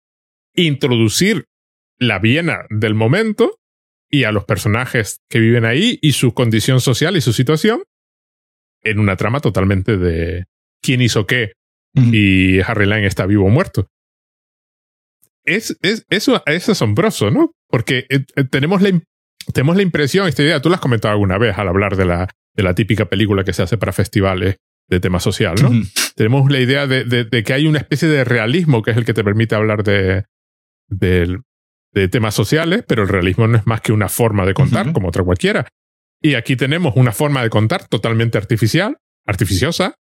[0.55, 1.47] introducir
[2.01, 3.59] la Viena del momento
[4.09, 7.83] y a los personajes que viven ahí y su condición social y su situación
[8.81, 10.45] en una trama totalmente de
[10.81, 11.53] quién hizo qué
[11.93, 13.87] y Harry Lane está vivo o muerto.
[15.45, 17.51] Es, es, eso es asombroso, ¿no?
[17.67, 18.99] Porque eh, eh, tenemos, la,
[19.53, 22.29] tenemos la impresión, esta idea, tú la has comentado alguna vez al hablar de la,
[22.55, 24.57] de la típica película que se hace para festivales
[24.89, 25.69] de tema social, ¿no?
[26.15, 29.13] Tenemos la idea de, de, que hay una especie de realismo que es el que
[29.13, 30.25] te permite hablar de,
[30.89, 31.41] del,
[31.93, 35.09] de temas sociales, pero el realismo no es más que una forma de contar, como
[35.09, 35.67] otra cualquiera.
[36.21, 39.95] Y aquí tenemos una forma de contar totalmente artificial, artificiosa,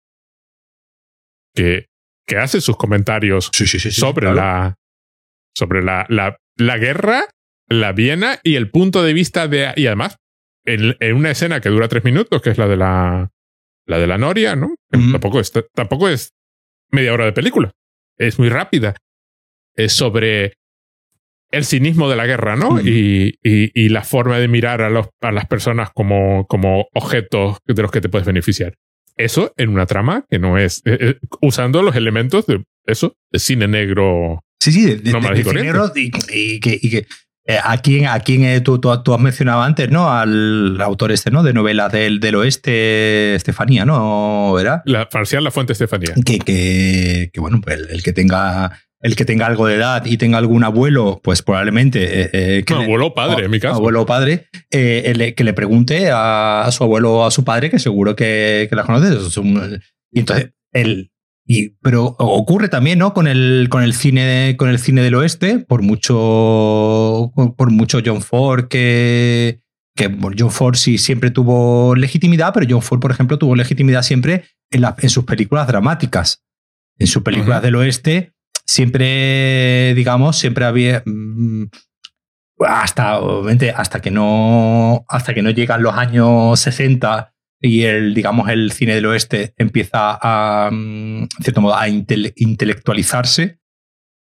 [1.56, 1.88] que,
[2.28, 4.76] que hace sus comentarios sobre la
[5.56, 7.26] sobre la, la, la, guerra,
[7.68, 9.74] la Viena y el punto de vista de...
[9.76, 10.16] Y además,
[10.64, 13.30] en, en, una escena que dura tres minutos, que es la de la,
[13.86, 14.76] la de la Noria, ¿no?
[14.90, 16.32] tampoco, es, tampoco es
[16.92, 17.72] media hora de película.
[18.18, 18.96] Es muy rápida.
[19.76, 20.54] Es sobre
[21.52, 22.80] el cinismo de la guerra, ¿no?
[22.80, 27.82] y, y, la forma de mirar a, los, a las personas como, como objetos de
[27.82, 28.76] los que te puedes beneficiar.
[29.18, 33.40] Eso en una trama que no es eh, eh, usando los elementos de eso, de
[33.40, 34.44] cine negro.
[34.60, 37.08] Sí, sí, de, de, cine negro y, que, y que
[37.50, 40.12] eh, ¿A quién, a quién tú, tú, has mencionado antes, ¿no?
[40.12, 41.42] Al autor este, ¿no?
[41.42, 44.60] De novelas del, del oeste, Estefanía, ¿no?
[44.60, 44.84] ¿Era?
[44.86, 46.14] La parcial La Fuente Estefanía.
[46.24, 50.18] Que, que, que bueno, pues el, que tenga el que tenga algo de edad y
[50.18, 52.22] tenga algún abuelo, pues probablemente.
[52.22, 53.76] Eh, eh que abuelo o padre, en mi caso.
[53.76, 57.70] Abuelo o padre, eh, que le pregunte a, a, su abuelo o a su padre,
[57.70, 59.18] que seguro que, que la conoce.
[60.12, 61.12] Y entonces, el,
[61.52, 63.16] y, pero ocurre también, ¿no?
[63.16, 68.22] Con el, con el cine, con el cine del oeste, por mucho, por mucho John
[68.22, 69.62] Ford que,
[69.96, 74.44] que John Ford sí siempre tuvo legitimidad, pero John Ford, por ejemplo, tuvo legitimidad siempre
[74.70, 76.44] en, la, en sus películas dramáticas.
[77.00, 78.34] En sus películas del oeste,
[78.70, 81.02] siempre, digamos, siempre había.
[81.06, 81.66] Mm,
[82.60, 85.06] hasta, obviamente, hasta que no.
[85.08, 90.18] Hasta que no llegan los años 60 y el, digamos, el cine del oeste empieza
[90.22, 93.60] a, mm, en cierto modo, a intelectualizarse,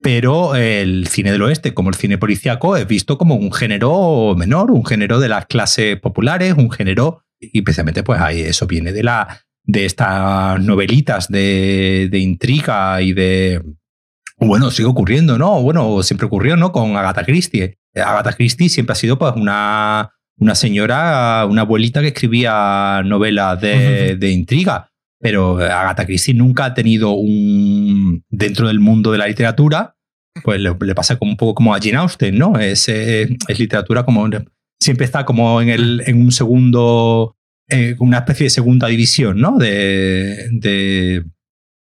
[0.02, 4.70] pero el cine del oeste, como el cine policiaco, es visto como un género menor,
[4.70, 9.02] un género de las clases populares, un género, y precisamente pues ahí eso viene de,
[9.04, 13.62] la, de estas novelitas de, de intriga y de...
[14.40, 15.62] Bueno, sigue ocurriendo, ¿no?
[15.62, 16.72] Bueno, siempre ocurrió, ¿no?
[16.72, 17.78] Con Agatha Christie.
[17.94, 20.10] Agatha Christie siempre ha sido pues una
[20.40, 24.90] una señora, una abuelita que escribía novelas de, intriga.
[25.20, 28.24] Pero Agatha Christie nunca ha tenido un.
[28.30, 29.96] dentro del mundo de la literatura,
[30.42, 32.58] pues le, pasa como un poco como a Jane Austen, ¿no?
[32.58, 34.28] Es, es literatura como.
[34.80, 37.36] siempre está como en, el, en un segundo.
[37.68, 39.58] Eh, una especie de segunda división, ¿no?
[39.58, 40.48] De.
[40.52, 41.22] de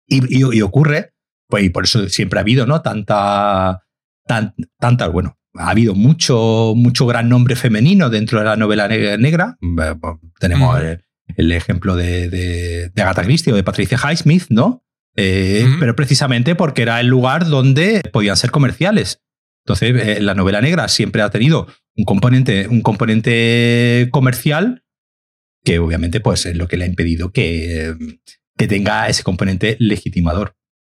[0.06, 1.13] y, y, ocurre,
[1.48, 2.82] pues y por eso siempre ha habido, ¿no?
[2.82, 3.80] Tanta.
[4.26, 9.58] Tan, tanta, bueno, ha habido mucho, mucho gran nombre femenino dentro de la novela negra.
[10.40, 10.80] Tenemos
[11.36, 14.84] el, ejemplo de, de, Agatha Christie o de Patricia Highsmith, ¿no?
[15.16, 19.20] Eh, pero precisamente porque era el lugar donde podían ser comerciales.
[19.64, 24.84] Entonces, eh, la novela negra siempre ha tenido un componente, un componente comercial
[25.64, 27.94] que obviamente pues, es lo que le ha impedido que,
[28.56, 30.56] que tenga ese componente legitimador.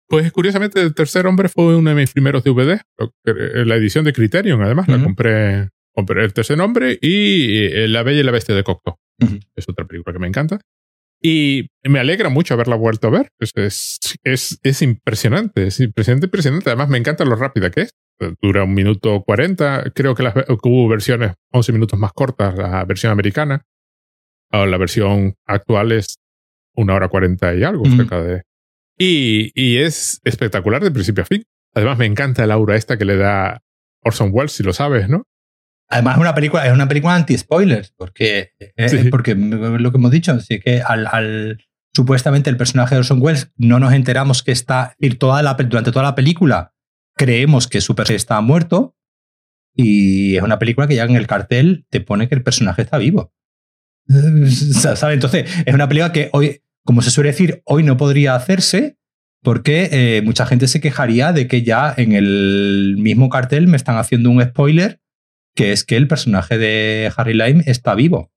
[0.09, 2.81] Pues curiosamente, El Tercer Hombre fue uno de mis primeros DVD,
[3.25, 8.03] eh, la edición de Criterion, además, la compré, compré El Tercer Hombre y eh, La
[8.03, 8.97] Bella y la Bestia de Cocteau.
[9.57, 10.61] Es otra película que me encanta.
[11.23, 13.31] Y me alegra mucho haberla vuelto a ver.
[13.39, 13.53] Es,
[14.25, 16.69] es, es, impresionante, es impresionante, impresionante.
[16.69, 17.95] Además, me encanta lo rápida que es.
[18.43, 19.91] Dura un minuto cuarenta.
[19.95, 23.63] Creo que, las, hubo versiones 11 minutos más cortas, la versión americana.
[24.53, 26.17] O la versión actual es
[26.75, 28.43] una hora cuarenta y algo, cerca de,
[28.99, 31.45] y, y, es espectacular de principio a fin.
[31.75, 33.63] Además, me encanta el aura esta que le da
[34.03, 35.25] Orson Welles, si lo sabes, ¿no?
[35.89, 40.33] Además, es una película, es una película anti-spoilers, porque, eh, porque lo que hemos dicho,
[40.33, 41.59] así que al, al,
[41.95, 45.93] supuestamente el personaje de Orson Welles no nos enteramos que está, ir toda la, durante
[45.93, 46.75] toda la película
[47.17, 48.97] creemos que su personaje está muerto
[49.75, 52.99] y es una película que ya en el cartel te pone que el personaje está
[52.99, 53.33] vivo.
[54.07, 55.15] ¿Sabes?
[55.15, 58.97] Entonces, es una película que hoy como se suele decir, hoy no podría hacerse
[59.43, 63.99] porque eh, mucha gente se quejaría de que ya en el mismo cartel me están
[63.99, 65.01] haciendo un spoiler,
[65.55, 68.31] que es que el personaje de Harry Lime está vivo.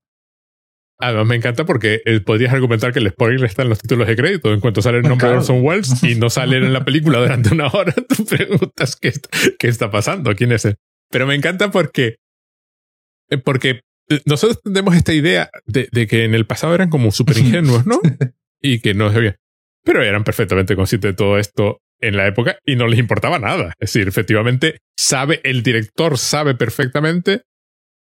[0.99, 4.15] Además, me encanta porque eh, podrías argumentar que el spoiler está en los títulos de
[4.15, 4.52] crédito.
[4.52, 7.53] En cuanto sale el nombre de Orson Welles y no sale en la película durante
[7.53, 9.14] una hora, tú preguntas qué,
[9.60, 10.76] qué está pasando, quién es él.
[11.10, 12.18] Pero me encanta porque,
[13.30, 13.82] eh, porque
[14.25, 17.99] nosotros tenemos esta idea de, de, que en el pasado eran como súper ingenuos, ¿no?
[18.61, 19.35] y que no sabían.
[19.84, 23.73] Pero eran perfectamente conscientes de todo esto en la época y no les importaba nada.
[23.79, 27.43] Es decir, efectivamente, sabe, el director sabe perfectamente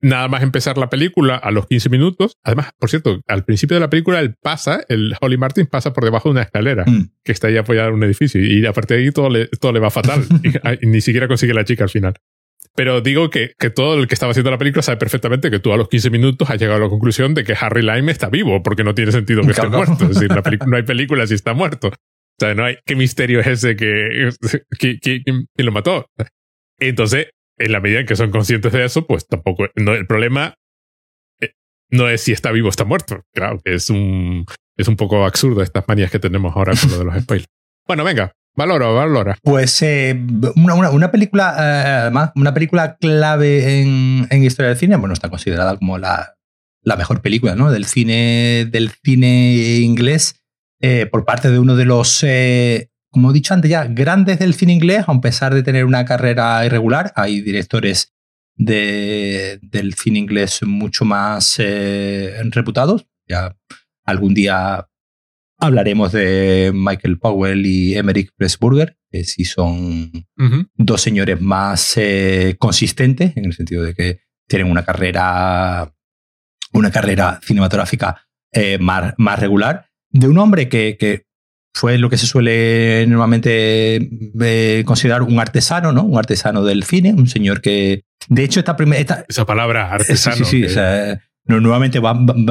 [0.01, 2.37] nada más empezar la película a los 15 minutos.
[2.43, 6.03] Además, por cierto, al principio de la película él pasa, el Holly Martin pasa por
[6.03, 7.11] debajo de una escalera mm.
[7.23, 9.71] que está ahí apoyada en un edificio y a partir de ahí todo le, todo
[9.71, 10.23] le va fatal
[10.81, 12.15] y, ni siquiera consigue la chica al final.
[12.75, 15.73] Pero digo que, que, todo el que estaba haciendo la película sabe perfectamente que tú
[15.73, 18.63] a los 15 minutos has llegado a la conclusión de que Harry Lime está vivo,
[18.63, 20.05] porque no tiene sentido que esté muerto.
[20.05, 20.31] Es decir,
[20.65, 21.89] no hay película si está muerto.
[21.89, 24.29] O sea, no hay, ¿qué misterio es ese que,
[24.79, 25.21] que, que,
[25.57, 26.07] lo mató?
[26.79, 27.27] Entonces,
[27.57, 30.55] en la medida en que son conscientes de eso, pues tampoco, no, el problema
[31.39, 31.51] eh,
[31.89, 33.21] no es si está vivo o está muerto.
[33.33, 34.45] Claro, es un,
[34.77, 37.49] es un poco absurdo estas manías que tenemos ahora con lo de los spoilers.
[37.85, 39.37] Bueno, venga, Valora, valora.
[39.41, 40.19] Pues eh,
[40.55, 45.29] una, una, película, eh, además, una película clave en, en, historia del cine, bueno, está
[45.29, 46.35] considerada como la,
[46.83, 47.71] la mejor película ¿no?
[47.71, 50.41] del, cine, del cine inglés
[50.81, 52.25] eh, por parte de uno de los,
[53.09, 56.65] como he dicho antes ya, grandes del cine inglés, a pesar de tener una carrera
[56.65, 57.13] irregular.
[57.15, 58.13] Hay directores
[58.55, 63.07] de, del cine inglés mucho más reputados.
[63.27, 63.55] Ya
[64.03, 64.89] algún día
[65.61, 70.11] hablaremos de Michael Powell y Emmerich Pressburger, que sí son
[70.75, 71.97] dos señores más
[72.59, 75.93] consistentes, en el sentido de que tienen una carrera
[76.73, 81.25] una carrera cinematográfica eh, más, más, regular, de un hombre que, que,
[81.73, 84.09] fue lo que se suele normalmente
[84.41, 86.03] eh, considerar un artesano, ¿no?
[86.03, 89.25] Un artesano del cine, un señor que, de hecho, esta primera...
[89.27, 90.35] Esa palabra, artesano.
[90.35, 90.79] Sí, sí, sí.
[91.45, 91.99] Nuevamente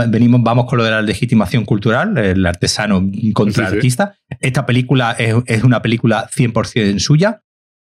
[0.08, 4.16] venimos, vamos con lo de la legitimación cultural, el artesano contra el artista.
[4.40, 7.42] Esta película es, es una película 100% suya,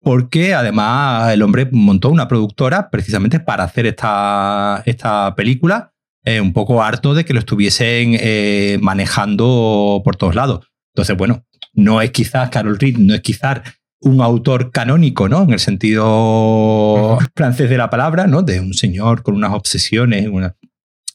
[0.01, 5.93] porque además el hombre montó una productora precisamente para hacer esta, esta película
[6.25, 10.67] eh, un poco harto de que lo estuviesen eh, manejando por todos lados.
[10.95, 11.45] Entonces, bueno,
[11.75, 13.61] no es quizás Carol Reed, no es quizás
[14.01, 15.43] un autor canónico, ¿no?
[15.43, 18.43] En el sentido francés de la palabra, ¿no?
[18.43, 20.29] De un señor con unas obsesiones.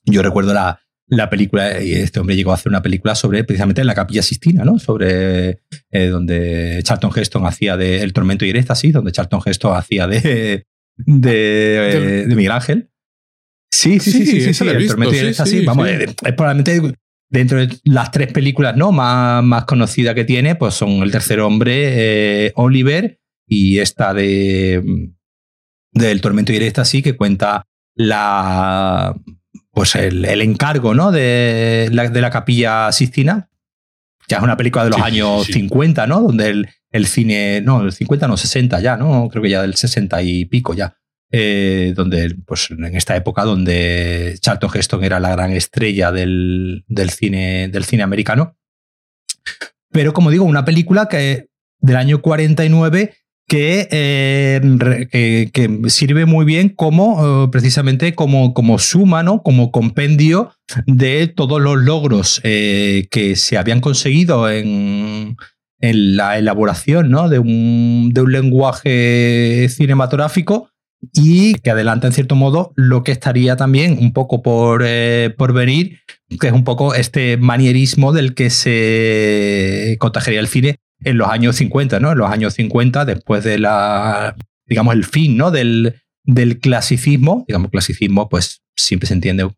[0.05, 3.83] Yo recuerdo la, la película, y este hombre llegó a hacer una película sobre precisamente
[3.83, 4.79] la Capilla Sistina, ¿no?
[4.79, 5.59] Sobre
[5.91, 10.07] eh, donde Charlton Heston hacía de El Tormento y el Éxtasis, donde Charlton Heston hacía
[10.07, 10.65] de,
[10.97, 12.89] de, de Miguel Ángel.
[13.71, 15.65] Sí, sí, sí, sí, sí, el Tormento es así.
[15.65, 16.95] Vamos, es, probablemente
[17.29, 18.91] dentro de las tres películas ¿no?
[18.91, 25.09] más, más conocidas que tiene, pues son El Tercer Hombre, eh, Oliver y esta de
[25.91, 27.65] del Tormento y el Éxtasis, que cuenta
[27.95, 29.15] la
[29.73, 31.11] pues el, el encargo ¿no?
[31.11, 33.49] de, la, de la capilla Sistina,
[34.27, 36.21] ya es una película de los años 50, ¿no?
[36.21, 39.27] Donde el, el cine, no, el 50 no, 60 ya, ¿no?
[39.29, 40.95] Creo que ya del 60 y pico ya.
[41.35, 47.09] Eh, donde, pues en esta época donde Charlton Heston era la gran estrella del, del,
[47.09, 48.55] cine, del cine americano.
[49.91, 51.47] Pero como digo, una película que
[51.79, 53.15] del año 49
[53.47, 60.51] que, eh, que, sirve muy bien como eh, precisamente como, como suma, como compendio
[60.87, 65.35] de todos los logros que se habían conseguido en,
[65.83, 67.27] en la elaboración ¿no?
[67.27, 70.69] de, un, de un lenguaje cinematográfico
[71.13, 75.51] y que adelanta en cierto modo lo que estaría también un poco por, eh, por
[75.51, 75.99] venir,
[76.39, 81.55] que es un poco este manierismo del que se contagiaría el cine en los años
[81.57, 82.11] 50, ¿no?
[82.11, 84.35] En los años 50, después de la,
[84.65, 85.51] digamos, el fin, ¿no?
[85.51, 89.49] Del, del clasicismo, digamos, clasicismo, pues siempre se entiende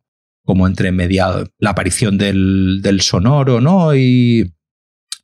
[0.44, 3.96] como entre mediados, la aparición del, del sonoro, ¿no?
[3.96, 4.54] Y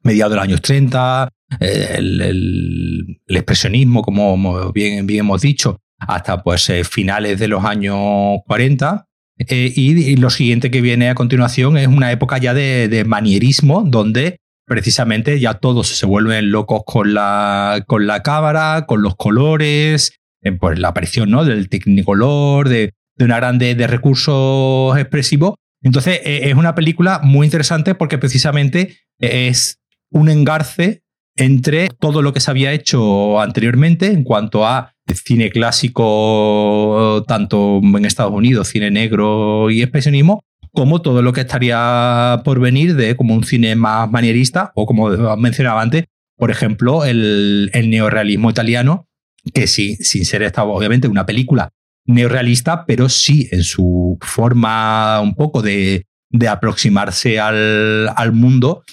[0.04, 1.30] mediados de los años 30,
[1.60, 8.40] eh, el, expresionismo, como bien, bien hemos dicho, hasta pues eh, finales de los años
[8.48, 9.08] 40.
[9.38, 14.40] Eh, y, lo siguiente que viene a continuación es una época ya de, manierismo, donde
[14.72, 20.18] precisamente ya todos se vuelven locos con la, con la cámara, con los colores,
[20.62, 21.44] pues la aparición ¿no?
[21.44, 25.56] del tecnicolor, de, de una grande de recursos expresivos.
[25.84, 31.04] Entonces e, es una película muy interesante porque precisamente es un engarce
[31.36, 38.06] entre todo lo que se había hecho anteriormente en cuanto a cine clásico, tanto en
[38.06, 43.34] Estados Unidos, cine negro y expresionismo, como todo lo que estaría por venir de como
[43.34, 46.06] un cine más manierista o como mencionaba antes,
[46.38, 49.08] por ejemplo, el, el neorealismo italiano,
[49.54, 51.70] que sí, sin ser esta obviamente una película
[52.06, 58.84] neorealista, pero sí en su forma un poco de, de aproximarse al, al mundo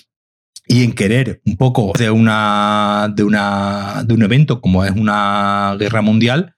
[0.66, 5.76] y en querer un poco de, una, de, una, de un evento como es una
[5.78, 6.55] guerra mundial,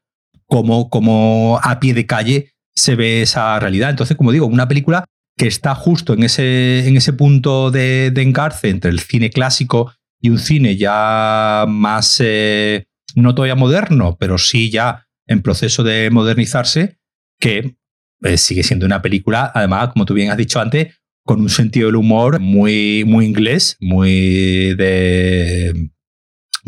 [0.47, 3.91] como, como a pie de calle se ve esa realidad.
[3.91, 5.05] Entonces, como digo, una película
[5.37, 10.31] que está justo en ese, en ese punto de, engarce entre el cine clásico y
[10.31, 16.99] un cine ya más, eh, no todavía moderno, pero sí ya en proceso de modernizarse,
[17.39, 17.77] que
[18.23, 20.95] eh, sigue siendo una película, además, como tú bien has dicho antes,
[21.25, 25.91] con un sentido del humor muy, muy inglés, muy de.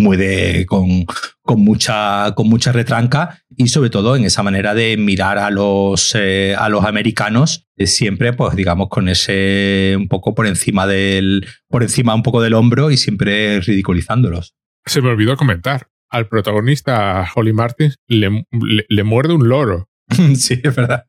[0.02, 0.66] Muy de.
[0.66, 1.06] con,
[1.42, 6.14] con, mucha, con mucha retranca y sobre todo en esa manera de mirar a los,
[6.14, 11.46] eh, a los americanos eh, siempre, pues digamos, con ese un poco por encima del.
[11.68, 14.54] por encima un poco del hombro y siempre ridiculizándolos.
[14.84, 15.88] Se me olvidó comentar.
[16.10, 18.44] Al protagonista Holly Martins le,
[18.88, 19.88] le muerde un loro.
[20.36, 21.06] sí, es verdad.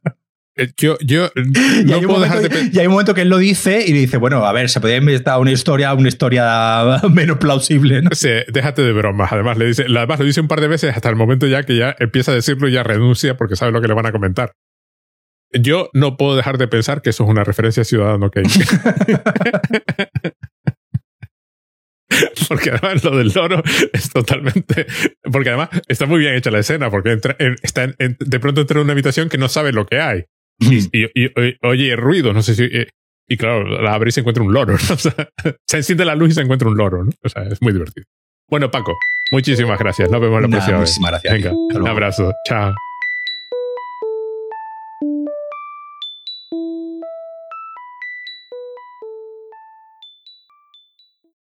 [0.55, 1.30] Eh, yo, yo
[1.85, 4.45] no puedo dejar de Y hay un momento que él lo dice y dice, bueno,
[4.45, 8.09] a ver, se podría inventar una historia, una historia menos plausible, ¿no?
[8.13, 9.31] Sí, déjate de bromas.
[9.31, 11.75] Además, le dice, además lo dice un par de veces hasta el momento ya que
[11.75, 14.53] ya empieza a decirlo y ya renuncia porque sabe lo que le van a comentar.
[15.51, 18.49] yo no puedo dejar de pensar que eso es una referencia a Ciudadano Kane.
[22.47, 24.85] porque además lo del loro es totalmente.
[25.31, 27.19] Porque además está muy bien hecha la escena, porque
[27.63, 30.25] está de pronto entra en una habitación que no sabe lo que hay.
[30.72, 31.31] Y,
[31.61, 32.64] oye ruido, no sé si.
[32.64, 32.88] Eh,
[33.27, 34.77] y claro, la abre y se encuentra un loro.
[35.68, 37.03] se enciende la luz y se encuentra un loro.
[37.03, 37.11] ¿no?
[37.23, 38.06] O sea, es muy divertido.
[38.49, 38.98] Bueno, Paco,
[39.31, 40.11] muchísimas gracias.
[40.11, 41.34] Nos vemos la próxima Muchísimas gracias.
[41.34, 42.34] Venga, un abrazo.
[42.48, 42.73] Chao.